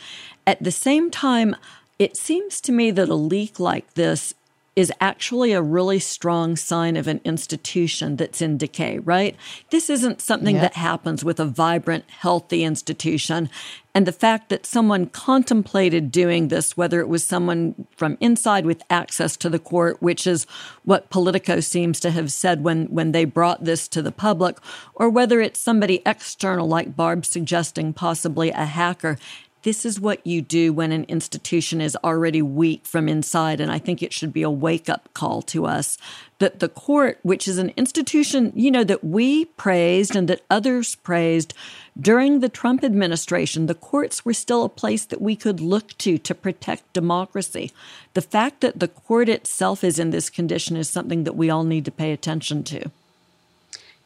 at 0.46 0.62
the 0.62 0.72
same 0.72 1.10
time, 1.10 1.56
it 1.98 2.18
seems 2.18 2.60
to 2.62 2.72
me 2.72 2.92
that 2.92 3.08
a 3.08 3.16
leak 3.16 3.60
like 3.60 3.94
this 3.94 4.34
is 4.76 4.92
actually 5.00 5.54
a 5.54 5.62
really 5.62 6.00
strong 6.00 6.56
sign 6.58 6.98
of 6.98 7.08
an 7.08 7.22
institution 7.24 8.18
that's 8.18 8.42
in 8.42 8.58
decay, 8.58 9.00
right? 9.00 9.36
This 9.70 9.90
isn't 9.90 10.22
something 10.22 10.56
Yeah. 10.56 10.64
that 10.64 10.74
happens 10.76 11.24
with 11.24 11.40
a 11.40 11.46
vibrant, 11.46 12.04
healthy 12.10 12.64
institution. 12.64 13.50
And 13.94 14.06
the 14.06 14.12
fact 14.12 14.50
that 14.50 14.66
someone 14.66 15.06
contemplated 15.06 16.12
doing 16.12 16.50
this, 16.50 16.76
whether 16.76 17.00
it 17.00 17.08
was 17.08 17.24
someone 17.24 17.88
from 17.96 18.18
inside 18.20 18.66
with 18.66 18.84
access 18.90 19.38
to 19.38 19.50
the 19.50 19.60
court, 19.60 20.02
which 20.02 20.28
is 20.28 20.46
what 20.84 21.10
Politico 21.10 21.62
seems 21.62 22.02
to 22.02 22.12
have 22.12 22.30
said 22.30 22.62
when, 22.62 22.88
when 22.88 23.14
they 23.14 23.24
brought 23.24 23.64
this 23.64 23.88
to 23.88 24.02
the 24.02 24.12
public, 24.12 24.58
or 24.96 25.10
whether 25.10 25.40
it's 25.40 25.62
somebody 25.62 26.02
external 26.06 26.68
like 26.68 26.98
Barb 26.98 27.26
suggesting 27.26 27.94
possibly 27.94 28.50
a 28.52 28.66
hacker, 28.66 29.18
this 29.66 29.84
is 29.84 30.00
what 30.00 30.26
you 30.28 30.44
do 30.44 30.72
when 30.72 30.92
an 30.92 31.06
institution 31.06 31.82
is 31.82 31.98
already 32.04 32.40
weak 32.40 32.86
from 32.86 33.10
inside. 33.10 33.60
And 33.60 33.72
I 33.72 33.80
think 33.80 34.04
it 34.04 34.14
should 34.14 34.32
be 34.32 34.44
a 34.44 34.50
wake 34.50 34.90
up 34.90 35.12
call 35.16 35.42
to 35.42 35.66
us 35.66 35.98
that 36.38 36.60
the 36.60 36.70
court, 36.70 37.18
which 37.24 37.48
is 37.48 37.58
an 37.58 37.74
institution, 37.76 38.54
you 38.56 38.70
know, 38.70 38.84
that 38.84 39.04
we 39.04 39.46
praised 39.46 40.16
and 40.16 40.28
that 40.28 40.44
others 40.52 40.94
praised 40.94 41.56
during 42.00 42.42
the 42.42 42.50
Trump 42.50 42.84
administration, 42.84 43.66
the 43.66 43.74
courts 43.74 44.24
were 44.24 44.36
still 44.36 44.64
a 44.64 44.70
place 44.70 45.04
that 45.06 45.20
we 45.20 45.36
could 45.36 45.60
look 45.60 45.98
to 45.98 46.20
to 46.20 46.36
protect 46.36 46.94
democracy. 46.94 47.72
The 48.14 48.22
fact 48.22 48.62
that 48.62 48.80
the 48.80 48.90
court 48.90 49.30
itself 49.30 49.84
is 49.84 49.98
in 49.98 50.12
this 50.12 50.30
condition 50.30 50.78
is 50.78 50.88
something 50.90 51.24
that 51.24 51.36
we 51.36 51.50
all 51.50 51.64
need 51.64 51.86
to 51.86 51.92
pay 51.92 52.12
attention 52.12 52.64
to. 52.66 52.92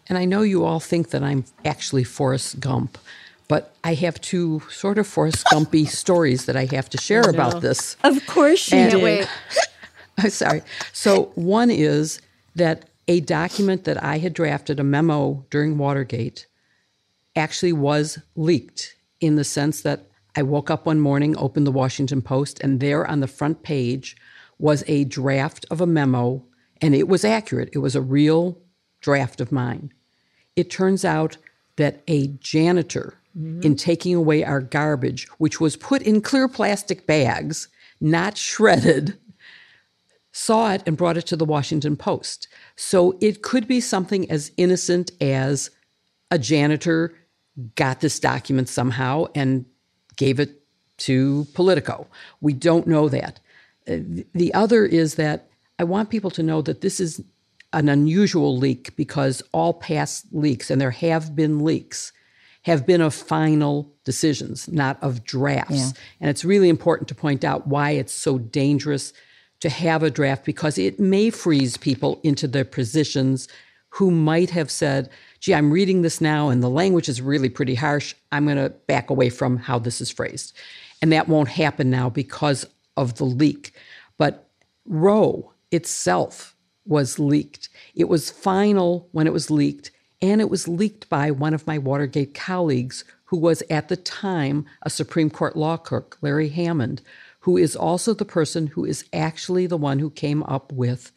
And 0.07 0.17
I 0.17 0.23
know 0.23 0.41
you 0.41 0.63
all 0.63 0.79
think 0.79 1.09
that 1.09 1.21
I'm 1.21 1.43
actually 1.65 2.05
Forrest 2.05 2.61
Gump, 2.61 2.97
but 3.49 3.75
I 3.83 3.95
have 3.95 4.21
two 4.21 4.61
sort 4.69 4.97
of 4.97 5.07
Forrest 5.07 5.43
Gumpy 5.51 5.87
stories 5.89 6.45
that 6.45 6.55
I 6.55 6.65
have 6.71 6.89
to 6.91 6.97
share 6.97 7.29
about 7.29 7.59
this. 7.59 7.97
Of 8.03 8.25
course 8.25 8.71
you 8.71 8.77
And-. 8.77 9.03
Wait. 9.03 9.27
I'm 10.17 10.29
sorry. 10.29 10.61
So 10.93 11.31
one 11.35 11.69
is 11.71 12.21
that 12.55 12.89
a 13.07 13.19
document 13.21 13.85
that 13.85 14.01
I 14.01 14.19
had 14.19 14.33
drafted, 14.33 14.79
a 14.79 14.83
memo 14.83 15.45
during 15.49 15.77
Watergate, 15.77 16.45
actually 17.35 17.73
was 17.73 18.19
leaked 18.35 18.95
in 19.19 19.35
the 19.35 19.43
sense 19.43 19.81
that 19.81 20.05
I 20.35 20.43
woke 20.43 20.69
up 20.69 20.85
one 20.85 20.99
morning, 20.99 21.35
opened 21.37 21.65
the 21.65 21.71
Washington 21.71 22.21
Post, 22.21 22.59
and 22.61 22.79
there 22.79 23.05
on 23.05 23.19
the 23.19 23.27
front 23.27 23.63
page 23.63 24.15
was 24.59 24.83
a 24.87 25.05
draft 25.05 25.65
of 25.71 25.81
a 25.81 25.87
memo, 25.87 26.45
and 26.81 26.93
it 26.93 27.07
was 27.07 27.25
accurate. 27.25 27.69
It 27.73 27.79
was 27.79 27.95
a 27.95 28.01
real 28.01 28.59
draft 29.01 29.41
of 29.41 29.51
mine. 29.51 29.91
It 30.55 30.69
turns 30.69 31.03
out 31.03 31.37
that 31.77 32.03
a 32.07 32.27
janitor, 32.27 33.18
in 33.35 33.75
taking 33.75 34.15
away 34.15 34.43
our 34.43 34.61
garbage, 34.61 35.27
which 35.37 35.61
was 35.61 35.75
put 35.75 36.01
in 36.01 36.21
clear 36.21 36.47
plastic 36.47 37.05
bags, 37.05 37.67
not 38.01 38.37
shredded, 38.37 39.17
saw 40.31 40.73
it 40.73 40.83
and 40.85 40.97
brought 40.97 41.17
it 41.17 41.25
to 41.27 41.35
the 41.35 41.45
Washington 41.45 41.95
Post. 41.95 42.47
So 42.75 43.17
it 43.21 43.41
could 43.41 43.67
be 43.67 43.81
something 43.81 44.29
as 44.31 44.51
innocent 44.57 45.11
as 45.21 45.69
a 46.31 46.39
janitor 46.39 47.13
got 47.75 48.01
this 48.01 48.19
document 48.19 48.69
somehow 48.69 49.25
and 49.35 49.65
gave 50.15 50.39
it 50.39 50.61
to 50.97 51.45
Politico. 51.53 52.07
We 52.41 52.53
don't 52.53 52.87
know 52.87 53.09
that. 53.09 53.39
Uh, 53.87 54.23
The 54.33 54.53
other 54.53 54.85
is 54.85 55.15
that 55.15 55.49
I 55.77 55.83
want 55.83 56.09
people 56.09 56.31
to 56.31 56.43
know 56.43 56.61
that 56.61 56.81
this 56.81 56.99
is 56.99 57.21
an 57.71 57.89
unusual 57.89 58.57
leak 58.57 58.95
because 58.95 59.41
all 59.51 59.73
past 59.73 60.25
leaks, 60.31 60.69
and 60.69 60.81
there 60.81 60.91
have 60.91 61.35
been 61.35 61.63
leaks, 61.63 62.11
have 62.69 62.85
been 62.85 63.01
of 63.01 63.15
final 63.15 63.91
decisions, 64.03 64.67
not 64.67 65.01
of 65.01 65.23
drafts. 65.23 65.93
And 66.21 66.29
it's 66.29 66.45
really 66.45 66.69
important 66.69 67.07
to 67.07 67.15
point 67.15 67.43
out 67.43 67.65
why 67.65 67.91
it's 67.91 68.13
so 68.13 68.37
dangerous 68.37 69.11
to 69.61 69.69
have 69.69 70.03
a 70.03 70.11
draft 70.11 70.45
because 70.45 70.77
it 70.77 70.99
may 70.99 71.31
freeze 71.31 71.77
people 71.77 72.19
into 72.23 72.47
their 72.47 72.63
positions 72.63 73.47
who 73.89 74.11
might 74.11 74.51
have 74.51 74.69
said, 74.69 75.09
gee, 75.39 75.55
I'm 75.55 75.71
reading 75.71 76.03
this 76.03 76.21
now 76.21 76.49
and 76.49 76.61
the 76.61 76.69
language 76.69 77.09
is 77.09 77.23
really 77.23 77.49
pretty 77.49 77.73
harsh. 77.73 78.13
I'm 78.31 78.45
going 78.45 78.57
to 78.57 78.69
back 78.69 79.09
away 79.09 79.31
from 79.31 79.57
how 79.57 79.79
this 79.79 79.99
is 79.99 80.11
phrased. 80.11 80.55
And 81.01 81.11
that 81.11 81.27
won't 81.27 81.49
happen 81.49 81.89
now 81.89 82.07
because 82.09 82.67
of 82.97 83.15
the 83.15 83.25
leak. 83.25 83.73
But 84.19 84.47
Roe 84.85 85.53
itself 85.71 86.55
was 86.85 87.17
leaked. 87.17 87.69
It 87.95 88.09
was 88.09 88.29
final 88.29 89.09
when 89.11 89.25
it 89.25 89.33
was 89.33 89.49
leaked, 89.49 89.89
and 90.21 90.41
it 90.41 90.49
was 90.49 90.67
leaked 90.67 91.09
by 91.09 91.31
one 91.31 91.53
of 91.53 91.67
my 91.67 91.77
Watergate 91.77 92.33
colleagues 92.33 93.03
who 93.25 93.37
was 93.37 93.63
at 93.69 93.87
the 93.87 93.97
time 93.97 94.65
a 94.81 94.89
Supreme 94.89 95.29
Court 95.29 95.55
law 95.55 95.77
clerk, 95.77 96.17
Larry 96.21 96.49
Hammond, 96.49 97.01
who 97.41 97.57
is 97.57 97.75
also 97.75 98.13
the 98.13 98.25
person 98.25 98.67
who 98.67 98.83
is 98.83 99.05
actually 99.13 99.65
the 99.65 99.77
one 99.77 99.99
who 99.99 100.09
came 100.09 100.43
up 100.43 100.71
with 100.73 101.11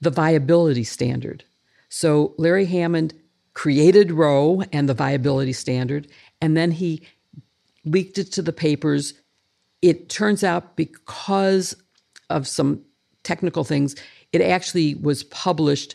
the 0.00 0.10
viability 0.10 0.84
standard. 0.84 1.44
So 1.88 2.34
Larry 2.38 2.64
Hammond 2.64 3.14
created 3.52 4.10
Roe 4.10 4.62
and 4.72 4.88
the 4.88 4.94
viability 4.94 5.52
standard, 5.52 6.08
and 6.40 6.56
then 6.56 6.72
he 6.72 7.06
leaked 7.84 8.18
it 8.18 8.32
to 8.32 8.42
the 8.42 8.52
papers. 8.52 9.14
It 9.80 10.08
turns 10.08 10.42
out 10.42 10.76
because 10.76 11.76
of 12.30 12.48
some 12.48 12.82
technical 13.22 13.62
things, 13.62 13.94
it 14.32 14.40
actually 14.40 14.96
was 14.96 15.22
published 15.24 15.94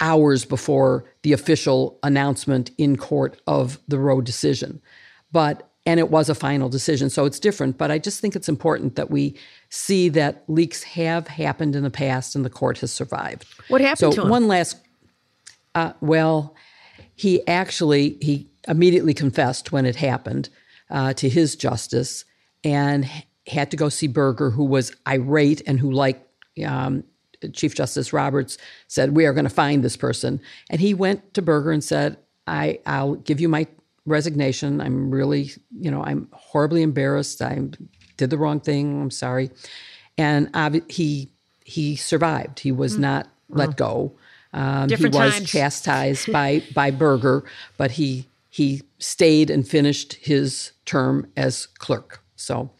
hours 0.00 0.44
before 0.44 1.04
the 1.22 1.32
official 1.32 1.98
announcement 2.02 2.70
in 2.78 2.96
court 2.96 3.40
of 3.46 3.78
the 3.88 3.98
Roe 3.98 4.20
decision. 4.20 4.80
But 5.32 5.70
and 5.86 6.00
it 6.00 6.10
was 6.10 6.30
a 6.30 6.34
final 6.34 6.70
decision, 6.70 7.10
so 7.10 7.26
it's 7.26 7.38
different. 7.38 7.76
But 7.76 7.90
I 7.90 7.98
just 7.98 8.20
think 8.20 8.34
it's 8.34 8.48
important 8.48 8.96
that 8.96 9.10
we 9.10 9.36
see 9.68 10.08
that 10.10 10.42
leaks 10.48 10.82
have 10.82 11.28
happened 11.28 11.76
in 11.76 11.82
the 11.82 11.90
past 11.90 12.34
and 12.34 12.44
the 12.44 12.50
court 12.50 12.78
has 12.78 12.90
survived. 12.90 13.44
What 13.68 13.82
happened 13.82 13.98
so 13.98 14.12
to 14.12 14.22
him? 14.22 14.28
one 14.30 14.48
last 14.48 14.78
uh, 15.74 15.92
well, 16.00 16.54
he 17.14 17.46
actually 17.46 18.16
he 18.20 18.48
immediately 18.66 19.14
confessed 19.14 19.72
when 19.72 19.86
it 19.86 19.96
happened 19.96 20.48
uh, 20.90 21.12
to 21.14 21.28
his 21.28 21.56
justice 21.56 22.24
and 22.62 23.08
had 23.46 23.70
to 23.70 23.76
go 23.76 23.88
see 23.88 24.06
Burger, 24.06 24.50
who 24.50 24.64
was 24.64 24.94
irate 25.06 25.62
and 25.66 25.78
who, 25.78 25.90
like 25.90 26.26
um, 26.66 27.04
Chief 27.52 27.74
Justice 27.74 28.12
Roberts, 28.12 28.58
said, 28.88 29.16
"We 29.16 29.26
are 29.26 29.32
going 29.32 29.44
to 29.44 29.50
find 29.50 29.82
this 29.82 29.96
person." 29.96 30.40
And 30.70 30.80
he 30.80 30.94
went 30.94 31.34
to 31.34 31.42
Burger 31.42 31.72
and 31.72 31.82
said, 31.82 32.16
"I 32.46 32.78
I'll 32.86 33.14
give 33.14 33.40
you 33.40 33.48
my 33.48 33.66
resignation. 34.06 34.80
I'm 34.80 35.10
really 35.10 35.52
you 35.78 35.90
know 35.90 36.02
I'm 36.02 36.28
horribly 36.32 36.82
embarrassed. 36.82 37.42
I 37.42 37.58
did 38.16 38.30
the 38.30 38.38
wrong 38.38 38.60
thing. 38.60 39.02
I'm 39.02 39.10
sorry." 39.10 39.50
And 40.16 40.50
he 40.88 41.30
he 41.64 41.96
survived. 41.96 42.60
He 42.60 42.72
was 42.72 42.98
not 42.98 43.28
let 43.48 43.76
go. 43.76 44.16
Um, 44.52 44.88
he 44.88 45.06
was 45.06 45.12
times. 45.12 45.50
chastised 45.50 46.32
by 46.32 46.62
by 46.74 46.90
Burger, 46.90 47.44
but 47.76 47.92
he 47.92 48.28
he 48.48 48.82
stayed 48.98 49.50
and 49.50 49.66
finished 49.66 50.14
his 50.14 50.72
term 50.84 51.26
as 51.36 51.66
clerk. 51.66 52.22
So, 52.36 52.70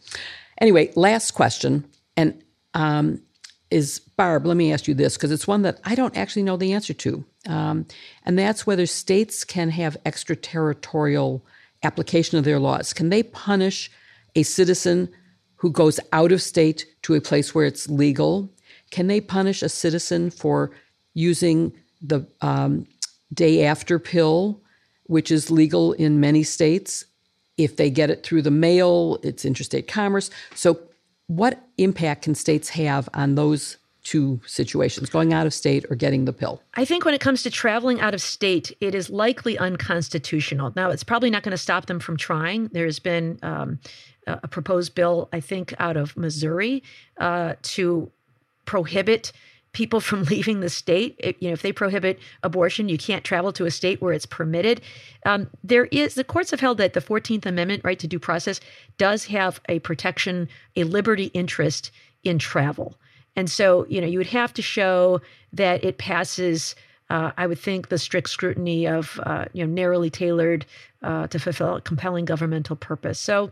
anyway, 0.61 0.91
last 0.95 1.31
question, 1.31 1.85
and 2.15 2.41
um, 2.73 3.21
is 3.75 3.99
Barb. 3.99 4.45
Let 4.45 4.55
me 4.55 4.71
ask 4.71 4.87
you 4.87 4.93
this 4.93 5.17
because 5.17 5.33
it's 5.33 5.47
one 5.47 5.63
that 5.63 5.81
I 5.83 5.95
don't 5.95 6.15
actually 6.15 6.43
know 6.43 6.55
the 6.55 6.71
answer 6.71 6.93
to, 6.93 7.25
um, 7.45 7.85
and 8.25 8.39
that's 8.39 8.65
whether 8.65 8.85
states 8.85 9.43
can 9.43 9.69
have 9.71 9.97
extraterritorial 10.05 11.45
application 11.83 12.37
of 12.37 12.45
their 12.45 12.57
laws. 12.57 12.93
Can 12.93 13.09
they 13.09 13.21
punish 13.21 13.91
a 14.33 14.43
citizen 14.43 15.09
who 15.57 15.71
goes 15.71 15.99
out 16.13 16.31
of 16.31 16.41
state 16.41 16.85
to 17.01 17.15
a 17.15 17.21
place 17.21 17.53
where 17.53 17.65
it's 17.65 17.89
legal? 17.89 18.49
Can 18.91 19.07
they 19.07 19.19
punish 19.19 19.61
a 19.61 19.67
citizen 19.67 20.29
for 20.29 20.71
using 21.13 21.73
the 22.01 22.25
um, 22.39 22.87
day 23.33 23.65
after 23.65 23.99
pill, 23.99 24.61
which 25.07 25.31
is 25.31 25.51
legal 25.51 25.91
in 25.93 26.21
many 26.21 26.43
states? 26.43 27.03
If 27.57 27.75
they 27.75 27.89
get 27.89 28.09
it 28.09 28.23
through 28.23 28.43
the 28.43 28.51
mail, 28.51 29.19
it's 29.21 29.43
interstate 29.43 29.89
commerce. 29.89 30.29
So, 30.55 30.79
what 31.27 31.59
impact 31.77 32.23
can 32.23 32.35
states 32.35 32.69
have 32.69 33.09
on 33.13 33.35
those 33.35 33.77
two 34.03 34.39
situations, 34.45 35.09
going 35.09 35.33
out 35.33 35.47
of 35.47 35.53
state 35.53 35.85
or 35.89 35.95
getting 35.95 36.25
the 36.25 36.33
pill? 36.33 36.61
I 36.75 36.85
think 36.85 37.05
when 37.05 37.15
it 37.15 37.21
comes 37.21 37.41
to 37.43 37.49
traveling 37.49 37.99
out 37.99 38.13
of 38.13 38.21
state, 38.21 38.71
it 38.79 38.93
is 38.93 39.09
likely 39.09 39.57
unconstitutional. 39.57 40.71
Now, 40.75 40.91
it's 40.91 41.03
probably 41.03 41.31
not 41.31 41.43
going 41.43 41.51
to 41.51 41.57
stop 41.57 41.87
them 41.87 41.99
from 41.99 42.15
trying. 42.15 42.67
There's 42.67 42.99
been 42.99 43.39
um, 43.41 43.79
a 44.27 44.47
proposed 44.47 44.93
bill, 44.93 45.27
I 45.33 45.39
think, 45.39 45.73
out 45.79 45.97
of 45.97 46.15
Missouri 46.15 46.83
uh, 47.17 47.55
to 47.61 48.11
prohibit 48.65 49.31
people 49.75 49.99
from 49.99 50.23
leaving 50.31 50.61
the 50.61 50.69
state. 50.69 51.15
It, 51.19 51.37
you 51.39 51.49
know, 51.49 51.53
if 51.53 51.61
they 51.61 51.71
prohibit 51.71 52.17
abortion, 52.41 52.89
you 52.89 52.97
can't 52.97 53.23
travel 53.23 53.53
to 53.53 53.65
a 53.65 53.71
state 53.71 54.01
where 54.01 54.13
it's 54.13 54.25
permitted. 54.25 54.81
Um, 55.25 55.47
there 55.63 55.85
is 55.85 56.15
the 56.15 56.23
courts 56.23 56.49
have 56.49 56.59
held 56.59 56.79
that 56.79 56.93
the 56.93 57.01
Fourteenth 57.01 57.45
Amendment 57.45 57.83
right 57.83 57.99
to 57.99 58.07
due 58.07 58.19
process 58.19 58.59
does 58.97 59.25
have 59.25 59.61
a 59.69 59.79
protection, 59.79 60.49
a 60.75 60.83
liberty 60.83 61.25
interest 61.25 61.91
in 62.23 62.39
travel, 62.39 62.95
and 63.35 63.51
so 63.51 63.85
you 63.87 64.01
know 64.01 64.07
you 64.07 64.17
would 64.17 64.27
have 64.27 64.53
to 64.55 64.63
show 64.63 65.21
that 65.53 65.83
it 65.83 65.99
passes. 65.99 66.75
Uh, 67.07 67.31
I 67.37 67.45
would 67.45 67.59
think 67.59 67.89
the 67.89 67.99
strict 67.99 68.31
scrutiny 68.31 68.87
of 68.87 69.19
uh, 69.23 69.45
you 69.53 69.63
know 69.63 69.71
narrowly 69.71 70.09
tailored 70.09 70.65
uh, 71.03 71.27
to 71.27 71.37
fulfill 71.37 71.75
a 71.75 71.81
compelling 71.81 72.25
governmental 72.25 72.75
purpose. 72.75 73.19
So 73.19 73.51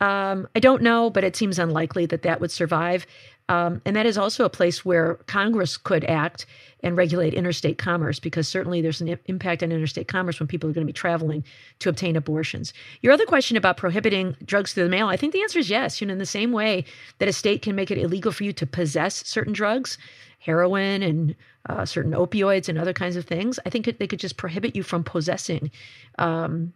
um, 0.00 0.48
I 0.54 0.60
don't 0.60 0.82
know, 0.82 1.08
but 1.10 1.24
it 1.24 1.36
seems 1.36 1.58
unlikely 1.58 2.06
that 2.06 2.22
that 2.22 2.40
would 2.40 2.50
survive. 2.50 3.06
Um, 3.48 3.82
and 3.84 3.94
that 3.94 4.06
is 4.06 4.16
also 4.16 4.44
a 4.44 4.50
place 4.50 4.84
where 4.84 5.16
Congress 5.26 5.76
could 5.76 6.04
act 6.04 6.46
and 6.82 6.96
regulate 6.96 7.34
interstate 7.34 7.78
commerce 7.78 8.18
because 8.18 8.48
certainly 8.48 8.80
there's 8.80 9.00
an 9.00 9.18
impact 9.26 9.62
on 9.62 9.72
interstate 9.72 10.08
commerce 10.08 10.40
when 10.40 10.46
people 10.46 10.68
are 10.68 10.72
going 10.72 10.86
to 10.86 10.92
be 10.92 10.94
traveling 10.94 11.44
to 11.80 11.88
obtain 11.88 12.16
abortions. 12.16 12.72
Your 13.02 13.12
other 13.12 13.26
question 13.26 13.56
about 13.56 13.76
prohibiting 13.76 14.36
drugs 14.44 14.72
through 14.72 14.84
the 14.84 14.90
mail, 14.90 15.08
I 15.08 15.16
think 15.16 15.32
the 15.32 15.42
answer 15.42 15.58
is 15.58 15.68
yes. 15.68 16.00
You 16.00 16.06
know, 16.06 16.12
in 16.12 16.18
the 16.18 16.26
same 16.26 16.52
way 16.52 16.84
that 17.18 17.28
a 17.28 17.32
state 17.32 17.62
can 17.62 17.76
make 17.76 17.90
it 17.90 17.98
illegal 17.98 18.32
for 18.32 18.44
you 18.44 18.52
to 18.54 18.66
possess 18.66 19.26
certain 19.26 19.52
drugs, 19.52 19.98
heroin 20.38 21.02
and 21.02 21.34
uh, 21.68 21.84
certain 21.84 22.12
opioids 22.12 22.68
and 22.68 22.78
other 22.78 22.92
kinds 22.92 23.16
of 23.16 23.24
things, 23.24 23.58
I 23.64 23.70
think 23.70 23.98
they 23.98 24.06
could 24.06 24.20
just 24.20 24.36
prohibit 24.36 24.76
you 24.76 24.82
from 24.82 25.04
possessing 25.04 25.70
um, 26.18 26.72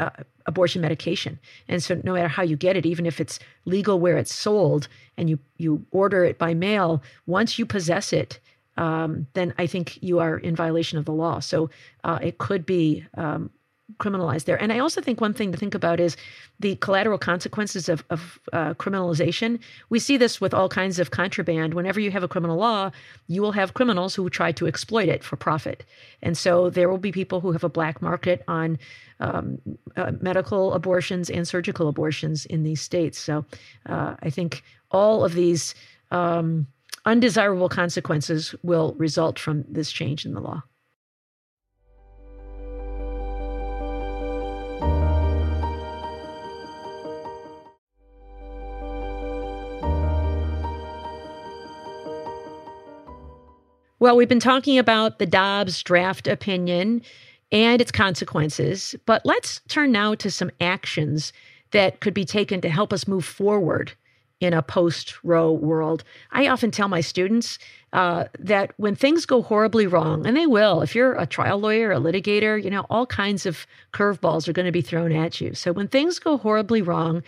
uh, 0.00 0.10
abortion 0.46 0.80
medication. 0.80 1.38
And 1.68 1.82
so, 1.82 2.00
no 2.02 2.14
matter 2.14 2.28
how 2.28 2.42
you 2.42 2.56
get 2.56 2.76
it, 2.76 2.86
even 2.86 3.06
if 3.06 3.20
it's 3.20 3.38
legal 3.64 4.00
where 4.00 4.16
it's 4.16 4.34
sold 4.34 4.88
and 5.16 5.28
you 5.30 5.38
you 5.58 5.84
order 5.90 6.24
it 6.24 6.38
by 6.38 6.54
mail, 6.54 7.02
once 7.26 7.58
you 7.58 7.66
possess 7.66 8.12
it, 8.12 8.40
um, 8.76 9.26
then 9.34 9.54
I 9.58 9.66
think 9.66 10.02
you 10.02 10.18
are 10.18 10.38
in 10.38 10.56
violation 10.56 10.98
of 10.98 11.04
the 11.04 11.12
law. 11.12 11.40
So 11.40 11.70
uh, 12.04 12.18
it 12.22 12.38
could 12.38 12.64
be 12.64 13.04
um, 13.16 13.50
criminalized 13.98 14.44
there. 14.44 14.60
And 14.60 14.72
I 14.72 14.78
also 14.78 15.00
think 15.00 15.20
one 15.20 15.34
thing 15.34 15.52
to 15.52 15.58
think 15.58 15.74
about 15.74 16.00
is 16.00 16.16
the 16.58 16.76
collateral 16.76 17.18
consequences 17.18 17.88
of, 17.88 18.04
of 18.10 18.38
uh, 18.52 18.74
criminalization. 18.74 19.58
We 19.88 19.98
see 19.98 20.16
this 20.16 20.40
with 20.40 20.54
all 20.54 20.68
kinds 20.68 20.98
of 20.98 21.10
contraband. 21.10 21.74
Whenever 21.74 22.00
you 22.00 22.10
have 22.10 22.22
a 22.22 22.28
criminal 22.28 22.56
law, 22.56 22.90
you 23.28 23.42
will 23.42 23.52
have 23.52 23.74
criminals 23.74 24.14
who 24.14 24.28
try 24.30 24.52
to 24.52 24.66
exploit 24.66 25.08
it 25.08 25.24
for 25.24 25.36
profit. 25.36 25.84
And 26.22 26.36
so 26.36 26.70
there 26.70 26.88
will 26.88 26.98
be 26.98 27.12
people 27.12 27.40
who 27.40 27.52
have 27.52 27.64
a 27.64 27.68
black 27.68 28.02
market 28.02 28.42
on 28.48 28.78
um, 29.20 29.58
uh, 29.96 30.12
medical 30.20 30.72
abortions 30.72 31.30
and 31.30 31.46
surgical 31.46 31.88
abortions 31.88 32.46
in 32.46 32.62
these 32.62 32.80
states. 32.80 33.18
So 33.18 33.44
uh, 33.86 34.16
I 34.22 34.30
think 34.30 34.62
all 34.90 35.24
of 35.24 35.34
these 35.34 35.74
um, 36.10 36.66
undesirable 37.04 37.68
consequences 37.68 38.54
will 38.62 38.94
result 38.98 39.38
from 39.38 39.64
this 39.68 39.90
change 39.90 40.24
in 40.24 40.34
the 40.34 40.40
law. 40.40 40.62
Well, 54.00 54.16
we've 54.16 54.30
been 54.30 54.40
talking 54.40 54.78
about 54.78 55.18
the 55.18 55.26
Dobbs 55.26 55.82
draft 55.82 56.26
opinion 56.26 57.02
and 57.52 57.82
its 57.82 57.92
consequences, 57.92 58.94
but 59.04 59.20
let's 59.26 59.60
turn 59.68 59.92
now 59.92 60.14
to 60.14 60.30
some 60.30 60.50
actions 60.58 61.34
that 61.72 62.00
could 62.00 62.14
be 62.14 62.24
taken 62.24 62.62
to 62.62 62.70
help 62.70 62.94
us 62.94 63.06
move 63.06 63.26
forward 63.26 63.92
in 64.40 64.54
a 64.54 64.62
post 64.62 65.22
Roe 65.22 65.52
world. 65.52 66.02
I 66.32 66.48
often 66.48 66.70
tell 66.70 66.88
my 66.88 67.02
students 67.02 67.58
uh, 67.92 68.24
that 68.38 68.72
when 68.78 68.94
things 68.94 69.26
go 69.26 69.42
horribly 69.42 69.86
wrong, 69.86 70.26
and 70.26 70.34
they 70.34 70.46
will, 70.46 70.80
if 70.80 70.94
you're 70.94 71.12
a 71.12 71.26
trial 71.26 71.58
lawyer, 71.58 71.92
a 71.92 72.00
litigator, 72.00 72.62
you 72.62 72.70
know, 72.70 72.86
all 72.88 73.04
kinds 73.04 73.44
of 73.44 73.66
curveballs 73.92 74.48
are 74.48 74.54
going 74.54 74.64
to 74.64 74.72
be 74.72 74.80
thrown 74.80 75.12
at 75.12 75.42
you. 75.42 75.52
So 75.52 75.72
when 75.72 75.88
things 75.88 76.18
go 76.18 76.38
horribly 76.38 76.80
wrong, 76.80 77.22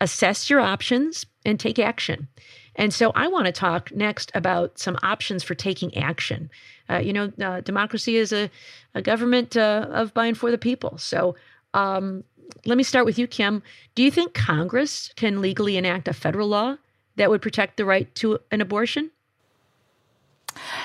assess 0.00 0.48
your 0.48 0.60
options 0.60 1.26
and 1.44 1.58
take 1.58 1.80
action. 1.80 2.28
And 2.76 2.92
so 2.92 3.12
I 3.14 3.28
want 3.28 3.46
to 3.46 3.52
talk 3.52 3.92
next 3.92 4.30
about 4.34 4.78
some 4.78 4.98
options 5.02 5.42
for 5.42 5.54
taking 5.54 5.96
action. 5.96 6.50
Uh, 6.88 6.98
you 6.98 7.12
know, 7.12 7.32
uh, 7.42 7.60
democracy 7.60 8.16
is 8.16 8.32
a, 8.32 8.50
a 8.94 9.02
government 9.02 9.56
uh, 9.56 9.86
of 9.90 10.14
by 10.14 10.26
and 10.26 10.38
for 10.38 10.50
the 10.50 10.58
people. 10.58 10.98
So 10.98 11.36
um, 11.74 12.24
let 12.64 12.76
me 12.76 12.84
start 12.84 13.04
with 13.04 13.18
you, 13.18 13.26
Kim. 13.26 13.62
Do 13.94 14.02
you 14.02 14.10
think 14.10 14.34
Congress 14.34 15.12
can 15.16 15.40
legally 15.40 15.76
enact 15.76 16.08
a 16.08 16.12
federal 16.12 16.48
law 16.48 16.76
that 17.16 17.30
would 17.30 17.42
protect 17.42 17.76
the 17.76 17.84
right 17.84 18.12
to 18.16 18.38
an 18.50 18.60
abortion? 18.60 19.10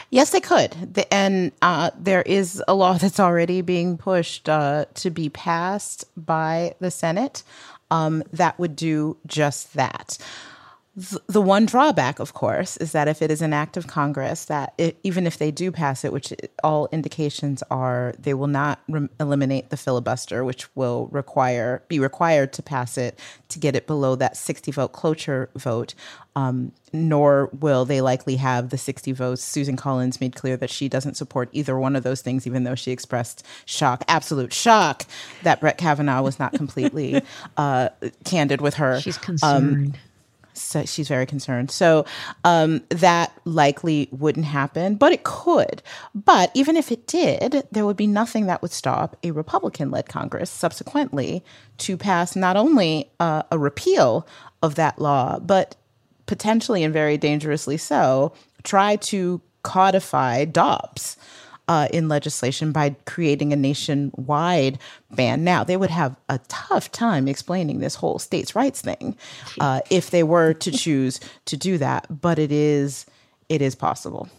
Yes, 0.09 0.29
they 0.31 0.39
could. 0.39 1.05
And 1.11 1.51
uh, 1.61 1.91
there 1.97 2.21
is 2.21 2.63
a 2.67 2.73
law 2.73 2.93
that's 2.97 3.19
already 3.19 3.61
being 3.61 3.97
pushed 3.97 4.49
uh, 4.49 4.85
to 4.95 5.09
be 5.09 5.29
passed 5.29 6.05
by 6.15 6.75
the 6.79 6.91
Senate 6.91 7.43
um, 7.91 8.23
that 8.33 8.59
would 8.59 8.75
do 8.75 9.17
just 9.25 9.73
that 9.73 10.17
the 11.27 11.41
one 11.41 11.67
drawback, 11.67 12.17
of 12.17 12.33
course, 12.33 12.75
is 12.77 12.91
that 12.91 13.07
if 13.07 13.21
it 13.21 13.29
is 13.29 13.43
an 13.43 13.53
act 13.53 13.77
of 13.77 13.85
Congress, 13.85 14.45
that 14.45 14.73
it, 14.79 14.97
even 15.03 15.27
if 15.27 15.37
they 15.37 15.51
do 15.51 15.71
pass 15.71 16.03
it, 16.03 16.11
which 16.11 16.33
all 16.63 16.89
indications 16.91 17.61
are, 17.69 18.15
they 18.17 18.33
will 18.33 18.47
not 18.47 18.79
re- 18.89 19.07
eliminate 19.19 19.69
the 19.69 19.77
filibuster, 19.77 20.43
which 20.43 20.75
will 20.75 21.07
require 21.11 21.83
be 21.87 21.99
required 21.99 22.51
to 22.53 22.63
pass 22.63 22.97
it 22.97 23.19
to 23.49 23.59
get 23.59 23.75
it 23.75 23.85
below 23.85 24.15
that 24.15 24.35
sixty 24.35 24.71
vote 24.71 24.91
cloture 24.91 25.51
vote. 25.55 25.93
Um, 26.35 26.71
nor 26.93 27.49
will 27.59 27.83
they 27.83 27.99
likely 27.99 28.35
have 28.35 28.69
the 28.69 28.77
60 28.77 29.11
votes. 29.11 29.43
Susan 29.43 29.75
Collins 29.75 30.21
made 30.21 30.35
clear 30.35 30.55
that 30.55 30.69
she 30.69 30.87
doesn't 30.87 31.17
support 31.17 31.49
either 31.51 31.79
one 31.79 31.95
of 31.95 32.03
those 32.03 32.21
things, 32.21 32.45
even 32.45 32.63
though 32.63 32.75
she 32.75 32.91
expressed 32.91 33.43
shock, 33.65 34.03
absolute 34.07 34.53
shock, 34.53 35.03
that 35.41 35.59
Brett 35.59 35.79
Kavanaugh 35.79 36.21
was 36.21 36.37
not 36.37 36.53
completely 36.53 37.23
uh, 37.57 37.89
candid 38.23 38.61
with 38.61 38.75
her. 38.75 39.01
She's 39.01 39.17
concerned. 39.17 39.87
Um, 39.87 39.93
so 40.59 40.85
she's 40.85 41.07
very 41.07 41.25
concerned. 41.25 41.71
So 41.71 42.05
um, 42.43 42.81
that 42.89 43.31
likely 43.45 44.09
wouldn't 44.11 44.45
happen, 44.45 44.95
but 44.95 45.11
it 45.11 45.23
could. 45.23 45.81
But 46.13 46.51
even 46.53 46.75
if 46.75 46.91
it 46.91 47.07
did, 47.07 47.67
there 47.71 47.85
would 47.85 47.97
be 47.97 48.07
nothing 48.07 48.47
that 48.47 48.61
would 48.61 48.71
stop 48.71 49.17
a 49.23 49.31
Republican 49.31 49.91
led 49.91 50.07
Congress 50.07 50.49
subsequently 50.49 51.43
to 51.79 51.97
pass 51.97 52.35
not 52.35 52.57
only 52.57 53.11
uh, 53.19 53.43
a 53.51 53.57
repeal 53.57 54.27
of 54.61 54.75
that 54.75 54.99
law, 54.99 55.39
but 55.39 55.75
potentially 56.25 56.83
and 56.83 56.93
very 56.93 57.17
dangerously 57.17 57.77
so, 57.77 58.33
try 58.63 58.95
to 58.97 59.41
codify 59.63 60.45
Dobbs 60.45 61.17
uh, 61.67 61.87
in 61.91 62.07
legislation 62.07 62.71
by 62.71 62.95
creating 63.05 63.51
a 63.51 63.55
nationwide 63.55 64.79
ban. 65.11 65.43
Now, 65.43 65.63
they 65.63 65.77
would 65.77 65.89
have 65.89 66.15
a 66.29 66.39
tough 66.47 66.91
time 66.91 67.27
explaining 67.27 67.79
this 67.79 67.95
whole 67.95 68.19
states' 68.19 68.55
rights 68.55 68.81
thing 68.81 69.17
uh, 69.59 69.81
if 69.89 70.09
they 70.09 70.23
were 70.23 70.53
to 70.53 70.71
choose 70.71 71.19
to 71.45 71.57
do 71.57 71.77
that, 71.77 72.21
but 72.21 72.39
it 72.39 72.51
is 72.51 73.05
it 73.49 73.61
is 73.61 73.75
possible. 73.75 74.29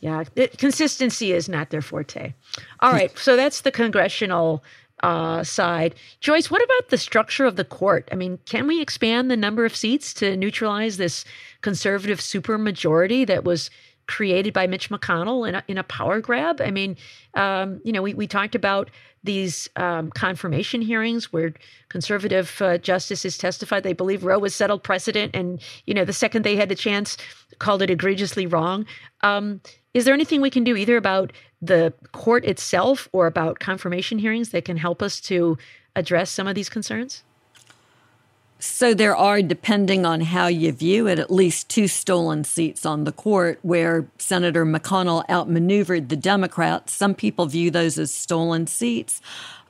Yeah, 0.00 0.24
it, 0.34 0.58
consistency 0.58 1.32
is 1.32 1.48
not 1.48 1.70
their 1.70 1.82
forte. 1.82 2.34
All 2.80 2.92
right, 2.92 3.16
so 3.16 3.36
that's 3.36 3.60
the 3.60 3.70
congressional 3.70 4.64
uh, 5.02 5.44
side. 5.44 5.94
Joyce, 6.20 6.50
what 6.50 6.62
about 6.62 6.88
the 6.88 6.98
structure 6.98 7.44
of 7.44 7.56
the 7.56 7.64
court? 7.64 8.08
I 8.10 8.16
mean, 8.16 8.38
can 8.44 8.66
we 8.66 8.80
expand 8.80 9.30
the 9.30 9.36
number 9.36 9.64
of 9.64 9.76
seats 9.76 10.12
to 10.14 10.36
neutralize 10.36 10.96
this 10.96 11.24
conservative 11.60 12.18
supermajority 12.18 13.26
that 13.26 13.44
was 13.44 13.70
created 14.12 14.52
by 14.52 14.66
Mitch 14.66 14.90
McConnell 14.90 15.48
in 15.48 15.54
a, 15.54 15.64
in 15.68 15.78
a 15.78 15.82
power 15.84 16.20
grab. 16.20 16.60
I 16.60 16.70
mean, 16.70 16.98
um, 17.32 17.80
you 17.82 17.92
know, 17.92 18.02
we, 18.02 18.12
we 18.12 18.26
talked 18.26 18.54
about 18.54 18.90
these 19.24 19.70
um, 19.76 20.10
confirmation 20.10 20.82
hearings 20.82 21.32
where 21.32 21.54
conservative 21.88 22.60
uh, 22.60 22.76
justices 22.76 23.38
testified 23.38 23.84
they 23.84 23.94
believe 23.94 24.22
Roe 24.22 24.38
was 24.38 24.54
settled 24.54 24.82
precedent, 24.82 25.34
and 25.34 25.62
you 25.86 25.94
know, 25.94 26.04
the 26.04 26.12
second 26.12 26.42
they 26.42 26.56
had 26.56 26.68
the 26.68 26.74
chance, 26.74 27.16
called 27.58 27.80
it 27.80 27.88
egregiously 27.88 28.46
wrong. 28.46 28.84
Um, 29.22 29.62
is 29.94 30.04
there 30.04 30.14
anything 30.14 30.42
we 30.42 30.50
can 30.50 30.64
do 30.64 30.76
either 30.76 30.98
about 30.98 31.32
the 31.62 31.94
court 32.12 32.44
itself 32.44 33.08
or 33.12 33.26
about 33.26 33.60
confirmation 33.60 34.18
hearings 34.18 34.50
that 34.50 34.66
can 34.66 34.76
help 34.76 35.00
us 35.00 35.20
to 35.22 35.56
address 35.96 36.30
some 36.30 36.46
of 36.46 36.54
these 36.54 36.68
concerns? 36.68 37.24
So 38.64 38.94
there 38.94 39.16
are, 39.16 39.42
depending 39.42 40.06
on 40.06 40.20
how 40.20 40.46
you 40.46 40.70
view 40.70 41.08
it, 41.08 41.18
at 41.18 41.32
least 41.32 41.68
two 41.68 41.88
stolen 41.88 42.44
seats 42.44 42.86
on 42.86 43.02
the 43.02 43.10
court 43.10 43.58
where 43.62 44.06
Senator 44.18 44.64
McConnell 44.64 45.28
outmaneuvered 45.28 46.08
the 46.08 46.16
Democrats. 46.16 46.92
Some 46.92 47.16
people 47.16 47.46
view 47.46 47.72
those 47.72 47.98
as 47.98 48.14
stolen 48.14 48.68
seats. 48.68 49.20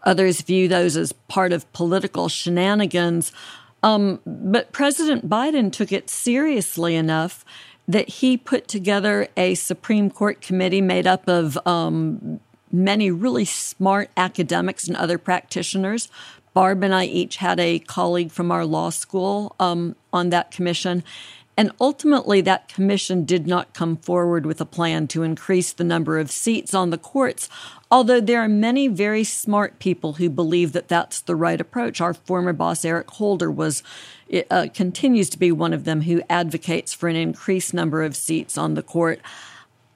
Others 0.02 0.42
view 0.42 0.68
those 0.68 0.98
as 0.98 1.14
part 1.14 1.54
of 1.54 1.72
political 1.72 2.28
shenanigans. 2.28 3.32
Um, 3.82 4.20
but 4.26 4.72
President 4.72 5.26
Biden 5.26 5.72
took 5.72 5.90
it 5.90 6.10
seriously 6.10 6.94
enough 6.94 7.46
that 7.88 8.10
he 8.10 8.36
put 8.36 8.68
together 8.68 9.26
a 9.38 9.54
Supreme 9.54 10.10
Court 10.10 10.42
committee 10.42 10.82
made 10.82 11.06
up 11.06 11.26
of 11.28 11.58
um, 11.66 12.40
many 12.70 13.10
really 13.10 13.46
smart 13.46 14.10
academics 14.18 14.86
and 14.86 14.98
other 14.98 15.16
practitioners 15.16 16.10
Barb 16.54 16.82
and 16.82 16.94
I 16.94 17.04
each 17.04 17.36
had 17.36 17.58
a 17.58 17.78
colleague 17.78 18.30
from 18.30 18.50
our 18.50 18.64
law 18.64 18.90
school 18.90 19.54
um, 19.58 19.96
on 20.12 20.30
that 20.30 20.50
commission. 20.50 21.02
And 21.56 21.70
ultimately, 21.80 22.40
that 22.40 22.68
commission 22.68 23.24
did 23.24 23.46
not 23.46 23.74
come 23.74 23.98
forward 23.98 24.46
with 24.46 24.60
a 24.60 24.66
plan 24.66 25.06
to 25.08 25.22
increase 25.22 25.72
the 25.72 25.84
number 25.84 26.18
of 26.18 26.30
seats 26.30 26.72
on 26.72 26.88
the 26.88 26.96
courts, 26.96 27.50
although 27.90 28.20
there 28.20 28.40
are 28.40 28.48
many 28.48 28.88
very 28.88 29.22
smart 29.22 29.78
people 29.78 30.14
who 30.14 30.30
believe 30.30 30.72
that 30.72 30.88
that's 30.88 31.20
the 31.20 31.36
right 31.36 31.60
approach. 31.60 32.00
Our 32.00 32.14
former 32.14 32.54
boss, 32.54 32.86
Eric 32.86 33.10
Holder, 33.10 33.50
was 33.50 33.82
uh, 34.50 34.68
continues 34.72 35.28
to 35.28 35.38
be 35.38 35.52
one 35.52 35.74
of 35.74 35.84
them 35.84 36.02
who 36.02 36.22
advocates 36.30 36.94
for 36.94 37.10
an 37.10 37.16
increased 37.16 37.74
number 37.74 38.02
of 38.02 38.16
seats 38.16 38.56
on 38.56 38.72
the 38.72 38.82
court. 38.82 39.20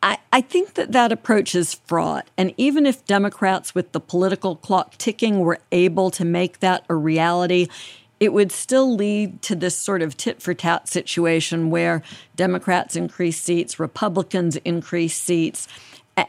I, 0.03 0.19
I 0.33 0.41
think 0.41 0.75
that 0.75 0.93
that 0.93 1.13
approach 1.13 1.55
is 1.55 1.75
fraught. 1.75 2.29
And 2.37 2.55
even 2.57 2.87
if 2.87 3.05
Democrats 3.07 3.75
with 3.75 3.93
the 3.93 4.01
political 4.01 4.57
clock 4.57 4.97
ticking 4.99 5.41
were 5.41 5.59
able 5.73 6.11
to 6.13 6.25
make 6.25 6.61
that 6.61 6.85
a 6.89 6.95
reality, 6.95 7.69
it 8.19 8.33
would 8.33 8.53
still 8.53 8.95
lead 8.95 9.43
to 9.43 9.55
this 9.55 9.77
sort 9.77 10.03
of 10.03 10.17
tit 10.17 10.41
for 10.41 10.55
tat 10.55 10.89
situation 10.89 11.71
where 11.71 12.03
Democrats 12.35 12.97
increase 12.97 13.41
seats, 13.41 13.79
Republicans 13.79 14.57
increase 14.57 15.17
seats. 15.17 15.69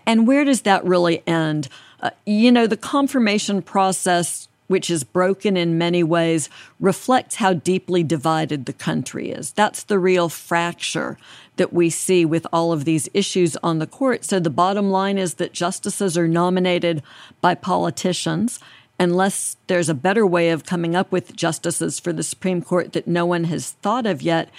And 0.06 0.28
where 0.28 0.44
does 0.44 0.64
that 0.64 0.84
really 0.84 1.24
end? 1.26 1.70
Uh, 2.02 2.10
you 2.26 2.52
know, 2.52 2.68
the 2.68 2.78
confirmation 2.78 3.62
process, 3.62 4.50
which 4.68 4.90
is 4.90 5.04
broken 5.04 5.58
in 5.58 5.78
many 5.78 6.04
ways, 6.04 6.50
reflects 6.80 7.36
how 7.36 7.54
deeply 7.54 8.04
divided 8.04 8.66
the 8.66 8.74
country 8.74 9.32
is. 9.32 9.52
That's 9.52 9.84
the 9.84 10.00
real 10.00 10.30
fracture 10.30 11.18
that 11.56 11.74
we 11.74 11.90
see 11.90 12.26
with 12.26 12.46
all 12.54 12.72
of 12.72 12.86
these 12.86 13.10
issues 13.14 13.58
on 13.58 13.80
the 13.80 13.88
court. 13.88 14.24
So 14.24 14.40
the 14.40 14.50
bottom 14.50 14.92
line 14.92 15.18
is 15.18 15.36
that 15.36 15.54
justices 15.54 16.18
are 16.18 16.28
nominated 16.28 17.02
by 17.42 17.56
politicians 17.56 18.60
unless 19.00 19.58
there's 19.68 19.90
a 19.90 19.94
better 19.94 20.26
way 20.26 20.50
of 20.50 20.66
coming 20.66 20.96
up 20.96 21.12
with 21.12 21.36
justices 21.36 22.00
for 22.00 22.12
the 22.12 22.24
Supreme 22.24 22.62
Court 22.62 22.94
that 22.94 23.08
no 23.08 23.26
one 23.26 23.46
has 23.46 23.72
thought 23.72 24.06
of 24.06 24.22
yet, 24.22 24.50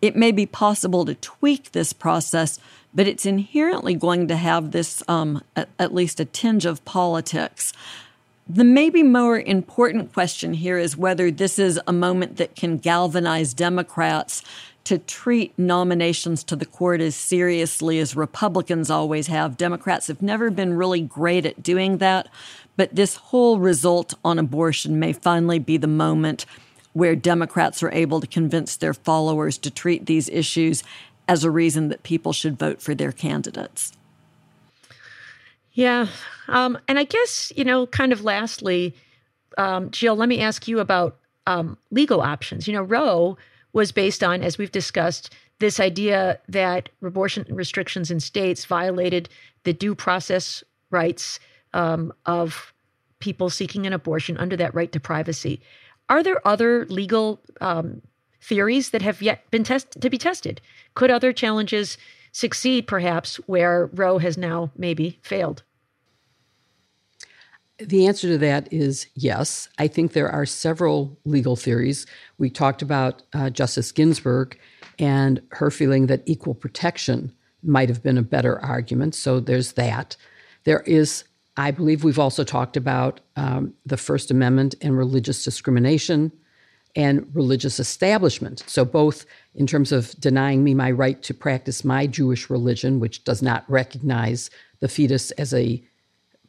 it 0.00 0.14
may 0.14 0.30
be 0.30 0.46
possible 0.46 1.04
to 1.04 1.14
tweak 1.16 1.72
this 1.72 1.92
process, 1.92 2.60
but 2.94 3.08
it's 3.08 3.26
inherently 3.26 3.94
going 3.94 4.28
to 4.28 4.36
have 4.36 4.70
this, 4.70 5.02
um, 5.08 5.42
at, 5.56 5.68
at 5.78 5.94
least 5.94 6.20
a 6.20 6.24
tinge 6.24 6.64
of 6.64 6.84
politics. 6.84 7.72
The 8.50 8.64
maybe 8.64 9.02
more 9.02 9.38
important 9.38 10.14
question 10.14 10.54
here 10.54 10.78
is 10.78 10.96
whether 10.96 11.30
this 11.30 11.58
is 11.58 11.78
a 11.86 11.92
moment 11.92 12.38
that 12.38 12.56
can 12.56 12.78
galvanize 12.78 13.52
Democrats 13.52 14.42
to 14.84 14.96
treat 14.96 15.52
nominations 15.58 16.42
to 16.44 16.56
the 16.56 16.64
court 16.64 17.02
as 17.02 17.14
seriously 17.14 17.98
as 17.98 18.16
Republicans 18.16 18.88
always 18.88 19.26
have. 19.26 19.58
Democrats 19.58 20.06
have 20.06 20.22
never 20.22 20.50
been 20.50 20.72
really 20.72 21.02
great 21.02 21.44
at 21.44 21.62
doing 21.62 21.98
that, 21.98 22.26
but 22.78 22.96
this 22.96 23.16
whole 23.16 23.58
result 23.58 24.14
on 24.24 24.38
abortion 24.38 24.98
may 24.98 25.12
finally 25.12 25.58
be 25.58 25.76
the 25.76 25.86
moment 25.86 26.46
where 26.94 27.14
Democrats 27.14 27.82
are 27.82 27.92
able 27.92 28.18
to 28.18 28.26
convince 28.26 28.76
their 28.76 28.94
followers 28.94 29.58
to 29.58 29.70
treat 29.70 30.06
these 30.06 30.30
issues 30.30 30.82
as 31.28 31.44
a 31.44 31.50
reason 31.50 31.88
that 31.88 32.02
people 32.02 32.32
should 32.32 32.58
vote 32.58 32.80
for 32.80 32.94
their 32.94 33.12
candidates. 33.12 33.92
Yeah. 35.78 36.08
Um, 36.48 36.76
and 36.88 36.98
I 36.98 37.04
guess, 37.04 37.52
you 37.54 37.62
know, 37.62 37.86
kind 37.86 38.12
of 38.12 38.24
lastly, 38.24 38.96
um, 39.58 39.92
Jill, 39.92 40.16
let 40.16 40.28
me 40.28 40.40
ask 40.40 40.66
you 40.66 40.80
about 40.80 41.16
um, 41.46 41.78
legal 41.92 42.20
options. 42.20 42.66
You 42.66 42.72
know, 42.72 42.82
Roe 42.82 43.38
was 43.74 43.92
based 43.92 44.24
on, 44.24 44.42
as 44.42 44.58
we've 44.58 44.72
discussed, 44.72 45.32
this 45.60 45.78
idea 45.78 46.40
that 46.48 46.88
abortion 47.00 47.46
restrictions 47.48 48.10
in 48.10 48.18
states 48.18 48.64
violated 48.64 49.28
the 49.62 49.72
due 49.72 49.94
process 49.94 50.64
rights 50.90 51.38
um, 51.74 52.12
of 52.26 52.72
people 53.20 53.48
seeking 53.48 53.86
an 53.86 53.92
abortion 53.92 54.36
under 54.36 54.56
that 54.56 54.74
right 54.74 54.90
to 54.90 54.98
privacy. 54.98 55.60
Are 56.08 56.24
there 56.24 56.44
other 56.44 56.86
legal 56.86 57.40
um, 57.60 58.02
theories 58.42 58.90
that 58.90 59.02
have 59.02 59.22
yet 59.22 59.48
been 59.52 59.62
tested 59.62 60.02
to 60.02 60.10
be 60.10 60.18
tested? 60.18 60.60
Could 60.94 61.12
other 61.12 61.32
challenges 61.32 61.96
succeed, 62.32 62.88
perhaps, 62.88 63.36
where 63.46 63.86
Roe 63.92 64.18
has 64.18 64.36
now 64.36 64.72
maybe 64.76 65.20
failed? 65.22 65.62
The 67.78 68.06
answer 68.06 68.28
to 68.28 68.38
that 68.38 68.72
is 68.72 69.06
yes. 69.14 69.68
I 69.78 69.86
think 69.86 70.12
there 70.12 70.30
are 70.30 70.46
several 70.46 71.16
legal 71.24 71.54
theories. 71.54 72.06
We 72.38 72.50
talked 72.50 72.82
about 72.82 73.22
uh, 73.32 73.50
Justice 73.50 73.92
Ginsburg 73.92 74.58
and 74.98 75.40
her 75.52 75.70
feeling 75.70 76.06
that 76.08 76.22
equal 76.26 76.54
protection 76.54 77.32
might 77.62 77.88
have 77.88 78.02
been 78.02 78.18
a 78.18 78.22
better 78.22 78.58
argument. 78.60 79.14
So 79.14 79.38
there's 79.38 79.72
that. 79.72 80.16
There 80.64 80.80
is 80.80 81.24
I 81.58 81.72
believe 81.72 82.04
we've 82.04 82.20
also 82.20 82.44
talked 82.44 82.76
about 82.76 83.20
um, 83.34 83.74
the 83.84 83.96
First 83.96 84.30
Amendment 84.30 84.76
and 84.80 84.96
religious 84.96 85.42
discrimination 85.42 86.30
and 86.94 87.28
religious 87.34 87.80
establishment. 87.80 88.62
So, 88.68 88.84
both 88.84 89.26
in 89.56 89.66
terms 89.66 89.90
of 89.90 90.12
denying 90.20 90.62
me 90.62 90.72
my 90.72 90.92
right 90.92 91.20
to 91.24 91.34
practice 91.34 91.84
my 91.84 92.06
Jewish 92.06 92.48
religion, 92.48 93.00
which 93.00 93.24
does 93.24 93.42
not 93.42 93.68
recognize 93.68 94.50
the 94.78 94.88
fetus 94.88 95.32
as 95.32 95.52
a 95.52 95.82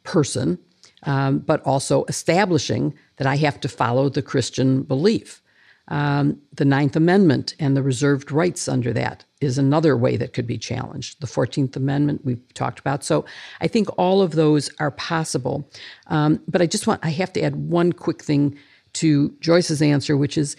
person, 0.04 0.60
um, 1.04 1.38
but 1.38 1.62
also 1.62 2.04
establishing 2.04 2.94
that 3.16 3.26
I 3.26 3.36
have 3.36 3.60
to 3.60 3.68
follow 3.68 4.08
the 4.08 4.22
Christian 4.22 4.82
belief. 4.82 5.42
Um, 5.88 6.40
the 6.52 6.64
Ninth 6.64 6.94
Amendment 6.94 7.54
and 7.58 7.76
the 7.76 7.82
reserved 7.82 8.30
rights 8.30 8.68
under 8.68 8.92
that 8.92 9.24
is 9.40 9.58
another 9.58 9.96
way 9.96 10.16
that 10.16 10.32
could 10.32 10.46
be 10.46 10.56
challenged. 10.56 11.20
The 11.20 11.26
14th 11.26 11.74
Amendment 11.74 12.24
we've 12.24 12.54
talked 12.54 12.78
about. 12.78 13.02
So 13.02 13.24
I 13.60 13.66
think 13.66 13.88
all 13.98 14.22
of 14.22 14.32
those 14.32 14.70
are 14.78 14.92
possible. 14.92 15.68
Um, 16.06 16.40
but 16.46 16.62
I 16.62 16.66
just 16.66 16.86
want, 16.86 17.04
I 17.04 17.10
have 17.10 17.32
to 17.32 17.42
add 17.42 17.56
one 17.56 17.92
quick 17.92 18.22
thing 18.22 18.56
to 18.94 19.34
Joyce's 19.40 19.82
answer, 19.82 20.16
which 20.16 20.38
is 20.38 20.56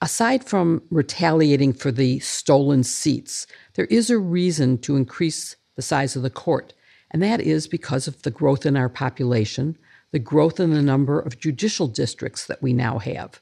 aside 0.00 0.42
from 0.42 0.82
retaliating 0.90 1.72
for 1.72 1.92
the 1.92 2.18
stolen 2.18 2.82
seats, 2.82 3.46
there 3.74 3.86
is 3.86 4.10
a 4.10 4.18
reason 4.18 4.78
to 4.78 4.96
increase 4.96 5.54
the 5.76 5.82
size 5.82 6.16
of 6.16 6.22
the 6.22 6.30
court. 6.30 6.74
And 7.12 7.22
that 7.22 7.40
is 7.40 7.68
because 7.68 8.08
of 8.08 8.22
the 8.22 8.30
growth 8.30 8.66
in 8.66 8.76
our 8.76 8.88
population, 8.88 9.76
the 10.10 10.18
growth 10.18 10.58
in 10.58 10.70
the 10.70 10.82
number 10.82 11.20
of 11.20 11.38
judicial 11.38 11.86
districts 11.86 12.46
that 12.46 12.62
we 12.62 12.72
now 12.72 12.98
have. 12.98 13.40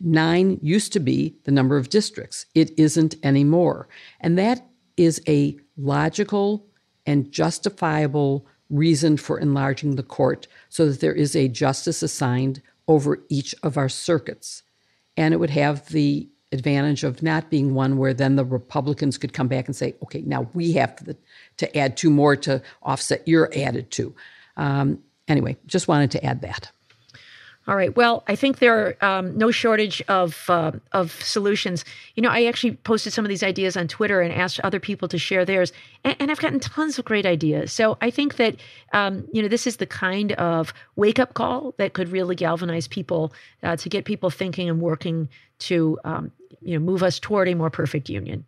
Nine 0.00 0.58
used 0.62 0.92
to 0.92 1.00
be 1.00 1.36
the 1.44 1.50
number 1.50 1.76
of 1.76 1.88
districts. 1.88 2.46
It 2.54 2.70
isn't 2.78 3.16
anymore. 3.22 3.88
And 4.20 4.38
that 4.38 4.64
is 4.96 5.20
a 5.26 5.56
logical 5.76 6.66
and 7.06 7.30
justifiable 7.32 8.46
reason 8.70 9.16
for 9.16 9.38
enlarging 9.38 9.96
the 9.96 10.02
court 10.02 10.46
so 10.68 10.88
that 10.88 11.00
there 11.00 11.14
is 11.14 11.34
a 11.34 11.48
justice 11.48 12.02
assigned 12.02 12.62
over 12.86 13.18
each 13.28 13.54
of 13.62 13.76
our 13.76 13.88
circuits. 13.88 14.62
And 15.16 15.34
it 15.34 15.38
would 15.38 15.50
have 15.50 15.88
the 15.88 16.28
advantage 16.52 17.04
of 17.04 17.22
not 17.22 17.50
being 17.50 17.74
one 17.74 17.98
where 17.98 18.14
then 18.14 18.36
the 18.36 18.44
Republicans 18.44 19.18
could 19.18 19.32
come 19.32 19.48
back 19.48 19.66
and 19.66 19.76
say, 19.76 19.94
okay, 20.02 20.22
now 20.22 20.48
we 20.54 20.72
have 20.72 20.96
to, 21.04 21.16
to 21.58 21.76
add 21.76 21.96
two 21.96 22.10
more 22.10 22.36
to 22.36 22.62
offset 22.82 23.26
your 23.28 23.50
added 23.54 23.90
two. 23.90 24.14
Um, 24.56 25.02
anyway, 25.26 25.56
just 25.66 25.88
wanted 25.88 26.10
to 26.12 26.24
add 26.24 26.40
that. 26.42 26.70
All 27.68 27.76
right. 27.76 27.94
Well, 27.94 28.24
I 28.26 28.34
think 28.34 28.60
there 28.60 28.96
are 29.02 29.04
um, 29.04 29.36
no 29.36 29.50
shortage 29.50 30.00
of 30.08 30.48
uh, 30.48 30.72
of 30.92 31.12
solutions. 31.22 31.84
You 32.14 32.22
know, 32.22 32.30
I 32.30 32.46
actually 32.46 32.76
posted 32.76 33.12
some 33.12 33.26
of 33.26 33.28
these 33.28 33.42
ideas 33.42 33.76
on 33.76 33.88
Twitter 33.88 34.22
and 34.22 34.32
asked 34.32 34.58
other 34.60 34.80
people 34.80 35.06
to 35.08 35.18
share 35.18 35.44
theirs, 35.44 35.70
and, 36.02 36.16
and 36.18 36.30
I've 36.30 36.40
gotten 36.40 36.60
tons 36.60 36.98
of 36.98 37.04
great 37.04 37.26
ideas. 37.26 37.70
So 37.70 37.98
I 38.00 38.08
think 38.08 38.36
that 38.36 38.56
um, 38.94 39.28
you 39.34 39.42
know 39.42 39.48
this 39.48 39.66
is 39.66 39.76
the 39.76 39.86
kind 39.86 40.32
of 40.32 40.72
wake 40.96 41.18
up 41.18 41.34
call 41.34 41.74
that 41.76 41.92
could 41.92 42.08
really 42.08 42.34
galvanize 42.34 42.88
people 42.88 43.34
uh, 43.62 43.76
to 43.76 43.90
get 43.90 44.06
people 44.06 44.30
thinking 44.30 44.70
and 44.70 44.80
working 44.80 45.28
to 45.58 45.98
um, 46.04 46.32
you 46.60 46.78
know 46.78 46.84
move 46.84 47.02
us 47.02 47.18
toward 47.18 47.48
a 47.48 47.54
more 47.54 47.70
perfect 47.70 48.08
union. 48.08 48.44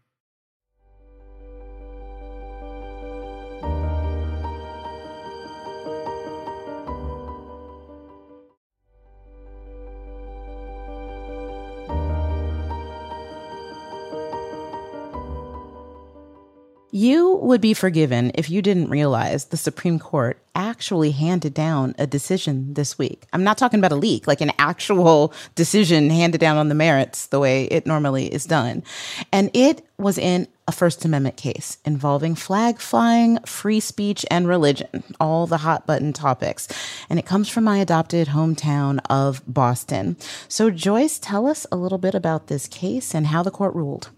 You 16.92 17.36
would 17.36 17.60
be 17.60 17.72
forgiven 17.72 18.32
if 18.34 18.50
you 18.50 18.62
didn't 18.62 18.90
realize 18.90 19.44
the 19.44 19.56
Supreme 19.56 20.00
Court 20.00 20.42
actually 20.56 21.12
handed 21.12 21.54
down 21.54 21.94
a 21.98 22.06
decision 22.06 22.74
this 22.74 22.98
week. 22.98 23.26
I'm 23.32 23.44
not 23.44 23.58
talking 23.58 23.78
about 23.78 23.92
a 23.92 23.96
leak, 23.96 24.26
like 24.26 24.40
an 24.40 24.50
actual 24.58 25.32
decision 25.54 26.10
handed 26.10 26.40
down 26.40 26.56
on 26.56 26.68
the 26.68 26.74
merits 26.74 27.26
the 27.26 27.38
way 27.38 27.66
it 27.66 27.86
normally 27.86 28.26
is 28.26 28.44
done. 28.44 28.82
And 29.30 29.50
it 29.54 29.86
was 29.98 30.18
in 30.18 30.48
a 30.66 30.72
First 30.72 31.04
Amendment 31.04 31.36
case 31.36 31.78
involving 31.84 32.34
flag 32.34 32.80
flying, 32.80 33.38
free 33.46 33.78
speech, 33.78 34.26
and 34.28 34.48
religion, 34.48 35.04
all 35.20 35.46
the 35.46 35.58
hot 35.58 35.86
button 35.86 36.12
topics. 36.12 36.66
And 37.08 37.20
it 37.20 37.26
comes 37.26 37.48
from 37.48 37.62
my 37.62 37.78
adopted 37.78 38.28
hometown 38.28 38.98
of 39.08 39.42
Boston. 39.46 40.16
So, 40.48 40.70
Joyce, 40.70 41.20
tell 41.20 41.46
us 41.46 41.66
a 41.70 41.76
little 41.76 41.98
bit 41.98 42.16
about 42.16 42.48
this 42.48 42.66
case 42.66 43.14
and 43.14 43.28
how 43.28 43.44
the 43.44 43.52
court 43.52 43.76
ruled. 43.76 44.10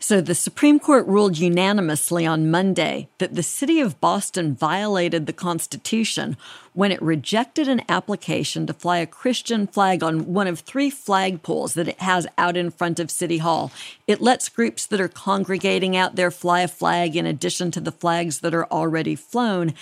So 0.00 0.20
the 0.20 0.34
Supreme 0.34 0.78
Court 0.78 1.06
ruled 1.06 1.38
unanimously 1.38 2.24
on 2.24 2.50
Monday 2.50 3.08
that 3.18 3.34
the 3.34 3.42
city 3.42 3.80
of 3.80 4.00
Boston 4.00 4.54
violated 4.54 5.26
the 5.26 5.32
Constitution 5.32 6.36
when 6.72 6.92
it 6.92 7.02
rejected 7.02 7.66
an 7.66 7.82
application 7.88 8.66
to 8.66 8.72
fly 8.72 8.98
a 8.98 9.06
Christian 9.06 9.66
flag 9.66 10.04
on 10.04 10.32
one 10.32 10.46
of 10.46 10.60
three 10.60 10.90
flagpoles 10.90 11.74
that 11.74 11.88
it 11.88 12.00
has 12.00 12.28
out 12.38 12.56
in 12.56 12.70
front 12.70 13.00
of 13.00 13.10
City 13.10 13.38
Hall. 13.38 13.72
It 14.06 14.20
lets 14.20 14.48
groups 14.48 14.86
that 14.86 15.00
are 15.00 15.08
congregating 15.08 15.96
out 15.96 16.14
there 16.14 16.30
fly 16.30 16.60
a 16.60 16.68
flag 16.68 17.16
in 17.16 17.26
addition 17.26 17.72
to 17.72 17.80
the 17.80 17.92
flags 17.92 18.38
that 18.40 18.54
are 18.54 18.66
already 18.66 19.16
flown. 19.16 19.74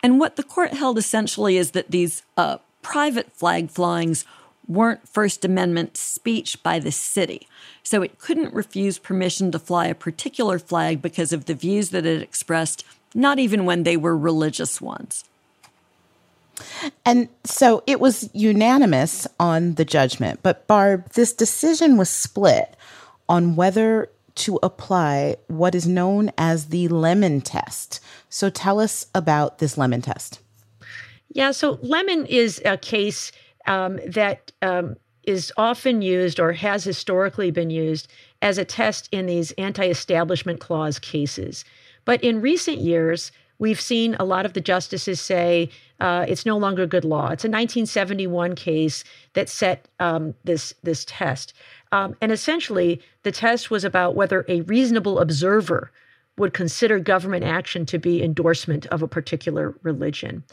And 0.00 0.20
what 0.20 0.36
the 0.36 0.44
court 0.44 0.74
held 0.74 0.96
essentially 0.96 1.56
is 1.56 1.72
that 1.72 1.90
these 1.90 2.22
uh, 2.36 2.58
private 2.82 3.32
flag 3.32 3.68
flyings 3.68 4.24
weren't 4.68 5.08
First 5.08 5.44
Amendment 5.44 5.96
speech 5.96 6.62
by 6.62 6.78
the 6.78 6.92
city. 6.92 7.48
So 7.82 8.02
it 8.02 8.18
couldn't 8.18 8.54
refuse 8.54 8.98
permission 8.98 9.52
to 9.52 9.58
fly 9.58 9.86
a 9.86 9.94
particular 9.94 10.58
flag 10.58 11.00
because 11.00 11.32
of 11.32 11.44
the 11.44 11.54
views 11.54 11.90
that 11.90 12.06
it 12.06 12.22
expressed, 12.22 12.84
not 13.14 13.38
even 13.38 13.64
when 13.64 13.82
they 13.82 13.96
were 13.96 14.16
religious 14.16 14.80
ones. 14.80 15.24
And 17.04 17.28
so 17.44 17.82
it 17.86 18.00
was 18.00 18.30
unanimous 18.32 19.26
on 19.38 19.74
the 19.74 19.84
judgment. 19.84 20.40
But, 20.42 20.66
Barb, 20.66 21.12
this 21.12 21.32
decision 21.32 21.96
was 21.96 22.08
split 22.08 22.76
on 23.28 23.56
whether 23.56 24.10
to 24.36 24.58
apply 24.62 25.36
what 25.48 25.74
is 25.74 25.86
known 25.86 26.30
as 26.36 26.66
the 26.66 26.88
Lemon 26.88 27.40
test. 27.40 28.00
So 28.28 28.50
tell 28.50 28.80
us 28.80 29.06
about 29.14 29.58
this 29.58 29.78
Lemon 29.78 30.02
test. 30.02 30.40
Yeah, 31.32 31.50
so 31.50 31.78
Lemon 31.82 32.26
is 32.26 32.62
a 32.64 32.76
case 32.76 33.32
um, 33.66 33.98
that 34.06 34.52
um, 34.62 34.96
is 35.24 35.52
often 35.56 36.02
used 36.02 36.38
or 36.38 36.52
has 36.52 36.84
historically 36.84 37.50
been 37.50 37.70
used 37.70 38.08
as 38.42 38.58
a 38.58 38.64
test 38.64 39.08
in 39.12 39.26
these 39.26 39.52
anti 39.52 39.86
establishment 39.86 40.60
clause 40.60 40.98
cases. 40.98 41.64
But 42.04 42.22
in 42.22 42.40
recent 42.40 42.78
years, 42.78 43.32
we've 43.58 43.80
seen 43.80 44.14
a 44.20 44.24
lot 44.24 44.46
of 44.46 44.52
the 44.52 44.60
justices 44.60 45.20
say 45.20 45.70
uh, 45.98 46.24
it's 46.28 46.46
no 46.46 46.56
longer 46.56 46.86
good 46.86 47.04
law. 47.04 47.30
It's 47.30 47.44
a 47.44 47.48
1971 47.48 48.54
case 48.54 49.02
that 49.32 49.48
set 49.48 49.88
um, 49.98 50.34
this 50.44 50.74
this 50.82 51.04
test, 51.06 51.54
um, 51.92 52.14
and 52.20 52.30
essentially 52.30 53.00
the 53.22 53.32
test 53.32 53.70
was 53.70 53.84
about 53.84 54.14
whether 54.14 54.44
a 54.48 54.60
reasonable 54.62 55.18
observer 55.18 55.90
would 56.38 56.52
consider 56.52 56.98
government 56.98 57.44
action 57.44 57.86
to 57.86 57.98
be 57.98 58.22
endorsement 58.22 58.86
of 58.86 59.02
a 59.02 59.08
particular 59.08 59.74
religion. 59.82 60.44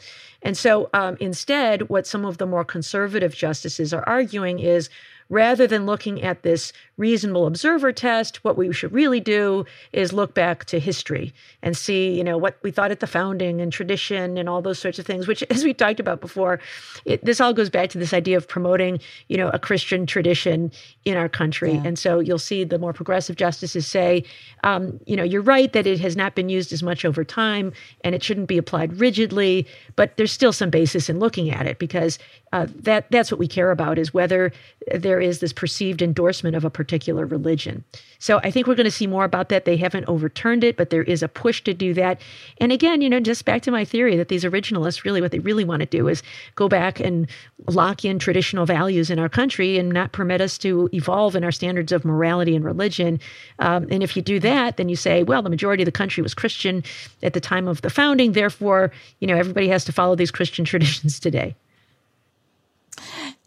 And 0.42 0.56
so 0.56 0.88
um, 0.94 1.16
instead, 1.20 1.88
what 1.88 2.06
some 2.06 2.24
of 2.24 2.38
the 2.38 2.46
more 2.46 2.64
conservative 2.64 3.34
justices 3.34 3.92
are 3.92 4.06
arguing 4.08 4.58
is 4.58 4.88
rather 5.34 5.66
than 5.66 5.84
looking 5.84 6.22
at 6.22 6.44
this 6.44 6.72
reasonable 6.96 7.46
observer 7.46 7.92
test, 7.92 8.44
what 8.44 8.56
we 8.56 8.72
should 8.72 8.92
really 8.92 9.18
do 9.18 9.66
is 9.92 10.12
look 10.12 10.32
back 10.32 10.64
to 10.64 10.78
history 10.78 11.34
and 11.60 11.76
see, 11.76 12.16
you 12.16 12.22
know, 12.22 12.38
what 12.38 12.56
we 12.62 12.70
thought 12.70 12.92
at 12.92 13.00
the 13.00 13.06
founding 13.06 13.60
and 13.60 13.72
tradition 13.72 14.38
and 14.38 14.48
all 14.48 14.62
those 14.62 14.78
sorts 14.78 15.00
of 15.00 15.04
things, 15.04 15.26
which, 15.26 15.42
as 15.50 15.64
we 15.64 15.74
talked 15.74 15.98
about 15.98 16.20
before, 16.20 16.60
it, 17.04 17.24
this 17.24 17.40
all 17.40 17.52
goes 17.52 17.68
back 17.68 17.90
to 17.90 17.98
this 17.98 18.12
idea 18.12 18.36
of 18.36 18.46
promoting, 18.46 19.00
you 19.28 19.36
know, 19.36 19.48
a 19.48 19.58
Christian 19.58 20.06
tradition 20.06 20.70
in 21.04 21.16
our 21.16 21.28
country. 21.28 21.72
Yeah. 21.72 21.82
And 21.84 21.98
so 21.98 22.20
you'll 22.20 22.38
see 22.38 22.62
the 22.62 22.78
more 22.78 22.92
progressive 22.92 23.34
justices 23.34 23.88
say, 23.88 24.22
um, 24.62 25.00
you 25.04 25.16
know, 25.16 25.24
you're 25.24 25.42
right 25.42 25.72
that 25.72 25.84
it 25.84 25.98
has 25.98 26.14
not 26.14 26.36
been 26.36 26.48
used 26.48 26.72
as 26.72 26.82
much 26.82 27.04
over 27.04 27.24
time 27.24 27.72
and 28.04 28.14
it 28.14 28.22
shouldn't 28.22 28.46
be 28.46 28.56
applied 28.56 29.00
rigidly, 29.00 29.66
but 29.96 30.16
there's 30.16 30.30
still 30.30 30.52
some 30.52 30.70
basis 30.70 31.08
in 31.08 31.18
looking 31.18 31.50
at 31.50 31.66
it 31.66 31.80
because 31.80 32.20
uh, 32.54 32.68
that 32.76 33.10
that's 33.10 33.32
what 33.32 33.40
we 33.40 33.48
care 33.48 33.72
about 33.72 33.98
is 33.98 34.14
whether 34.14 34.52
there 34.94 35.20
is 35.20 35.40
this 35.40 35.52
perceived 35.52 36.00
endorsement 36.00 36.54
of 36.54 36.64
a 36.64 36.70
particular 36.70 37.26
religion. 37.26 37.82
So 38.20 38.38
I 38.44 38.52
think 38.52 38.68
we're 38.68 38.76
going 38.76 38.84
to 38.84 38.92
see 38.92 39.08
more 39.08 39.24
about 39.24 39.48
that. 39.48 39.64
They 39.64 39.76
haven't 39.76 40.04
overturned 40.04 40.62
it, 40.62 40.76
but 40.76 40.90
there 40.90 41.02
is 41.02 41.20
a 41.20 41.26
push 41.26 41.64
to 41.64 41.74
do 41.74 41.92
that. 41.94 42.20
And 42.58 42.70
again, 42.70 43.02
you 43.02 43.10
know, 43.10 43.18
just 43.18 43.44
back 43.44 43.62
to 43.62 43.72
my 43.72 43.84
theory 43.84 44.16
that 44.16 44.28
these 44.28 44.44
originalists 44.44 45.02
really 45.02 45.20
what 45.20 45.32
they 45.32 45.40
really 45.40 45.64
want 45.64 45.80
to 45.80 45.86
do 45.86 46.06
is 46.06 46.22
go 46.54 46.68
back 46.68 47.00
and 47.00 47.28
lock 47.66 48.04
in 48.04 48.20
traditional 48.20 48.66
values 48.66 49.10
in 49.10 49.18
our 49.18 49.28
country 49.28 49.76
and 49.76 49.88
not 49.88 50.12
permit 50.12 50.40
us 50.40 50.56
to 50.58 50.88
evolve 50.92 51.34
in 51.34 51.42
our 51.42 51.52
standards 51.52 51.90
of 51.90 52.04
morality 52.04 52.54
and 52.54 52.64
religion. 52.64 53.18
Um, 53.58 53.88
and 53.90 54.00
if 54.00 54.14
you 54.14 54.22
do 54.22 54.38
that, 54.38 54.76
then 54.76 54.88
you 54.88 54.94
say, 54.94 55.24
well, 55.24 55.42
the 55.42 55.50
majority 55.50 55.82
of 55.82 55.86
the 55.86 55.92
country 55.92 56.22
was 56.22 56.34
Christian 56.34 56.84
at 57.20 57.32
the 57.32 57.40
time 57.40 57.66
of 57.66 57.82
the 57.82 57.90
founding, 57.90 58.30
therefore, 58.30 58.92
you 59.18 59.26
know, 59.26 59.36
everybody 59.36 59.66
has 59.66 59.84
to 59.86 59.92
follow 59.92 60.14
these 60.14 60.30
Christian 60.30 60.64
traditions 60.74 61.18
today. 61.18 61.56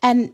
And 0.08 0.34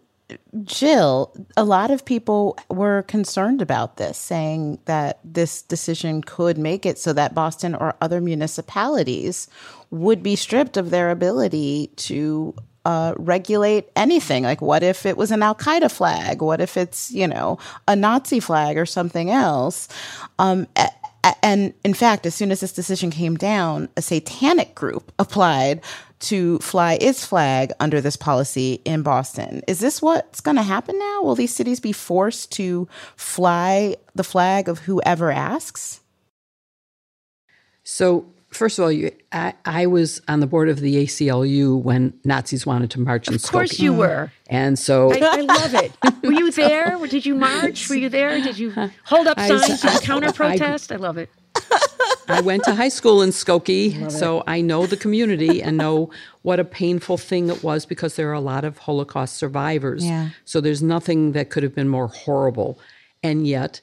Jill, 0.64 1.36
a 1.58 1.64
lot 1.64 1.90
of 1.90 2.06
people 2.06 2.58
were 2.70 3.02
concerned 3.04 3.60
about 3.60 3.98
this, 3.98 4.20
saying 4.20 4.78
that 4.86 5.20
this 5.24 5.64
decision 5.64 6.22
could 6.22 6.60
make 6.60 6.86
it 6.86 7.00
so 7.00 7.12
that 7.14 7.34
Boston 7.34 7.74
or 7.74 7.96
other 8.00 8.22
municipalities 8.22 9.48
would 9.90 10.22
be 10.22 10.36
stripped 10.36 10.78
of 10.78 10.92
their 10.92 11.10
ability 11.10 11.88
to 11.96 12.54
uh, 12.86 13.16
regulate 13.18 13.90
anything. 13.96 14.44
Like, 14.44 14.62
what 14.62 14.84
if 14.84 15.08
it 15.08 15.18
was 15.18 15.32
an 15.32 15.42
Al 15.42 15.56
Qaeda 15.56 15.92
flag? 15.92 16.44
What 16.44 16.62
if 16.62 16.78
it's, 16.78 17.10
you 17.10 17.28
know, 17.28 17.58
a 17.88 17.96
Nazi 17.96 18.40
flag 18.40 18.78
or 18.78 18.86
something 18.86 19.32
else? 19.32 19.88
Um, 20.38 20.68
and 21.42 21.74
in 21.84 21.94
fact, 21.94 22.26
as 22.26 22.36
soon 22.36 22.52
as 22.52 22.60
this 22.60 22.74
decision 22.74 23.10
came 23.10 23.36
down, 23.36 23.90
a 23.96 24.02
satanic 24.02 24.76
group 24.76 25.12
applied 25.20 25.82
to 26.20 26.58
fly 26.60 26.98
its 27.02 27.26
flag 27.26 27.72
under 27.80 28.00
this 28.00 28.16
policy 28.16 28.82
in 28.86 29.04
Boston. 29.04 29.62
Is 29.68 29.80
this 29.80 30.02
what's 30.02 30.42
going 30.42 30.58
to 30.58 30.64
happen 30.64 30.98
now? 30.98 31.22
Will 31.24 31.36
these 31.36 31.54
cities 31.54 31.80
be 31.80 31.92
forced 31.92 32.52
to 32.54 32.88
fly 33.16 33.96
the 34.16 34.24
flag 34.24 34.70
of 34.70 34.80
whoever 34.80 35.32
asks? 35.32 36.00
So, 37.84 38.26
first 38.54 38.80
of 38.80 38.84
all, 38.84 38.91
you, 38.91 39.12
I, 39.32 39.54
I, 39.66 39.86
was 39.88 40.22
on 40.28 40.39
the 40.39 40.47
board 40.47 40.70
of 40.70 40.80
the 40.80 41.04
ACLU 41.04 41.82
when 41.82 42.14
Nazis 42.24 42.66
wanted 42.66 42.91
to 42.91 42.99
march 42.99 43.28
in 43.28 43.36
Skokie. 43.36 43.43
Of 43.45 43.51
course, 43.51 43.80
you 43.80 43.91
mm-hmm. 43.91 43.99
were. 43.99 44.32
And 44.47 44.78
so 44.78 45.12
I, 45.12 45.20
I, 45.22 45.41
love 45.41 45.74
it. 45.74 45.91
Were 46.24 46.34
you 46.34 46.51
there? 46.51 46.97
Did 47.08 47.26
you 47.26 47.36
march? 47.36 47.89
Were 47.89 47.95
you 47.95 48.10
there? 48.10 48.39
Did 48.41 48.58
you 48.58 48.72
hold 49.06 49.28
up 49.28 49.39
signs? 49.39 49.82
Did 49.82 49.93
you 49.93 49.99
counter 50.01 50.32
protest? 50.32 50.91
I 50.91 50.97
love 50.97 51.18
it. 51.18 51.30
I 52.28 52.41
went 52.41 52.64
to 52.66 52.76
high 52.76 52.89
school 52.89 53.22
in 53.22 53.30
Skokie, 53.30 54.12
so 54.20 54.43
I 54.47 54.62
know 54.62 54.86
the 54.86 54.97
community 54.97 55.62
and 55.62 55.78
know 55.78 56.10
what 56.41 56.60
a 56.60 56.64
painful 56.64 57.18
thing 57.18 57.49
it 57.49 57.64
was 57.64 57.86
because 57.86 58.16
there 58.16 58.30
are 58.30 58.34
a 58.34 58.39
lot 58.39 58.64
of 58.64 58.78
Holocaust 58.80 59.36
survivors. 59.36 60.06
Yeah. 60.06 60.30
So 60.45 60.62
there's 60.62 60.82
nothing 60.82 61.34
that 61.34 61.49
could 61.49 61.64
have 61.64 61.76
been 61.76 61.89
more 61.89 62.08
horrible. 62.08 62.80
And 63.22 63.47
yet, 63.47 63.82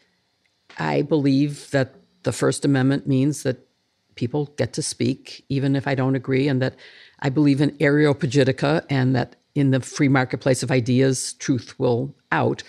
I 0.78 1.02
believe 1.02 1.70
that 1.70 1.94
the 2.22 2.32
First 2.32 2.64
Amendment 2.64 3.06
means 3.06 3.42
that 3.42 3.66
people 4.14 4.46
get 4.56 4.72
to 4.74 4.82
speak, 4.82 5.44
even 5.48 5.76
if 5.76 5.86
I 5.86 5.94
don't 5.94 6.14
agree, 6.14 6.48
and 6.48 6.60
that 6.62 6.76
I 7.20 7.28
believe 7.28 7.60
in 7.60 7.70
Areopagitica 7.72 8.84
and 8.90 9.14
that 9.14 9.36
in 9.54 9.70
the 9.70 9.80
free 9.80 10.08
marketplace 10.08 10.62
of 10.62 10.70
ideas, 10.70 11.34
truth 11.34 11.78
will 11.78 12.14
out. 12.32 12.62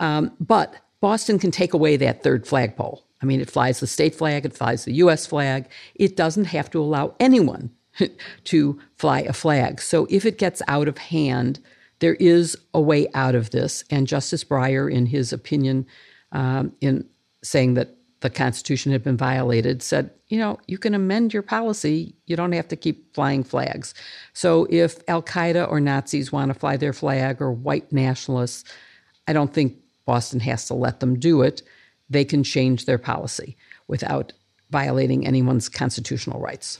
Um, 0.00 0.32
but 0.40 0.74
Boston 1.00 1.38
can 1.38 1.50
take 1.50 1.74
away 1.74 1.96
that 1.96 2.22
third 2.22 2.46
flagpole. 2.46 3.04
I 3.22 3.26
mean, 3.26 3.40
it 3.40 3.50
flies 3.50 3.80
the 3.80 3.86
state 3.86 4.14
flag, 4.14 4.44
it 4.44 4.56
flies 4.56 4.84
the 4.84 4.94
US 4.94 5.26
flag. 5.26 5.68
It 5.94 6.16
doesn't 6.16 6.46
have 6.46 6.70
to 6.70 6.80
allow 6.80 7.14
anyone 7.20 7.70
to 8.44 8.80
fly 8.96 9.20
a 9.20 9.32
flag. 9.32 9.80
So 9.80 10.06
if 10.10 10.24
it 10.24 10.38
gets 10.38 10.62
out 10.66 10.88
of 10.88 10.98
hand, 10.98 11.60
there 12.00 12.14
is 12.14 12.56
a 12.74 12.80
way 12.80 13.06
out 13.14 13.34
of 13.34 13.50
this. 13.50 13.84
And 13.90 14.08
Justice 14.08 14.42
Breyer, 14.42 14.92
in 14.92 15.06
his 15.06 15.32
opinion, 15.32 15.86
um, 16.32 16.72
in 16.80 17.06
saying 17.44 17.74
that 17.74 17.96
the 18.22 18.30
Constitution 18.30 18.90
had 18.92 19.04
been 19.04 19.16
violated, 19.16 19.82
said, 19.82 20.10
you 20.28 20.38
know, 20.38 20.58
you 20.66 20.78
can 20.78 20.94
amend 20.94 21.34
your 21.34 21.42
policy. 21.42 22.14
You 22.26 22.34
don't 22.36 22.52
have 22.52 22.68
to 22.68 22.76
keep 22.76 23.14
flying 23.14 23.44
flags. 23.44 23.94
So 24.32 24.66
if 24.70 24.98
Al 25.08 25.22
Qaeda 25.22 25.70
or 25.70 25.80
Nazis 25.80 26.32
want 26.32 26.52
to 26.52 26.58
fly 26.58 26.76
their 26.76 26.92
flag 26.92 27.42
or 27.42 27.52
white 27.52 27.92
nationalists, 27.92 28.64
I 29.28 29.32
don't 29.32 29.52
think 29.52 29.76
Boston 30.06 30.40
has 30.40 30.66
to 30.66 30.74
let 30.74 31.00
them 31.00 31.18
do 31.18 31.42
it 31.42 31.62
they 32.12 32.24
can 32.24 32.44
change 32.44 32.84
their 32.84 32.98
policy 32.98 33.56
without 33.88 34.32
violating 34.70 35.26
anyone's 35.26 35.68
constitutional 35.68 36.40
rights. 36.40 36.78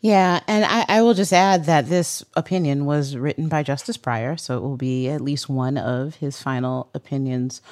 Yeah, 0.00 0.40
and 0.46 0.64
I, 0.66 0.84
I, 0.86 1.02
will 1.02 1.14
just 1.14 1.32
add 1.32 1.64
that 1.64 1.88
this 1.88 2.22
opinion 2.34 2.84
was 2.84 3.16
written 3.16 3.48
by 3.48 3.62
Justice 3.62 3.96
Breyer, 3.96 4.38
so 4.38 4.58
it 4.58 4.60
will 4.60 4.76
be 4.76 5.08
at 5.08 5.22
least 5.22 5.48
one 5.48 5.78
of 5.78 6.16
his 6.16 6.42
final 6.42 6.90
opinions 6.92 7.62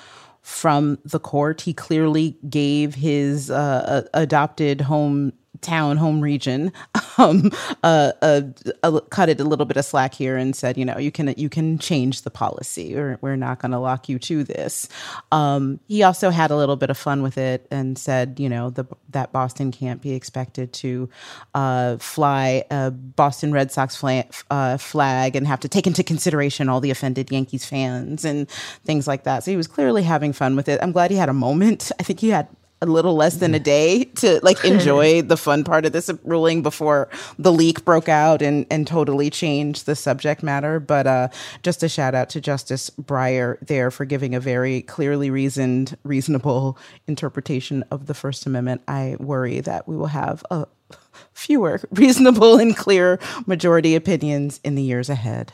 from 0.42 0.98
the 1.04 1.20
court. 1.20 1.62
He 1.62 1.72
clearly 1.72 2.36
gave 2.48 2.96
his 2.96 3.50
uh, 3.50 4.06
adopted 4.12 4.82
home 4.82 5.32
town 5.62 5.96
home 5.96 6.20
region 6.20 6.72
um, 7.18 7.50
uh, 7.82 8.12
uh, 8.20 8.42
uh, 8.82 9.00
cut 9.10 9.28
it 9.28 9.40
a 9.40 9.44
little 9.44 9.66
bit 9.66 9.76
of 9.76 9.84
slack 9.84 10.14
here 10.14 10.36
and 10.36 10.54
said, 10.54 10.76
you 10.76 10.84
know, 10.84 10.98
you 10.98 11.10
can 11.10 11.34
you 11.36 11.48
can 11.48 11.78
change 11.78 12.22
the 12.22 12.30
policy, 12.30 12.96
or 12.96 13.18
we're 13.20 13.36
not 13.36 13.58
going 13.60 13.72
to 13.72 13.78
lock 13.78 14.08
you 14.08 14.18
to 14.18 14.44
this. 14.44 14.88
Um, 15.30 15.80
he 15.88 16.02
also 16.02 16.30
had 16.30 16.50
a 16.50 16.56
little 16.56 16.76
bit 16.76 16.90
of 16.90 16.98
fun 16.98 17.22
with 17.22 17.38
it 17.38 17.66
and 17.70 17.98
said, 17.98 18.38
you 18.38 18.48
know, 18.48 18.70
the, 18.70 18.84
that 19.10 19.32
Boston 19.32 19.70
can't 19.72 20.00
be 20.00 20.12
expected 20.12 20.72
to 20.74 21.08
uh, 21.54 21.96
fly 21.98 22.64
a 22.70 22.90
Boston 22.90 23.52
Red 23.52 23.70
Sox 23.70 23.96
flag, 23.96 24.32
uh, 24.50 24.76
flag 24.76 25.36
and 25.36 25.46
have 25.46 25.60
to 25.60 25.68
take 25.68 25.86
into 25.86 26.02
consideration 26.02 26.68
all 26.68 26.80
the 26.80 26.90
offended 26.90 27.30
Yankees 27.30 27.64
fans 27.64 28.24
and 28.24 28.48
things 28.84 29.06
like 29.06 29.24
that. 29.24 29.44
So 29.44 29.50
he 29.50 29.56
was 29.56 29.66
clearly 29.66 30.02
having 30.02 30.32
fun 30.32 30.56
with 30.56 30.68
it. 30.68 30.80
I'm 30.82 30.92
glad 30.92 31.10
he 31.10 31.16
had 31.16 31.28
a 31.28 31.34
moment. 31.34 31.92
I 31.98 32.02
think 32.02 32.20
he 32.20 32.30
had 32.30 32.48
a 32.82 32.86
little 32.86 33.14
less 33.14 33.36
than 33.36 33.54
a 33.54 33.60
day 33.60 34.04
to 34.16 34.40
like 34.42 34.62
enjoy 34.64 35.22
the 35.22 35.36
fun 35.36 35.62
part 35.62 35.86
of 35.86 35.92
this 35.92 36.10
ruling 36.24 36.62
before 36.62 37.08
the 37.38 37.52
leak 37.52 37.84
broke 37.84 38.08
out 38.08 38.42
and, 38.42 38.66
and 38.70 38.86
totally 38.86 39.30
changed 39.30 39.86
the 39.86 39.94
subject 39.94 40.42
matter. 40.42 40.80
But 40.80 41.06
uh, 41.06 41.28
just 41.62 41.82
a 41.82 41.88
shout 41.88 42.14
out 42.14 42.28
to 42.30 42.40
Justice 42.40 42.90
Breyer 43.00 43.58
there 43.60 43.90
for 43.90 44.04
giving 44.04 44.34
a 44.34 44.40
very 44.40 44.82
clearly 44.82 45.30
reasoned, 45.30 45.96
reasonable 46.02 46.76
interpretation 47.06 47.84
of 47.90 48.06
the 48.06 48.14
First 48.14 48.46
Amendment. 48.46 48.82
I 48.88 49.16
worry 49.20 49.60
that 49.60 49.86
we 49.86 49.96
will 49.96 50.08
have 50.08 50.44
a 50.50 50.66
fewer 51.32 51.80
reasonable 51.92 52.56
and 52.58 52.76
clear 52.76 53.20
majority 53.46 53.94
opinions 53.94 54.60
in 54.64 54.74
the 54.74 54.82
years 54.82 55.08
ahead. 55.08 55.52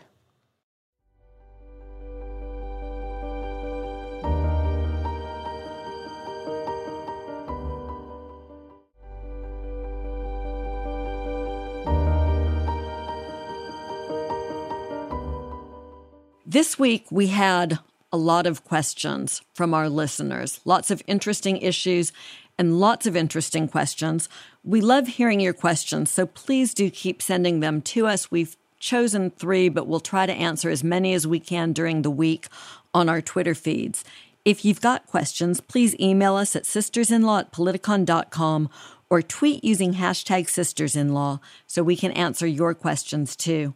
This 16.51 16.79
week, 16.79 17.05
we 17.11 17.27
had 17.27 17.79
a 18.11 18.17
lot 18.17 18.47
of 18.47 18.65
questions 18.65 19.43
from 19.53 19.75
our 19.75 19.91
listeners, 19.91 20.61
lots 20.65 20.91
of 20.91 21.03
interesting 21.07 21.59
issues 21.59 22.11
and 22.57 22.81
lots 22.81 23.07
of 23.07 23.15
interesting 23.15 23.69
questions. 23.69 24.31
We 24.65 24.81
love 24.81 25.09
hearing 25.09 25.41
your 25.41 25.53
questions, 25.53 26.11
so 26.11 26.25
please 26.25 26.73
do 26.73 26.89
keep 26.89 27.21
sending 27.21 27.61
them 27.61 27.83
to 27.83 28.07
us. 28.07 28.31
We've 28.31 28.57
chosen 28.79 29.31
three, 29.31 29.69
but 29.69 29.87
we'll 29.87 30.01
try 30.01 30.25
to 30.25 30.33
answer 30.33 30.71
as 30.71 30.83
many 30.83 31.13
as 31.13 31.27
we 31.27 31.39
can 31.39 31.75
during 31.75 32.01
the 32.01 32.11
week 32.11 32.49
on 32.95 33.11
our 33.11 33.21
Twitter 33.21 33.55
feeds. 33.55 34.03
If 34.47 34.65
you've 34.65 34.81
got 34.81 35.07
questions, 35.07 35.61
please 35.61 35.95
email 36.01 36.35
us 36.37 36.57
at 36.57 36.65
sistersinlaw 36.65 37.41
at 37.41 37.53
politicon.com 37.53 38.71
or 39.11 39.21
tweet 39.21 39.63
using 39.63 39.93
hashtag 39.93 40.47
sistersinlaw 40.47 41.41
so 41.67 41.83
we 41.83 41.95
can 41.95 42.13
answer 42.13 42.47
your 42.47 42.73
questions 42.73 43.37
too. 43.37 43.75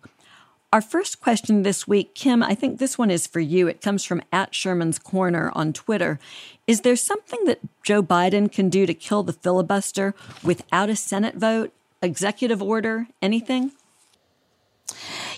Our 0.72 0.80
first 0.80 1.20
question 1.20 1.64
this 1.64 1.86
week, 1.86 2.14
Kim, 2.14 2.42
I 2.42 2.54
think 2.54 2.78
this 2.78 2.96
one 2.96 3.10
is 3.10 3.26
for 3.26 3.40
you. 3.40 3.68
It 3.68 3.82
comes 3.82 4.04
from 4.04 4.22
at 4.32 4.54
Sherman's 4.54 4.98
Corner 4.98 5.52
on 5.54 5.74
Twitter. 5.74 6.18
Is 6.66 6.80
there 6.80 6.96
something 6.96 7.44
that 7.44 7.60
Joe 7.82 8.02
Biden 8.02 8.50
can 8.50 8.70
do 8.70 8.86
to 8.86 8.94
kill 8.94 9.22
the 9.22 9.34
filibuster 9.34 10.14
without 10.42 10.88
a 10.88 10.96
Senate 10.96 11.34
vote, 11.34 11.74
executive 12.00 12.62
order, 12.62 13.08
anything? 13.20 13.72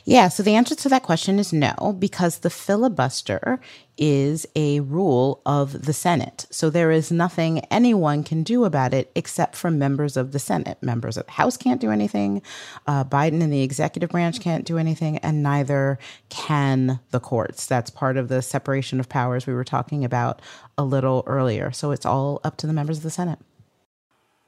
Yeah, 0.05 0.29
so 0.29 0.43
the 0.43 0.55
answer 0.55 0.75
to 0.75 0.89
that 0.91 1.03
question 1.03 1.39
is 1.39 1.53
no, 1.53 1.97
because 1.99 2.39
the 2.39 2.51
filibuster 2.51 3.59
is 3.97 4.47
a 4.57 4.81
rule 4.81 5.41
of 5.47 5.87
the 5.87 5.93
Senate. 5.93 6.47
So 6.51 6.69
there 6.69 6.91
is 6.91 7.13
nothing 7.13 7.61
anyone 7.71 8.25
can 8.25 8.43
do 8.43 8.65
about 8.65 8.93
it 8.93 9.11
except 9.15 9.57
for 9.57 9.71
members 9.71 10.17
of 10.17 10.33
the 10.33 10.39
Senate. 10.39 10.83
Members 10.83 11.17
of 11.17 11.27
the 11.27 11.33
House 11.33 11.57
can't 11.57 11.81
do 11.81 11.91
anything. 11.91 12.43
Uh, 12.87 13.05
Biden 13.05 13.43
and 13.43 13.53
the 13.53 13.63
executive 13.63 14.11
branch 14.11 14.41
can't 14.41 14.67
do 14.67 14.79
anything, 14.79 15.19
and 15.19 15.43
neither 15.43 15.99
can 16.29 17.01
the 17.11 17.21
courts. 17.21 17.67
That's 17.67 17.91
part 17.91 18.17
of 18.17 18.29
the 18.29 18.43
separation 18.43 19.01
of 19.01 19.09
powers 19.09 19.47
we 19.47 19.55
were 19.55 19.65
talking 19.65 20.05
about 20.05 20.43
a 20.77 20.85
little 20.85 21.23
earlier. 21.27 21.71
So 21.73 21.93
it's 21.93 22.07
all 22.07 22.41
up 22.45 22.57
to 22.59 22.67
the 22.67 22.73
members 22.73 22.99
of 22.99 23.05
the 23.05 23.11
Senate. 23.11 23.39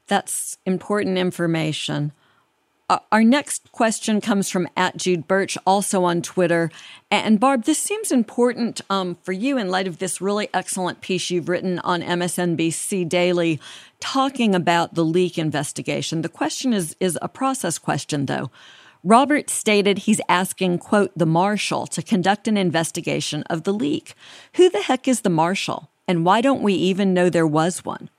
That's 0.09 0.59
important 0.67 1.19
information. 1.19 2.13
Uh, 2.89 2.99
our 3.11 3.25
next 3.25 3.73
question 3.73 4.21
comes 4.21 4.49
from 4.49 4.69
at 4.77 4.97
Jude 4.97 5.27
Birch, 5.27 5.59
also 5.67 6.05
on 6.05 6.23
Twitter. 6.23 6.71
And 7.11 7.41
Barb, 7.41 7.65
this 7.65 7.81
seems 7.81 8.13
important 8.13 8.81
um, 8.89 9.17
for 9.23 9.33
you 9.33 9.59
in 9.59 9.71
light 9.71 9.89
of 9.89 9.99
this 9.99 10.21
really 10.21 10.49
excellent 10.55 11.01
piece 11.01 11.29
you've 11.29 11.49
written 11.49 11.81
on 11.81 12.01
MSNBC 12.01 13.09
Daily 13.09 13.59
talking 13.99 14.55
about 14.55 14.95
the 14.95 15.05
leak 15.05 15.37
investigation. 15.37 16.23
The 16.23 16.29
question 16.29 16.73
is, 16.73 16.95
is 17.01 17.19
a 17.21 17.29
process 17.29 17.77
question, 17.77 18.27
though. 18.27 18.53
Robert 19.03 19.51
stated 19.51 19.99
he's 19.99 20.21
asking, 20.29 20.79
quote, 20.79 21.11
the 21.17 21.27
marshal 21.27 21.89
to 21.89 22.03
conduct 22.03 22.47
an 22.47 22.57
investigation 22.57 23.43
of 23.45 23.65
the 23.65 23.75
leak. 23.75 24.15
Who 24.55 24.71
the 24.71 24.83
heck 24.83 25.09
is 25.09 25.23
the 25.23 25.31
marshal? 25.31 25.91
And 26.07 26.25
why 26.25 26.41
don't 26.41 26.63
we 26.63 26.75
even 26.75 27.15
know 27.15 27.31
there 27.31 27.47
was 27.47 27.85
one? 27.85 28.11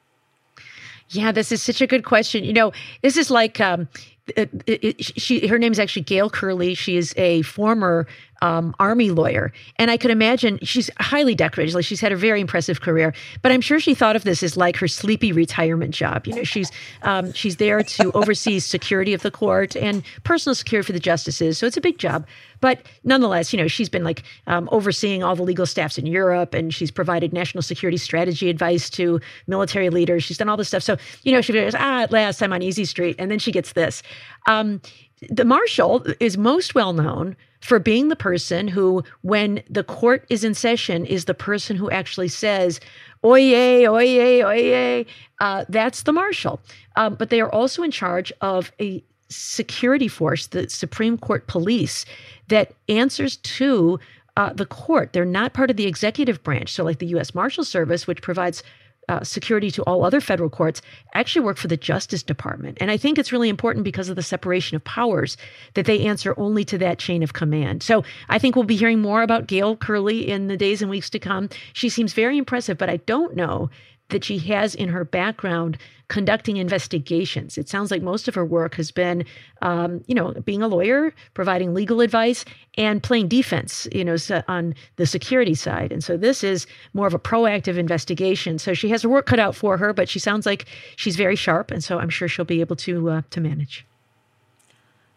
Yeah, 1.09 1.31
this 1.31 1.51
is 1.51 1.63
such 1.63 1.81
a 1.81 1.87
good 1.87 2.03
question. 2.03 2.43
You 2.43 2.53
know, 2.53 2.71
this 3.01 3.17
is 3.17 3.31
like 3.31 3.61
um, 3.61 3.87
it, 4.35 4.49
it, 4.65 5.05
she 5.19 5.47
her 5.47 5.57
name 5.57 5.71
is 5.71 5.79
actually 5.79 6.01
Gail 6.03 6.29
Curley. 6.29 6.73
She 6.73 6.97
is 6.97 7.13
a 7.17 7.41
former 7.43 8.07
um, 8.41 8.75
army 8.79 9.11
lawyer, 9.11 9.51
and 9.77 9.89
I 9.89 9.97
could 9.97 10.11
imagine 10.11 10.59
she's 10.61 10.89
highly 10.99 11.35
decorated. 11.35 11.75
Like 11.75 11.85
she's 11.85 12.01
had 12.01 12.11
a 12.11 12.15
very 12.15 12.41
impressive 12.41 12.81
career, 12.81 13.13
but 13.41 13.51
I'm 13.51 13.61
sure 13.61 13.79
she 13.79 13.93
thought 13.93 14.15
of 14.15 14.23
this 14.23 14.43
as 14.43 14.57
like 14.57 14.77
her 14.77 14.87
sleepy 14.87 15.31
retirement 15.31 15.93
job. 15.93 16.27
You 16.27 16.35
know, 16.35 16.43
she's 16.43 16.71
um, 17.03 17.33
she's 17.33 17.57
there 17.57 17.83
to 17.83 18.11
oversee 18.13 18.59
security 18.59 19.13
of 19.13 19.21
the 19.21 19.31
court 19.31 19.75
and 19.75 20.03
personal 20.23 20.55
security 20.55 20.85
for 20.87 20.93
the 20.93 20.99
justices. 20.99 21.57
So 21.57 21.65
it's 21.65 21.77
a 21.77 21.81
big 21.81 21.97
job, 21.97 22.25
but 22.61 22.81
nonetheless, 23.03 23.53
you 23.53 23.57
know, 23.57 23.67
she's 23.67 23.89
been 23.89 24.03
like 24.03 24.23
um, 24.47 24.69
overseeing 24.71 25.23
all 25.23 25.35
the 25.35 25.43
legal 25.43 25.65
staffs 25.65 25.97
in 25.97 26.05
Europe, 26.05 26.53
and 26.53 26.73
she's 26.73 26.91
provided 26.91 27.33
national 27.33 27.61
security 27.61 27.97
strategy 27.97 28.49
advice 28.49 28.89
to 28.91 29.19
military 29.47 29.89
leaders. 29.89 30.23
She's 30.23 30.37
done 30.37 30.49
all 30.49 30.57
this 30.57 30.67
stuff. 30.67 30.83
So 30.83 30.97
you 31.23 31.31
know, 31.31 31.41
she 31.41 31.53
goes, 31.53 31.75
ah, 31.75 32.03
at 32.03 32.11
last 32.11 32.41
I'm 32.41 32.53
on 32.53 32.61
easy 32.61 32.85
street, 32.85 33.15
and 33.19 33.31
then 33.31 33.39
she 33.39 33.51
gets 33.51 33.73
this. 33.73 34.03
Um, 34.47 34.81
the 35.29 35.45
marshal 35.45 36.05
is 36.19 36.37
most 36.37 36.75
well 36.75 36.93
known 36.93 37.35
for 37.61 37.79
being 37.79 38.09
the 38.09 38.15
person 38.15 38.67
who, 38.67 39.03
when 39.21 39.63
the 39.69 39.83
court 39.83 40.25
is 40.29 40.43
in 40.43 40.53
session, 40.53 41.05
is 41.05 41.25
the 41.25 41.33
person 41.33 41.75
who 41.75 41.89
actually 41.89 42.27
says, 42.27 42.79
oyez, 43.23 43.83
oyez, 43.83 44.43
oyez. 44.43 45.05
Uh, 45.39 45.65
that's 45.69 46.03
the 46.03 46.13
marshal. 46.13 46.59
Um, 46.95 47.15
but 47.15 47.29
they 47.29 47.41
are 47.41 47.51
also 47.51 47.83
in 47.83 47.91
charge 47.91 48.31
of 48.41 48.71
a 48.79 49.03
security 49.29 50.07
force, 50.07 50.47
the 50.47 50.69
Supreme 50.69 51.17
Court 51.17 51.47
police, 51.47 52.05
that 52.47 52.73
answers 52.87 53.37
to 53.37 53.99
uh, 54.37 54.53
the 54.53 54.65
court. 54.65 55.13
They're 55.13 55.25
not 55.25 55.53
part 55.53 55.69
of 55.71 55.77
the 55.77 55.87
executive 55.87 56.43
branch. 56.43 56.71
So, 56.71 56.83
like 56.83 56.99
the 56.99 57.07
U.S. 57.07 57.33
Marshal 57.33 57.63
Service, 57.63 58.05
which 58.07 58.21
provides 58.21 58.63
uh, 59.09 59.23
security 59.23 59.71
to 59.71 59.83
all 59.83 60.03
other 60.03 60.19
federal 60.19 60.49
courts 60.49 60.81
actually 61.13 61.45
work 61.45 61.57
for 61.57 61.67
the 61.67 61.77
Justice 61.77 62.23
Department. 62.23 62.77
And 62.81 62.91
I 62.91 62.97
think 62.97 63.17
it's 63.17 63.31
really 63.31 63.49
important 63.49 63.85
because 63.85 64.09
of 64.09 64.15
the 64.15 64.23
separation 64.23 64.75
of 64.75 64.83
powers 64.83 65.37
that 65.75 65.85
they 65.85 66.05
answer 66.05 66.33
only 66.37 66.65
to 66.65 66.77
that 66.79 66.99
chain 66.99 67.23
of 67.23 67.33
command. 67.33 67.83
So 67.83 68.03
I 68.29 68.39
think 68.39 68.55
we'll 68.55 68.65
be 68.65 68.75
hearing 68.75 69.01
more 69.01 69.21
about 69.21 69.47
Gail 69.47 69.75
Curley 69.77 70.27
in 70.27 70.47
the 70.47 70.57
days 70.57 70.81
and 70.81 70.91
weeks 70.91 71.09
to 71.11 71.19
come. 71.19 71.49
She 71.73 71.89
seems 71.89 72.13
very 72.13 72.37
impressive, 72.37 72.77
but 72.77 72.89
I 72.89 72.97
don't 72.97 73.35
know 73.35 73.69
that 74.09 74.23
she 74.23 74.37
has 74.39 74.75
in 74.75 74.89
her 74.89 75.03
background 75.03 75.77
conducting 76.07 76.57
investigations. 76.57 77.57
It 77.57 77.67
sounds 77.67 77.91
like 77.91 78.01
most 78.01 78.27
of 78.27 78.35
her 78.35 78.45
work 78.45 78.75
has 78.75 78.91
been, 78.91 79.25
um, 79.61 80.01
you 80.07 80.15
know, 80.15 80.31
being 80.45 80.61
a 80.61 80.67
lawyer, 80.67 81.13
providing 81.33 81.73
legal 81.73 81.99
advice, 81.99 82.45
and 82.77 83.03
playing 83.03 83.27
defense, 83.27 83.87
you 83.91 84.05
know, 84.05 84.15
on 84.47 84.73
the 84.95 85.05
security 85.05 85.53
side. 85.53 85.91
And 85.91 86.01
so 86.03 86.15
this 86.15 86.43
is 86.43 86.65
more 86.93 87.07
of 87.07 87.13
a 87.13 87.19
proactive 87.19 87.77
investigation. 87.77 88.57
So 88.57 88.73
she 88.73 88.87
has 88.89 89.01
her 89.01 89.09
work 89.09 89.25
cut 89.25 89.39
out 89.39 89.55
for 89.55 89.77
her, 89.77 89.91
but 89.91 90.07
she 90.07 90.19
sounds 90.19 90.45
like 90.45 90.65
she's 90.95 91.17
very 91.17 91.35
sharp, 91.35 91.71
and 91.71 91.83
so 91.83 91.99
I'm 91.99 92.09
sure 92.09 92.29
she'll 92.29 92.45
be 92.45 92.61
able 92.61 92.77
to 92.77 93.09
uh, 93.09 93.21
to 93.31 93.41
manage. 93.41 93.85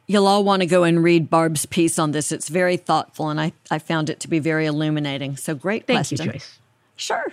You'll 0.08 0.26
all 0.26 0.42
want 0.42 0.62
to 0.62 0.66
go 0.66 0.82
and 0.82 1.04
read 1.04 1.30
Barb's 1.30 1.66
piece 1.66 1.96
on 1.96 2.10
this. 2.10 2.32
It's 2.32 2.48
very 2.48 2.76
thoughtful, 2.76 3.28
and 3.28 3.40
I, 3.40 3.52
I 3.70 3.78
found 3.78 4.10
it 4.10 4.18
to 4.20 4.28
be 4.28 4.40
very 4.40 4.66
illuminating. 4.66 5.36
So 5.36 5.54
great 5.54 5.86
Thank 5.86 5.98
question. 5.98 6.26
you, 6.26 6.32
Joyce. 6.32 6.58
Sure. 6.96 7.32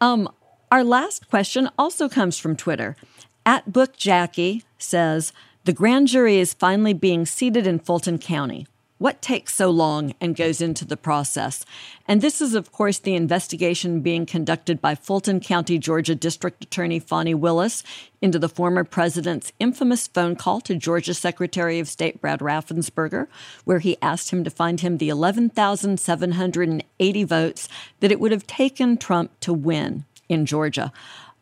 Um, 0.00 0.30
our 0.70 0.82
last 0.82 1.30
question 1.30 1.68
also 1.78 2.08
comes 2.08 2.38
from 2.38 2.56
Twitter. 2.56 2.96
At 3.44 3.72
Book 3.72 3.96
Jackie 3.96 4.64
says, 4.78 5.32
The 5.64 5.72
grand 5.72 6.08
jury 6.08 6.38
is 6.38 6.54
finally 6.54 6.92
being 6.92 7.24
seated 7.24 7.66
in 7.66 7.78
Fulton 7.78 8.18
County. 8.18 8.66
What 8.98 9.20
takes 9.20 9.54
so 9.54 9.68
long 9.70 10.14
and 10.22 10.34
goes 10.34 10.62
into 10.62 10.86
the 10.86 10.96
process? 10.96 11.66
And 12.08 12.22
this 12.22 12.40
is, 12.40 12.54
of 12.54 12.72
course, 12.72 12.98
the 12.98 13.14
investigation 13.14 14.00
being 14.00 14.24
conducted 14.24 14.80
by 14.80 14.94
Fulton 14.94 15.38
County, 15.38 15.76
Georgia 15.78 16.14
District 16.14 16.64
Attorney 16.64 16.98
Fani 16.98 17.34
Willis 17.34 17.82
into 18.22 18.38
the 18.38 18.48
former 18.48 18.84
president's 18.84 19.52
infamous 19.60 20.08
phone 20.08 20.34
call 20.34 20.62
to 20.62 20.74
Georgia 20.74 21.12
Secretary 21.12 21.78
of 21.78 21.88
State 21.88 22.22
Brad 22.22 22.40
Raffensperger, 22.40 23.26
where 23.64 23.80
he 23.80 23.98
asked 24.00 24.30
him 24.30 24.44
to 24.44 24.50
find 24.50 24.80
him 24.80 24.96
the 24.96 25.10
11,780 25.10 27.24
votes 27.24 27.68
that 28.00 28.10
it 28.10 28.18
would 28.18 28.32
have 28.32 28.46
taken 28.46 28.96
Trump 28.96 29.30
to 29.40 29.52
win 29.52 30.06
in 30.28 30.46
Georgia. 30.46 30.92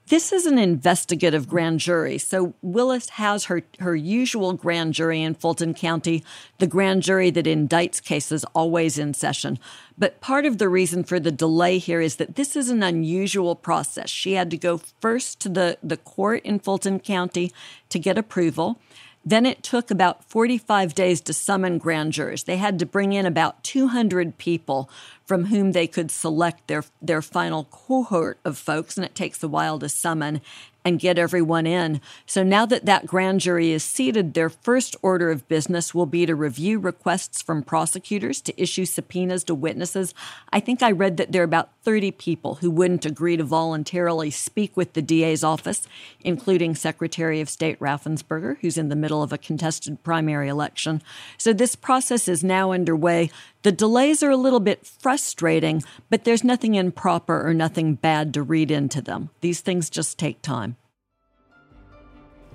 This 0.08 0.32
is 0.32 0.44
an 0.44 0.58
investigative 0.58 1.48
grand 1.48 1.80
jury. 1.80 2.18
So 2.18 2.52
Willis 2.60 3.08
has 3.10 3.44
her, 3.44 3.62
her 3.78 3.96
usual 3.96 4.52
grand 4.52 4.92
jury 4.92 5.22
in 5.22 5.34
Fulton 5.34 5.72
County, 5.72 6.22
the 6.58 6.66
grand 6.66 7.02
jury 7.02 7.30
that 7.30 7.46
indicts 7.46 8.02
cases 8.02 8.44
always 8.54 8.98
in 8.98 9.14
session. 9.14 9.58
But 9.96 10.20
part 10.20 10.44
of 10.44 10.58
the 10.58 10.68
reason 10.68 11.04
for 11.04 11.18
the 11.18 11.32
delay 11.32 11.78
here 11.78 12.02
is 12.02 12.16
that 12.16 12.34
this 12.34 12.54
is 12.54 12.68
an 12.68 12.82
unusual 12.82 13.54
process. 13.54 14.10
She 14.10 14.34
had 14.34 14.50
to 14.50 14.58
go 14.58 14.76
first 15.00 15.40
to 15.40 15.48
the, 15.48 15.78
the 15.82 15.96
court 15.96 16.42
in 16.44 16.58
Fulton 16.58 17.00
County 17.00 17.50
to 17.88 17.98
get 17.98 18.18
approval. 18.18 18.78
Then 19.24 19.46
it 19.46 19.62
took 19.62 19.90
about 19.90 20.24
45 20.24 20.94
days 20.94 21.20
to 21.22 21.32
summon 21.32 21.78
grand 21.78 22.12
jurors. 22.12 22.44
They 22.44 22.58
had 22.58 22.78
to 22.78 22.86
bring 22.86 23.12
in 23.12 23.24
about 23.24 23.62
200 23.64 24.36
people 24.36 24.90
from 25.24 25.46
whom 25.46 25.72
they 25.72 25.86
could 25.86 26.10
select 26.10 26.66
their, 26.68 26.84
their 27.00 27.22
final 27.22 27.64
cohort 27.64 28.38
of 28.44 28.58
folks, 28.58 28.96
and 28.96 29.04
it 29.04 29.14
takes 29.14 29.42
a 29.42 29.48
while 29.48 29.78
to 29.78 29.88
summon. 29.88 30.42
And 30.84 31.00
get 31.00 31.18
everyone 31.18 31.66
in. 31.66 32.00
So 32.26 32.42
now 32.42 32.66
that 32.66 32.84
that 32.84 33.06
grand 33.06 33.40
jury 33.40 33.70
is 33.70 33.82
seated, 33.82 34.34
their 34.34 34.50
first 34.50 34.96
order 35.00 35.30
of 35.30 35.48
business 35.48 35.94
will 35.94 36.06
be 36.06 36.26
to 36.26 36.34
review 36.34 36.78
requests 36.78 37.40
from 37.40 37.62
prosecutors 37.62 38.40
to 38.42 38.62
issue 38.62 38.84
subpoenas 38.84 39.44
to 39.44 39.54
witnesses. 39.54 40.12
I 40.52 40.60
think 40.60 40.82
I 40.82 40.90
read 40.90 41.16
that 41.16 41.32
there 41.32 41.42
are 41.42 41.44
about 41.44 41.70
30 41.84 42.10
people 42.12 42.56
who 42.56 42.70
wouldn't 42.70 43.06
agree 43.06 43.36
to 43.36 43.44
voluntarily 43.44 44.30
speak 44.30 44.76
with 44.76 44.92
the 44.92 45.02
DA's 45.02 45.42
office, 45.42 45.86
including 46.20 46.74
Secretary 46.74 47.40
of 47.40 47.48
State 47.48 47.78
Raffensperger, 47.80 48.58
who's 48.60 48.76
in 48.76 48.90
the 48.90 48.96
middle 48.96 49.22
of 49.22 49.32
a 49.32 49.38
contested 49.38 50.02
primary 50.02 50.48
election. 50.48 51.02
So 51.38 51.52
this 51.52 51.76
process 51.76 52.28
is 52.28 52.44
now 52.44 52.72
underway. 52.72 53.30
The 53.64 53.72
delays 53.72 54.22
are 54.22 54.30
a 54.30 54.36
little 54.36 54.60
bit 54.60 54.86
frustrating, 54.86 55.82
but 56.10 56.24
there's 56.24 56.44
nothing 56.44 56.74
improper 56.74 57.48
or 57.48 57.54
nothing 57.54 57.94
bad 57.94 58.34
to 58.34 58.42
read 58.42 58.70
into 58.70 59.00
them. 59.00 59.30
These 59.40 59.62
things 59.62 59.88
just 59.88 60.18
take 60.18 60.42
time. 60.42 60.76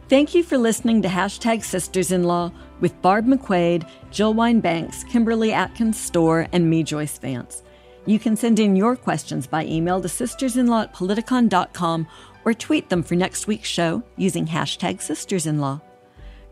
Thank 0.07 0.36
you 0.36 0.43
for 0.43 0.60
listening 0.60 1.01
to 1.01 1.07
Hashtag 1.07 1.64
Sisters 1.64 2.12
in 2.12 2.26
Law 2.26 2.51
with 2.80 3.01
Barb 3.01 3.26
McQuade, 3.26 3.89
Jill 4.12 4.36
Wine-Banks, 4.36 5.03
Kimberly 5.05 5.51
Atkins 5.51 5.97
Stohr, 5.97 6.47
and 6.51 6.70
me, 6.70 6.84
Joyce 6.84 7.18
Vance. 7.18 7.64
You 8.05 8.20
can 8.20 8.36
send 8.36 8.60
in 8.60 8.76
your 8.76 8.95
questions 8.95 9.47
by 9.47 9.66
email 9.66 9.99
to 10.01 10.07
sistersinlaw 10.07 10.84
at 10.84 10.93
politicon.com 10.93 12.07
or 12.45 12.53
tweet 12.53 12.89
them 12.89 13.01
for 13.01 13.16
next 13.16 13.47
week's 13.47 13.68
show 13.68 14.03
using 14.16 14.45
hashtag 14.45 14.97
sistersinlaw. 14.97 15.82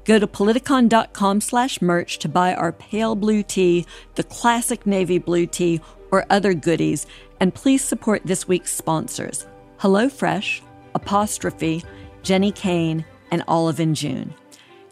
Go 0.07 0.17
to 0.17 0.25
politicon.com 0.25 1.41
slash 1.41 1.81
merch 1.81 2.17
to 2.19 2.29
buy 2.29 2.55
our 2.55 2.71
pale 2.71 3.13
blue 3.13 3.43
tee, 3.43 3.85
the 4.15 4.23
classic 4.23 4.87
navy 4.87 5.17
blue 5.17 5.45
tee, 5.45 5.81
or 6.11 6.25
other 6.29 6.53
goodies, 6.53 7.05
and 7.41 7.53
please 7.53 7.83
support 7.83 8.21
this 8.23 8.47
week's 8.47 8.71
sponsors 8.71 9.45
HelloFresh, 9.79 10.61
Apostrophe, 10.95 11.83
Jenni 12.23 12.55
Kayne, 12.55 13.03
and 13.31 13.43
Olive 13.49 13.81
and 13.81 13.97
June. 13.97 14.33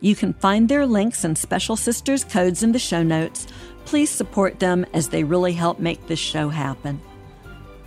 You 0.02 0.18
can 0.18 0.34
find 0.34 0.68
their 0.68 0.86
links 0.86 1.24
and 1.24 1.38
Special 1.38 1.78
Sisters 1.78 2.26
codes 2.26 2.62
in 2.62 2.74
the 2.74 2.78
show 2.78 3.02
notes. 3.02 3.48
Please 3.86 4.10
support 4.10 4.60
them 4.60 4.86
as 4.94 5.08
they 5.08 5.24
really 5.24 5.54
help 5.54 5.80
make 5.80 6.06
this 6.08 6.20
show 6.20 6.50
happen. 6.50 7.00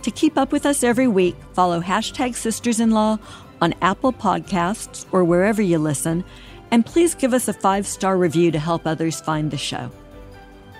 To 0.01 0.09
keep 0.09 0.35
up 0.35 0.51
with 0.51 0.65
us 0.65 0.83
every 0.83 1.07
week, 1.07 1.35
follow 1.53 1.79
hashtag 1.79 2.33
Sisters 2.33 2.79
in 2.79 2.89
Law 2.89 3.19
on 3.61 3.75
Apple 3.83 4.13
Podcasts 4.13 5.05
or 5.11 5.23
wherever 5.23 5.61
you 5.61 5.77
listen, 5.77 6.23
and 6.71 6.85
please 6.85 7.15
give 7.15 7.33
us 7.33 7.47
a 7.47 7.53
five 7.53 7.85
star 7.87 8.17
review 8.17 8.51
to 8.51 8.59
help 8.59 8.85
others 8.85 9.21
find 9.21 9.51
the 9.51 9.57
show. 9.57 9.91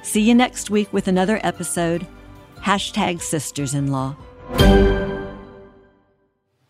See 0.02 0.22
you 0.22 0.34
next 0.36 0.70
week 0.70 0.92
with 0.94 1.08
another 1.08 1.40
episode. 1.44 2.08
Hashtag 2.62 3.22
Sisters 3.22 3.74
in 3.74 3.92
Law. 3.92 4.16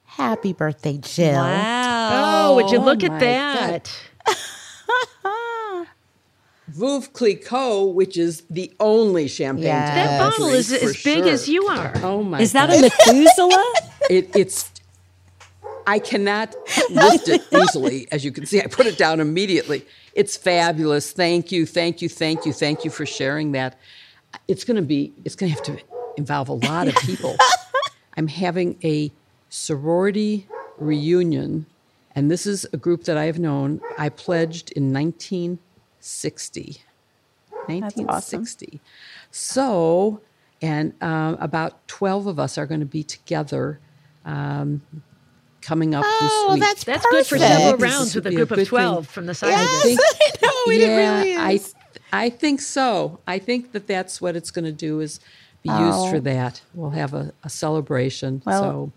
Happy 0.04 0.54
birthday, 0.54 0.98
Jill. 0.98 1.34
Wow. 1.34 2.50
Oh, 2.52 2.56
would 2.56 2.72
you 2.72 2.80
look 2.80 3.04
Oh 3.04 3.08
at 3.08 3.20
that? 3.20 3.92
Veuve 6.72 7.12
Clicquot, 7.14 7.94
which 7.94 8.18
is 8.18 8.44
the 8.50 8.72
only 8.80 9.28
champagne. 9.28 9.66
Yes. 9.66 9.96
That 9.96 10.20
bottle 10.20 10.50
is 10.50 10.70
for 10.70 10.86
as 10.90 11.04
big 11.04 11.24
sure. 11.24 11.30
as 11.30 11.50
you 11.50 11.66
are. 11.68 11.94
Oh 12.04 12.24
my! 12.24 12.40
Is 12.40 12.52
that 12.54 12.70
God. 12.70 12.80
a 12.80 12.82
Methuselah? 12.82 13.74
It, 14.10 14.36
it's. 14.36 14.72
I 15.90 15.98
cannot 15.98 16.56
lift 16.92 17.30
it 17.30 17.42
easily, 17.52 18.08
as 18.12 18.24
you 18.24 18.32
can 18.32 18.46
see. 18.46 18.62
I 18.62 18.68
put 18.68 18.86
it 18.86 18.96
down 18.96 19.20
immediately. 19.20 19.88
It's 20.14 20.38
fabulous. 20.38 21.12
Thank 21.12 21.52
you, 21.52 21.66
thank 21.66 22.04
you, 22.04 22.08
thank 22.08 22.46
you, 22.46 22.54
thank 22.54 22.86
you 22.86 22.92
for 22.92 23.08
sharing 23.08 23.54
that. 23.54 23.76
It's 24.48 24.64
going 24.64 24.76
to 24.76 24.84
be. 24.84 25.12
It's 25.26 25.36
going 25.36 25.52
to 25.52 25.56
have 25.56 25.66
to 25.66 25.80
involve 26.16 26.48
a 26.48 26.54
lot 26.54 26.88
of 26.88 26.96
people. 26.98 27.36
I'm 28.18 28.28
having 28.28 28.78
a 28.84 29.12
sorority 29.50 30.48
reunion, 30.78 31.66
and 32.14 32.30
this 32.30 32.46
is 32.46 32.68
a 32.72 32.78
group 32.78 33.06
that 33.06 33.18
I 33.18 33.26
have 33.26 33.40
known. 33.40 33.82
I 33.98 34.10
pledged 34.10 34.72
in 34.74 34.94
1960. 34.94 36.84
1960. 37.66 38.80
So, 39.32 40.22
and 40.62 40.94
um, 41.02 41.36
about 41.40 41.88
12 41.88 42.28
of 42.28 42.38
us 42.38 42.60
are 42.60 42.68
going 42.68 42.80
to 42.80 42.86
be 42.86 43.04
together 43.04 43.80
um, 44.24 44.84
coming 45.62 45.94
up 45.96 46.04
Oh, 46.08 46.48
this 46.50 46.54
week. 46.56 46.64
that's 46.64 46.84
That's 46.84 47.06
good 47.10 47.26
for 47.26 47.38
several 47.38 47.78
This 47.78 47.82
rounds 47.82 48.16
with 48.16 48.26
a 48.28 48.30
be 48.30 48.36
a 48.36 48.46
group 48.46 48.52
of 48.52 48.68
12 48.68 49.06
thing. 49.06 49.12
from 49.12 49.26
the 49.26 49.34
side 49.36 49.50
Yes, 49.50 49.86
of 49.86 49.92
it. 49.92 50.00
I 50.44 50.46
know 50.46 50.72
it 50.74 50.80
yeah, 50.82 51.18
really 51.20 51.36
I, 51.38 51.52
is. 51.54 51.74
I 52.12 52.30
think 52.30 52.62
so. 52.62 53.20
I 53.28 53.40
think 53.40 53.72
that 53.74 53.88
that's 53.88 54.20
what 54.22 54.36
it's 54.36 54.52
going 54.52 54.66
to 54.66 54.72
do 54.72 55.00
is 55.00 55.20
be 55.64 55.70
used 55.70 56.10
for 56.10 56.20
that. 56.22 56.62
We'll 56.74 56.92
have 56.92 57.14
a, 57.14 57.34
a 57.44 57.50
celebration. 57.50 58.42
Well- 58.46 58.62
so 58.62 58.92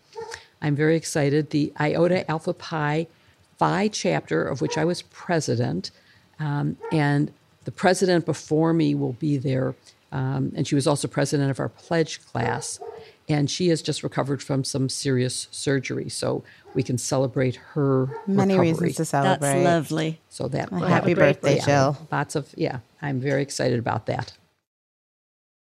I'm 0.60 0.76
very 0.76 0.96
excited. 0.96 1.50
The 1.50 1.72
Iota 1.80 2.30
Alpha 2.30 2.54
Pi 2.54 3.06
Phi 3.58 3.88
chapter, 3.88 4.44
of 4.44 4.60
which 4.60 4.78
I 4.78 4.84
was 4.84 5.02
president, 5.02 5.90
um, 6.38 6.76
and 6.92 7.32
the 7.64 7.70
president 7.72 8.24
before 8.26 8.72
me 8.72 8.94
will 8.94 9.12
be 9.14 9.36
there, 9.36 9.74
um, 10.12 10.52
and 10.56 10.66
she 10.66 10.74
was 10.74 10.86
also 10.86 11.06
president 11.08 11.50
of 11.50 11.60
our 11.60 11.68
pledge 11.68 12.24
class. 12.26 12.78
And 13.32 13.50
she 13.50 13.68
has 13.68 13.80
just 13.82 14.02
recovered 14.02 14.42
from 14.42 14.62
some 14.64 14.88
serious 14.88 15.48
surgery, 15.50 16.08
so 16.08 16.44
we 16.74 16.82
can 16.82 16.98
celebrate 16.98 17.56
her 17.74 18.08
Many 18.26 18.54
recovery. 18.54 18.70
reasons 18.88 18.96
to 18.96 19.04
celebrate. 19.04 19.48
That's 19.48 19.64
lovely. 19.64 20.20
So 20.28 20.48
that 20.48 20.70
Happy 20.70 21.14
birthday, 21.14 21.56
birthday. 21.56 21.64
Jill. 21.64 21.96
Lots 22.10 22.34
of 22.36 22.48
yeah. 22.56 22.80
I'm 23.00 23.20
very 23.20 23.42
excited 23.42 23.78
about 23.78 24.06
that. 24.06 24.32